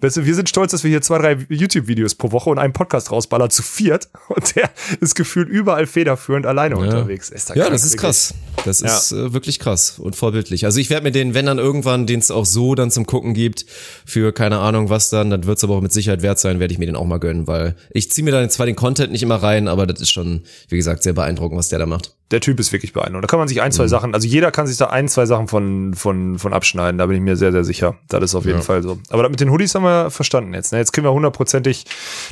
[0.00, 2.72] Weißt du, wir sind stolz, dass wir hier zwei, drei YouTube-Videos pro Woche und einen
[2.72, 4.08] Podcast rausballern zu viert.
[4.28, 4.70] Und der
[5.00, 7.30] ist gefühlt überall federführend alleine unterwegs.
[7.30, 8.00] Ist da Ja, das ist wirklich.
[8.02, 8.34] krass.
[8.64, 8.96] Das Ja.
[8.96, 10.64] ist äh, wirklich krass und vorbildlich.
[10.64, 13.32] Also ich werde mir den, wenn dann irgendwann, den es auch so dann zum Gucken
[13.34, 13.64] gibt,
[14.04, 16.72] für keine Ahnung was dann, dann wird es aber auch mit Sicherheit wert sein, werde
[16.72, 19.22] ich mir den auch mal gönnen, weil ich ziehe mir dann zwar den Content nicht
[19.22, 22.16] immer rein, aber das ist schon, wie gesagt, sehr beeindruckend, was der da macht.
[22.30, 23.24] Der Typ ist wirklich beeindruckend.
[23.24, 23.88] Da kann man sich ein, zwei Mhm.
[23.88, 26.98] Sachen, also jeder kann sich da ein, zwei Sachen von, von, von abschneiden.
[26.98, 27.96] Da bin ich mir sehr, sehr sicher.
[28.08, 28.64] Das ist auf jeden Ja.
[28.64, 28.98] Fall so.
[29.10, 30.72] Aber mit den Hoodies haben wir verstanden jetzt.
[30.72, 30.78] Ne?
[30.78, 31.84] Jetzt können wir hundertprozentig,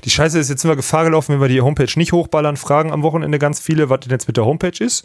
[0.05, 2.93] die Scheiße ist, jetzt sind wir Gefahr gelaufen, wenn wir die Homepage nicht hochballern, fragen
[2.93, 5.05] am Wochenende ganz viele, was denn jetzt mit der Homepage ist.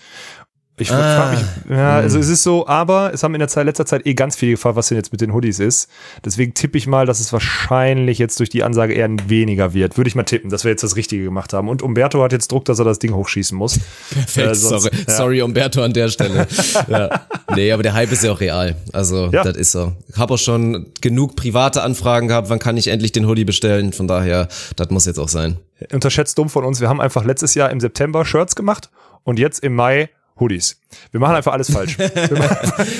[0.78, 0.95] Ich Ah.
[1.22, 4.07] frage mich, ja, also es ist so, aber es haben in der Zeit, letzter Zeit
[4.07, 5.89] eh ganz viele gefragt, was denn jetzt mit den Hoodies ist.
[6.26, 9.97] Deswegen tippe ich mal, dass es wahrscheinlich jetzt durch die Ansage eher weniger wird.
[9.97, 11.69] Würde ich mal tippen, dass wir jetzt das Richtige gemacht haben.
[11.69, 13.80] Und Umberto hat jetzt Druck, dass er das Ding hochschießen muss.
[14.11, 15.13] Perfekt, Äh, sonst- sorry, ja.
[15.13, 16.47] sorry Umberto an der Stelle.
[16.88, 17.09] ja.
[17.53, 18.76] Nee, aber der Hype ist ja auch real.
[18.91, 19.43] Also, Ja.
[19.43, 19.93] das ist so.
[20.17, 23.93] Hab auch schon genug private Anfragen gehabt, wann kann ich endlich den Hoodie bestellen?
[23.93, 24.47] Von daher,
[24.78, 25.57] das muss jetzt auch sein.
[25.91, 26.80] unterschätzt dumm von uns.
[26.80, 28.89] Wir haben einfach letztes Jahr im September Shirts gemacht
[29.24, 30.09] und jetzt im Mai
[30.42, 30.78] Hoodies.
[31.12, 31.98] Wir machen einfach alles falsch.
[32.00, 32.58] Wir machen,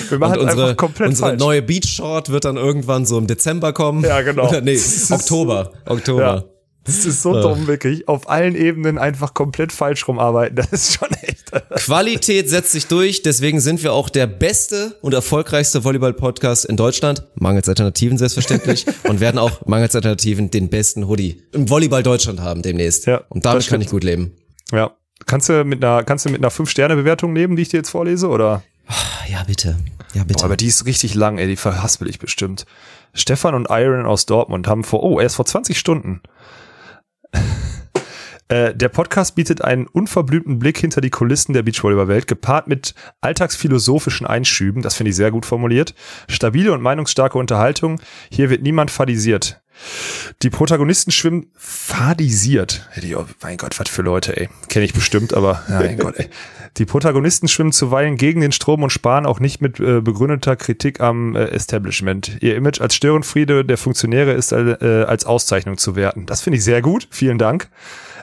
[0.10, 1.40] wir machen unsere, einfach komplett unsere falsch.
[1.40, 4.04] neue Beach Short wird dann irgendwann so im Dezember kommen.
[4.06, 4.48] Ja, genau.
[4.48, 4.80] Oder nee,
[5.10, 5.74] Oktober.
[5.86, 6.22] Oktober.
[6.22, 6.44] Ja.
[6.84, 7.42] Das ist so Ja.
[7.42, 8.08] dumm, wirklich.
[8.08, 10.56] Auf allen Ebenen einfach komplett falsch rumarbeiten.
[10.56, 11.52] Das ist schon echt.
[11.76, 17.24] Qualität setzt sich durch, deswegen sind wir auch der beste und erfolgreichste Volleyball-Podcast in Deutschland,
[17.36, 22.62] mangels Alternativen selbstverständlich, und werden auch mangels Alternativen den besten Hoodie im Volleyball Deutschland haben
[22.64, 23.06] demnächst.
[23.06, 24.32] Ja, und damit kann ich gut leben.
[24.72, 24.92] Ja.
[25.26, 28.28] Kannst du mit einer, kannst du mit einer 5-Sterne-Bewertung leben, die ich dir jetzt vorlese,
[28.28, 28.64] oder?
[29.28, 29.78] Ja, bitte.
[30.14, 30.40] Ja, bitte.
[30.40, 32.66] Boah, aber die ist richtig lang, ey, die verhaspel ich bestimmt.
[33.14, 36.22] Stefan und Iron aus Dortmund haben vor, oh, erst vor 20 Stunden.
[38.52, 44.28] Äh, Der Podcast bietet einen unverblümten Blick hinter die Kulissen der Beachvolleyball-Welt, gepaart mit alltagsphilosophischen
[44.28, 45.96] Einschüben, das finde ich sehr gut formuliert,
[46.28, 49.62] stabile und meinungsstarke Unterhaltung, hier wird niemand fadisiert.
[50.42, 52.88] Die Protagonisten schwimmen fadisiert.
[52.92, 54.50] Hätte ich auch- Mein Gott, was für Leute, ey.
[54.70, 56.30] Kenne ich bestimmt, aber ja, mein Gott, ey.
[56.78, 61.02] Die Protagonisten schwimmen zuweilen gegen den Strom und sparen auch nicht mit äh, begründeter Kritik
[61.02, 62.38] am äh, Establishment.
[62.42, 66.26] Ihr Image als Störenfriede der Funktionäre ist äh, als Auszeichnung zu werten.
[66.28, 67.10] Das finde ich sehr gut.
[67.12, 67.70] Vielen Dank.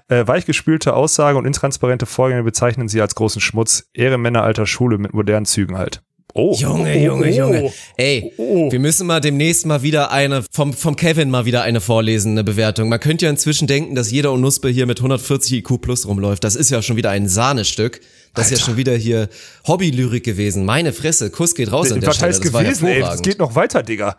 [0.08, 3.90] Äh, weichgespülte Aussagen und intransparente Vorgänge bezeichnen sie als großen Schmutz.
[3.92, 6.02] Ehre Männer alter Schule mit modernen Zügen halt.
[6.38, 7.72] Oh, Junge, Junge, oh, Junge.
[7.96, 8.70] Ey, Oh.
[8.70, 12.44] wir müssen mal demnächst mal wieder eine, vom, vom Kevin mal wieder eine vorlesen, eine
[12.44, 12.88] Bewertung.
[12.88, 16.44] Man könnte ja inzwischen denken, dass jeder Onuspe hier mit 140 IQ plus rumläuft.
[16.44, 18.00] Das ist ja schon wieder ein Sahnestück.
[18.34, 19.28] Das ist ja schon wieder hier
[19.66, 20.64] Hobbylyrik gewesen.
[20.64, 22.30] Meine Fresse, Kuss geht raus an der Stelle.
[22.32, 23.02] Das war gewesen, ey?
[23.02, 24.16] Es geht noch weiter, Digga.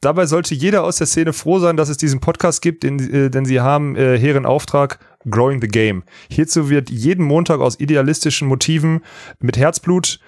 [0.00, 3.28] Dabei sollte jeder aus der Szene froh sein, dass es diesen Podcast gibt, den, äh,
[3.30, 6.04] denn sie haben äh, hehren Auftrag Growing the Game.
[6.30, 9.00] Hierzu wird jeden Montag aus idealistischen Motiven
[9.40, 10.20] mit Herzblut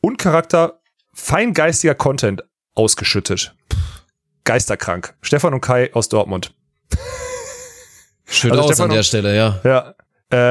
[0.00, 0.80] und Charakter
[1.14, 2.42] feingeistiger Content
[2.74, 3.54] ausgeschüttet.
[4.44, 5.14] Geisterkrank.
[5.22, 6.54] Stefan und Kai aus Dortmund.
[8.24, 9.60] Schön Also aus Stefan an der und- Stelle, ja.
[9.64, 9.94] Ja.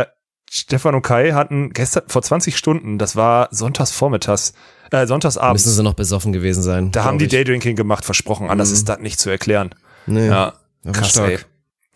[0.01, 0.05] Äh,
[0.51, 4.53] Stefan und Kai hatten gestern vor 20 Stunden, das war sonntags vormittags,
[4.91, 5.63] äh, sonntagsabends.
[5.65, 6.91] Müssen sie noch besoffen gewesen sein.
[6.91, 7.31] Da haben die ich.
[7.31, 8.49] Daydrinking gemacht, versprochen.
[8.49, 9.75] Anders ist das nicht zu erklären.
[10.07, 10.27] Nee.
[10.27, 10.55] Ja,
[10.91, 11.29] krass, stark.
[11.29, 11.39] ey.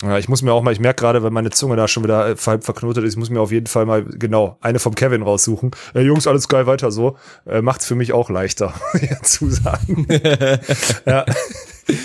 [0.03, 2.29] Ja, ich muss mir auch mal, ich merke gerade, weil meine Zunge da schon wieder
[2.29, 5.21] äh, halb verknotet ist, ich muss mir auf jeden Fall mal genau eine vom Kevin
[5.21, 5.71] raussuchen.
[5.95, 7.17] Äh, Jungs, alles geil, weiter so.
[7.45, 10.05] Äh, macht's für mich auch leichter, ja, zusagen.
[11.05, 11.25] ja.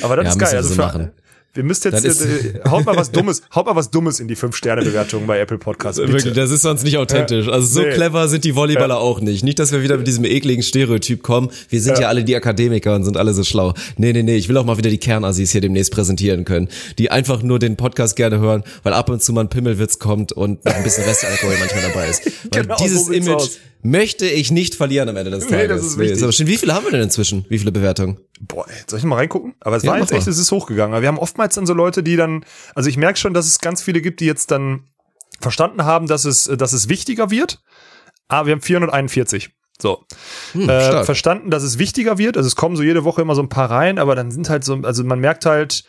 [0.02, 0.56] Aber das Ja, ist geil.
[0.56, 1.10] Also so für, machen.
[1.54, 5.26] Wir müssten jetzt, äh, haut mal was Dummes, haut mal was Dummes in die 5-Sterne-Bewertung
[5.26, 5.98] bei Apple Podcasts.
[6.00, 6.12] Bitte.
[6.12, 7.48] Wirklich, das ist sonst nicht authentisch.
[7.48, 7.90] Also so Nee.
[7.94, 9.42] clever sind die Volleyballer auch nicht.
[9.42, 11.48] Nicht, dass wir wieder mit diesem ekligen Stereotyp kommen.
[11.68, 12.02] Wir sind ja.
[12.02, 12.08] Ja.
[12.08, 13.74] alle die Akademiker und sind alle so schlau.
[13.96, 16.68] Nee, nee, nee, ich will auch mal wieder die Kernassis hier demnächst präsentieren können.
[16.98, 20.32] Die einfach nur den Podcast gerne hören, weil ab und zu mal ein Pimmelwitz kommt
[20.32, 22.22] und noch ein bisschen Restalkohol manchmal dabei ist.
[22.50, 23.58] Weil Genau, so dieses sieht's Image aus.
[23.82, 25.76] Möchte ich nicht verlieren am Ende des Nee, Tages.
[25.82, 26.22] das ist wichtig.
[26.22, 26.46] aber schön.
[26.46, 27.44] Wie viele haben wir denn inzwischen?
[27.48, 28.18] Wie viele Bewertungen?
[28.40, 29.54] Boah, soll ich mal reingucken?
[29.60, 30.32] Aber es Ja, war jetzt echt, mal.
[30.32, 30.94] es ist hochgegangen.
[30.94, 33.60] Aber wir haben oftmals dann so Leute, die dann, also ich merke schon, dass es
[33.60, 34.84] ganz viele gibt, die jetzt dann
[35.40, 37.60] verstanden haben, dass es, dass es wichtiger wird.
[38.28, 39.50] Aber wir haben 441.
[39.80, 40.04] So.
[40.52, 42.36] Hm, äh, verstanden, dass es wichtiger wird.
[42.36, 44.64] Also es kommen so jede Woche immer so ein paar rein, aber dann sind halt
[44.64, 45.84] so, also man merkt halt,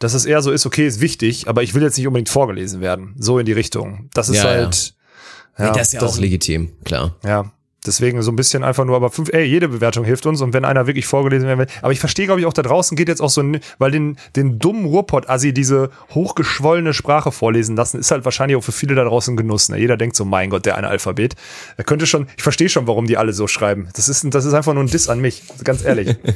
[0.00, 2.80] dass es eher so ist, okay, ist wichtig, aber ich will jetzt nicht unbedingt vorgelesen
[2.80, 3.14] werden.
[3.18, 4.10] So in die Richtung.
[4.12, 4.76] Das ist Ja, halt.
[4.76, 4.92] Ja,
[5.58, 7.16] das ist ja auch legitim, klar.
[7.24, 7.52] Ja.
[7.86, 10.64] Deswegen so ein bisschen einfach nur, aber fünf, ey, jede Bewertung hilft uns und wenn
[10.64, 11.66] einer wirklich vorgelesen werden will.
[11.80, 14.18] Aber ich verstehe, glaube ich, auch da draußen geht jetzt auch so, ein- weil den,
[14.34, 19.04] den dummen Ruhrpott-Assi diese hochgeschwollene Sprache vorlesen lassen, ist halt wahrscheinlich auch für viele da
[19.04, 19.68] draußen Genuss.
[19.68, 19.78] Ne?
[19.78, 21.34] Jeder denkt so, mein Gott, der eine Alphabet.
[21.76, 23.88] Er könnte schon, ich verstehe schon, warum die alle so schreiben.
[23.94, 26.16] Das ist, das ist einfach nur ein Diss an mich, ganz ehrlich.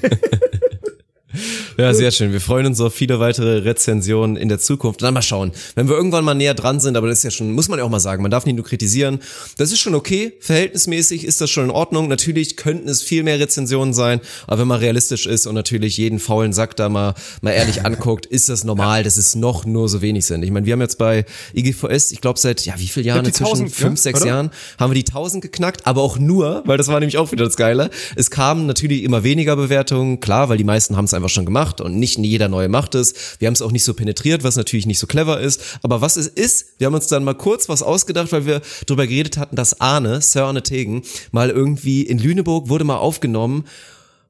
[1.79, 2.33] Ja, sehr schön.
[2.33, 5.03] Wir freuen uns auf viele weitere Rezensionen in der Zukunft.
[5.03, 7.53] Dann mal schauen, wenn wir irgendwann mal näher dran sind, aber das ist ja schon,
[7.53, 9.21] muss man ja auch mal sagen, man darf nicht nur kritisieren.
[9.57, 12.09] Das ist schon okay, verhältnismäßig ist das schon in Ordnung.
[12.09, 16.19] Natürlich könnten es viel mehr Rezensionen sein, aber wenn man realistisch ist und natürlich jeden
[16.19, 20.03] faulen Sack da mal, mal ehrlich anguckt, ist das normal, dass es noch nur so
[20.03, 20.43] wenig sind.
[20.43, 21.25] Ich meine, wir haben jetzt bei
[21.55, 23.67] IGVS, ich glaube seit, ja, wie viele Jahren inzwischen?
[23.67, 23.97] 1000, Fünf, ne?
[23.97, 24.31] sechs Oder?
[24.31, 27.45] Jahren haben wir die 1000 geknackt, aber auch nur, weil das war nämlich auch wieder
[27.45, 27.91] das Geile.
[28.17, 31.81] Es kamen natürlich immer weniger Bewertungen, klar, weil die meisten haben es einfach schon gemacht
[31.81, 33.15] und nicht jeder neue macht es.
[33.39, 35.79] Wir haben es auch nicht so penetriert, was natürlich nicht so clever ist.
[35.83, 39.07] Aber was es ist, wir haben uns dann mal kurz was ausgedacht, weil wir darüber
[39.07, 43.65] geredet hatten, dass Arne, Sir Arne Tegen, mal irgendwie in Lüneburg wurde mal aufgenommen.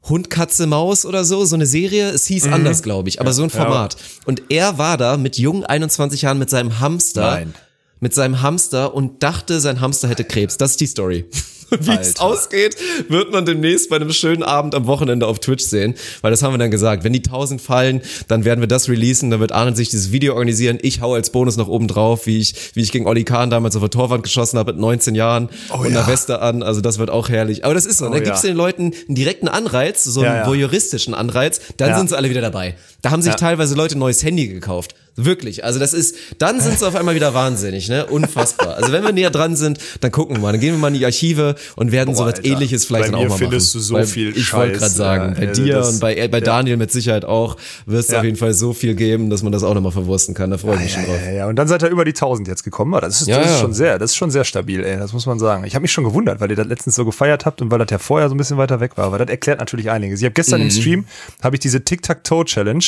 [0.09, 2.09] Hund, Katze, Maus oder so, so eine Serie.
[2.11, 3.97] Es hieß anders, glaube ich, aber so ein Format.
[4.25, 7.55] Und er war da mit jungen 21 Jahren mit seinem Hamster Nein.
[8.01, 10.57] mit seinem Hamster und dachte, sein Hamster hätte Krebs.
[10.57, 11.27] Das ist die Story.
[11.81, 12.77] Wie es ausgeht,
[13.09, 16.53] wird man demnächst bei einem schönen Abend am Wochenende auf Twitch sehen, weil das haben
[16.55, 17.05] wir dann gesagt.
[17.05, 20.35] Wenn die 1000 fallen, dann werden wir das releasen, dann wird Arne sich dieses Video
[20.35, 20.79] organisieren.
[20.83, 23.75] Ich hau als Bonus noch oben drauf, wie ich, wie ich gegen Olli Kahn damals
[23.77, 26.63] auf der Torwand geschossen habe mit 19 Jahren und einer Weste an.
[26.63, 27.65] Also das wird auch herrlich.
[27.65, 28.07] Aber das ist so.
[28.07, 28.49] Oh da gibt's ja.
[28.51, 30.47] den Leuten einen direkten Anreiz, so einen Ja, ja.
[30.47, 31.99] voyeuristischen Anreiz, dann Ja.
[31.99, 32.75] sind sie alle wieder dabei.
[33.03, 33.37] Da haben sich Ja.
[33.39, 34.95] teilweise Leute ein neues Handy gekauft.
[35.15, 35.63] Wirklich.
[35.65, 38.07] Also das ist, dann sind sie auf einmal wieder wahnsinnig, ne?
[38.07, 38.77] Unfassbar.
[38.77, 40.53] Also wenn wir näher dran sind, dann gucken wir mal.
[40.53, 42.45] Dann gehen wir mal in die Archive und werden so was Alter.
[42.47, 43.81] ähnliches vielleicht Bei dann auch mal findest machen.
[43.83, 46.41] du so Weil viel Ich wollte gerade sagen, ja, bei dir das- und bei, bei
[46.41, 48.19] Daniel mit Sicherheit auch wirst du Ja.
[48.21, 50.51] auf jeden Fall so viel geben, dass man das auch nochmal verwursten kann.
[50.51, 51.21] Da freue ich mich schon drauf.
[51.27, 52.99] Ja, ja, und dann seid ihr über die 1000 jetzt gekommen.
[53.01, 54.97] Das ist, das ist schon sehr, das ist schon sehr stabil, ey.
[54.97, 55.65] Das muss man sagen.
[55.65, 57.89] Ich habe mich schon gewundert, weil ihr das letztens so gefeiert habt und weil das
[57.91, 59.05] ja vorher so ein bisschen weiter weg war.
[59.07, 60.21] Aber das erklärt natürlich einiges.
[60.21, 60.67] Ich habe gestern Mhm.
[60.67, 61.05] im Stream
[61.43, 62.85] habe ich diese Tic-Tac-Toe-Challenge,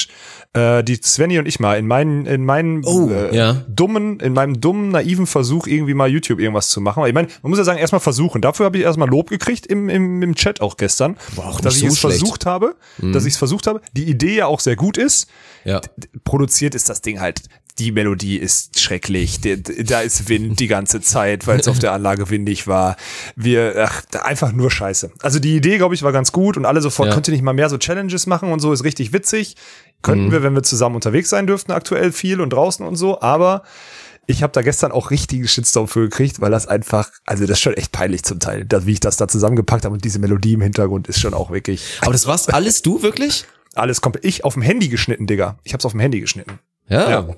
[0.54, 3.64] äh, die Svenny und ich mal in meinen, in meinen Oh, äh, ja.
[3.68, 7.04] dummen, in meinem dummen, naiven Versuch, irgendwie mal YouTube irgendwas zu machen.
[7.06, 8.40] Ich meine, man muss ja sagen, erstmal versuchen.
[8.40, 11.16] Dafür habe ich erstmal Lob gekriegt im, im, im Chat auch gestern.
[11.36, 12.14] War auch dass nicht ich so es schlecht.
[12.16, 12.18] Mhm.
[12.26, 13.80] versucht habe, dass ich es versucht habe.
[13.96, 15.28] Die Idee ja auch sehr gut ist
[15.64, 15.80] Ja.
[16.24, 17.42] produziert ist das Ding halt,
[17.78, 22.30] die Melodie ist schrecklich, da ist Wind die ganze Zeit, weil es auf der Anlage
[22.30, 22.96] windig war.
[23.34, 25.10] Wir, ach, einfach nur scheiße.
[25.22, 27.14] Also die Idee, glaube ich, war ganz gut und alle sofort, Ja.
[27.14, 29.56] könnt ihr nicht mal mehr so Challenges machen und so, ist richtig witzig.
[30.02, 33.62] Könnten wir, wenn wir zusammen unterwegs sein dürften, aktuell viel und draußen und so, aber
[34.26, 37.62] ich habe da gestern auch richtigen Shitstorm für gekriegt, weil das einfach, also das ist
[37.62, 40.60] schon echt peinlich zum Teil, wie ich das da zusammengepackt habe und diese Melodie im
[40.62, 43.46] Hintergrund ist schon auch wirklich Aber das warst alles du wirklich?
[43.74, 44.24] alles komplett.
[44.24, 45.58] Ich auf dem Handy geschnitten, Digga.
[45.64, 46.58] Ich hab's auf dem Handy geschnitten.
[46.88, 47.10] Ja.
[47.10, 47.28] Ja.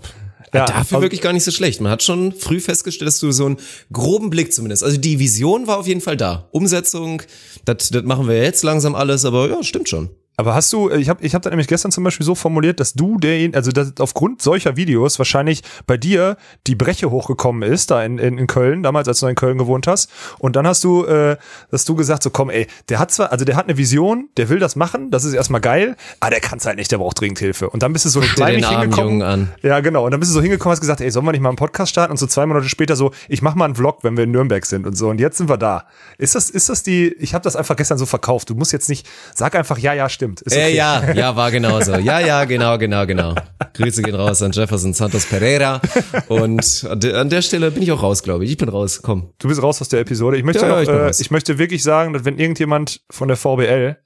[0.55, 1.81] Ja, Dafür wirklich gar nicht so schlecht.
[1.81, 3.57] Man hat schon früh festgestellt, dass du so einen
[3.93, 4.85] groben Blick zumindest.
[4.85, 6.49] Also die Vision war auf jeden Fall da.
[6.53, 7.23] Umsetzung,
[7.65, 10.11] das das machen wir jetzt langsam alles, aber ja, stimmt schon.
[10.39, 12.93] Aber hast du, ich habe ich hab da nämlich gestern zum Beispiel so formuliert, dass
[12.93, 18.05] du derjenige, also dass aufgrund solcher Videos wahrscheinlich bei dir die Breche hochgekommen ist, da
[18.05, 20.11] in, in, in Köln, damals, als du in Köln gewohnt hast.
[20.39, 21.39] Und dann hast du, äh,
[21.71, 24.51] dass du gesagt, so komm, ey, der hat zwar, also der hat eine Vision, der
[24.51, 27.19] will das machen, das ist erstmal geil, aber der kann es halt nicht, der braucht
[27.19, 27.71] dringend Hilfe.
[27.71, 29.23] Und dann bist du so den armen hingekommen.
[29.23, 29.49] An.
[29.63, 30.05] Ja, genau.
[30.05, 31.93] Und dann bist du so hingekommen, hast gesagt, ey, sollen wir nicht mal einen Podcast
[31.93, 32.11] starten?
[32.11, 34.67] Und so zwei Monate später so, ich mach mal einen Vlog, wenn wir in Nürnberg
[34.67, 35.09] sind und so.
[35.09, 35.87] Und jetzt sind wir da.
[36.19, 38.51] Ist das, ist das die, ich habe das einfach gestern so verkauft.
[38.51, 40.26] Du musst jetzt nicht, sag einfach, ja, ja, stimmt.
[40.35, 40.77] Ist Äh, okay.
[40.77, 41.97] ja, ja, war genauso.
[41.97, 43.35] Ja, ja, genau, genau, genau.
[43.75, 45.81] Grüße gehen raus an Jefferson Santos Pereira.
[46.29, 48.53] Und an der, Stelle bin ich auch raus, glaube ich.
[48.53, 49.31] Ich bin raus, komm.
[49.39, 50.37] Du bist raus aus der Episode.
[50.37, 53.37] Ich möchte, Ja, noch, ich äh, ich möchte wirklich sagen, dass wenn irgendjemand von der
[53.37, 53.97] VBL,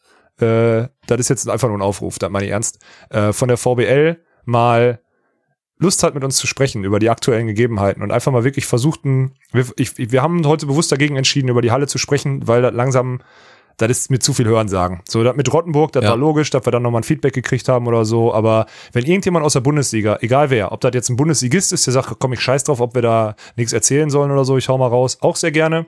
[0.41, 2.79] äh, das ist jetzt einfach nur ein Aufruf, das meine ich ernst,
[3.11, 5.01] äh, von der VBL mal
[5.81, 9.33] Lust hat, mit uns zu sprechen über die aktuellen Gegebenheiten und einfach mal wirklich versuchten,
[9.51, 12.75] wir, ich, wir haben heute bewusst dagegen entschieden, über die Halle zu sprechen, weil das
[12.75, 13.23] langsam,
[13.81, 15.01] das ist mit zu viel Hörensagen.
[15.09, 16.11] So, das mit Rottenburg, das Ja.
[16.11, 19.45] war logisch, dass wir dann nochmal ein Feedback gekriegt haben oder so, aber wenn irgendjemand
[19.45, 22.41] aus der Bundesliga, egal wer, ob das jetzt ein Bundesligist ist, der sagt, komm, ich
[22.41, 25.37] scheiß drauf, ob wir da nichts erzählen sollen oder so, ich hau mal raus, auch
[25.37, 25.87] sehr gerne.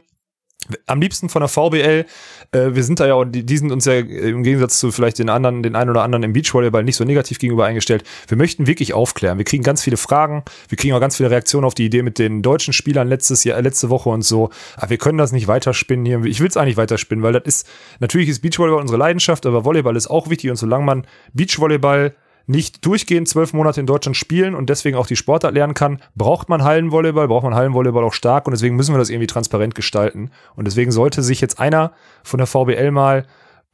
[0.87, 2.07] Am liebsten von der VBL,
[2.53, 5.19] äh, wir sind da ja, und die, die sind uns ja im Gegensatz zu vielleicht
[5.19, 8.05] den anderen, den einen oder anderen im Beachvolleyball nicht so negativ gegenüber eingestellt.
[8.29, 9.39] Wir möchten wirklich aufklären.
[9.39, 12.19] Wir kriegen ganz viele Fragen, wir kriegen auch ganz viele Reaktionen auf die Idee mit
[12.19, 14.51] den deutschen Spielern letztes Jahr, letzte Woche und so.
[14.77, 16.25] Aber wir können das nicht weiterspinnen hier.
[16.25, 17.69] Ich will es eigentlich weiterspinnen, weil das ist,
[18.01, 22.15] natürlich ist Beachvolleyball unsere Leidenschaft, aber Volleyball ist auch wichtig und solange man Beachvolleyball
[22.47, 26.49] nicht durchgehend zwölf Monate in Deutschland spielen und deswegen auch die Sportart lernen kann, braucht
[26.49, 30.31] man Hallenvolleyball, braucht man Hallenvolleyball auch stark und deswegen müssen wir das irgendwie transparent gestalten.
[30.57, 33.27] Und deswegen sollte sich jetzt einer von der VBL mal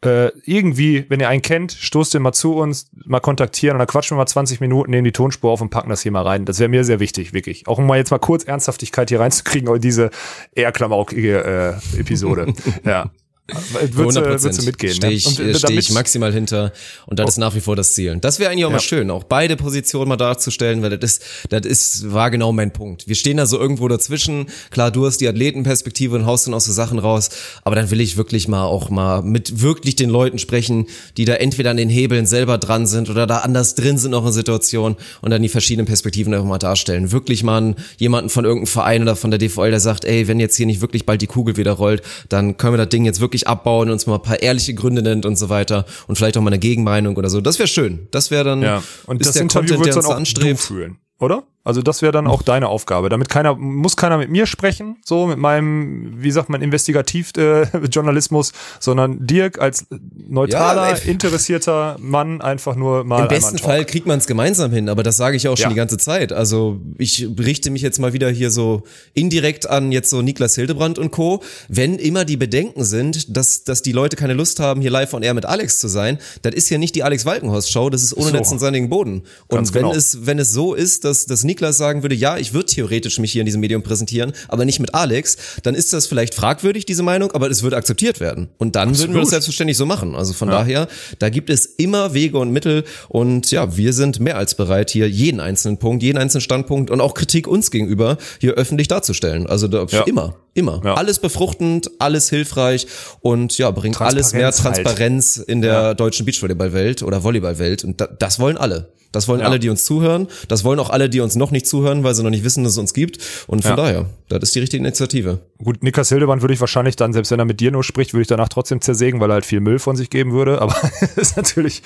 [0.04, 3.88] äh, irgendwie, wenn ihr einen kennt, stoßt den mal zu uns, mal kontaktieren und dann
[3.88, 6.44] quatschen wir mal 20 Minuten, nehmen die Tonspur auf und packen das hier mal rein.
[6.44, 7.66] Das wäre mir sehr wichtig, wirklich.
[7.66, 10.10] Auch um mal jetzt mal kurz Ernsthaftigkeit hier reinzukriegen in diese
[10.54, 12.52] eher klamaukige äh, Episode.
[12.84, 13.10] ja.
[13.48, 14.94] Würdest, würdest du mitgehen?
[14.94, 15.54] Stehe ich, ne?
[15.54, 16.72] steh ich maximal hinter
[17.06, 17.28] und das oh.
[17.28, 18.18] ist nach wie vor das Ziel.
[18.20, 18.76] Das wäre eigentlich auch ja.
[18.76, 22.72] mal schön, auch beide Positionen mal darzustellen, weil das ist, das ist, war genau mein
[22.72, 23.08] Punkt.
[23.08, 24.46] Wir stehen da so irgendwo dazwischen.
[24.70, 27.30] Klar, du hast die Athletenperspektive und haust dann auch so Sachen raus,
[27.64, 30.86] aber dann will ich wirklich mal auch mal mit wirklich den Leuten sprechen,
[31.16, 34.26] die da entweder an den Hebeln selber dran sind oder da anders drin sind auch
[34.26, 37.12] in Situation und dann die verschiedenen Perspektiven einfach mal darstellen.
[37.12, 40.56] Wirklich mal jemanden von irgendeinem Verein oder von der DVL, der sagt, ey, wenn jetzt
[40.56, 43.37] hier nicht wirklich bald die Kugel wieder rollt, dann können wir das Ding jetzt wirklich
[43.38, 46.42] wirklich abbauen, uns mal ein paar ehrliche Gründe nennt und so weiter und vielleicht auch
[46.42, 47.40] mal eine Gegenmeinung oder so.
[47.40, 48.08] Das wäre schön.
[48.10, 48.82] Das wäre dann ja.
[49.06, 50.60] und ist das der Interview Content, der uns dann auch anstrebt.
[50.60, 51.44] fühlen, oder?
[51.68, 53.10] Also das wäre dann auch deine Aufgabe.
[53.10, 58.54] Damit keiner, muss keiner mit mir sprechen, so mit meinem, wie sagt man, Investigativjournalismus, äh,
[58.80, 59.84] sondern Dirk als
[60.16, 63.24] neutraler, ja, interessierter Mann einfach nur mal.
[63.24, 65.68] Im besten Fall kriegt man es gemeinsam hin, aber das sage ich auch schon ja.
[65.68, 66.32] die ganze Zeit.
[66.32, 70.98] Also ich richte mich jetzt mal wieder hier so indirekt an jetzt so Niklas Hildebrand
[70.98, 71.42] und Co.
[71.68, 75.22] Wenn immer die Bedenken sind, dass, dass die Leute keine Lust haben, hier live on
[75.22, 78.16] air mit Alex zu sein, das ist ja nicht die Alex Walkenhorst Show, das ist
[78.16, 78.36] ohne so.
[78.36, 79.24] Netz und sandigen Boden.
[79.48, 79.94] Und Ganz wenn genau.
[79.94, 83.18] es, wenn es so ist, dass, dass Niklas Niklas sagen würde, ja, ich würde theoretisch
[83.18, 86.86] mich hier in diesem Medium präsentieren, aber nicht mit Alex, dann ist das vielleicht fragwürdig,
[86.86, 88.48] diese Meinung, aber es wird akzeptiert werden.
[88.58, 89.08] Und dann Absolut.
[89.08, 90.14] würden wir das selbstverständlich so machen.
[90.14, 90.58] Also von ja.
[90.58, 90.88] daher,
[91.18, 95.08] da gibt es immer Wege und Mittel und ja, wir sind mehr als bereit, hier
[95.08, 99.48] jeden einzelnen Punkt, jeden einzelnen Standpunkt und auch Kritik uns gegenüber hier öffentlich darzustellen.
[99.48, 100.02] Also da, ja.
[100.02, 100.36] immer.
[100.54, 100.80] Immer.
[100.84, 100.94] Ja.
[100.94, 102.86] Alles befruchtend, alles hilfreich
[103.20, 105.48] und ja, bringt alles mehr Transparenz halt.
[105.48, 107.84] in der deutschen Beachvolleyball-Welt oder Volleyball-Welt.
[107.84, 108.92] Und da, das wollen alle.
[109.12, 109.46] Das wollen ja.
[109.46, 110.28] alle, die uns zuhören.
[110.48, 112.72] Das wollen auch alle, die uns noch nicht zuhören, weil sie noch nicht wissen, dass
[112.72, 113.18] es uns gibt.
[113.46, 113.76] Und von ja.
[113.76, 115.38] daher, das ist die richtige Initiative.
[115.62, 118.22] Gut, Niklas Hildebrand würde ich wahrscheinlich dann, selbst wenn er mit dir nur spricht, würde
[118.22, 120.60] ich danach trotzdem zersägen, weil er halt viel Müll von sich geben würde.
[120.60, 120.76] Aber
[121.16, 121.82] ist natürlich,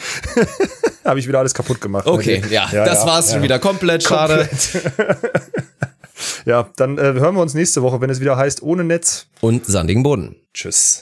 [1.05, 2.07] habe ich wieder alles kaputt gemacht.
[2.07, 3.59] Okay, ja, ja, das war's schon wieder.
[3.59, 4.49] Komplett schade.
[4.49, 4.83] Komplett.
[6.45, 9.27] ja, dann äh, hören wir uns nächste Woche, wenn es wieder heißt, ohne Netz.
[9.41, 10.37] Und sandigen Boden.
[10.55, 11.01] Tschüss.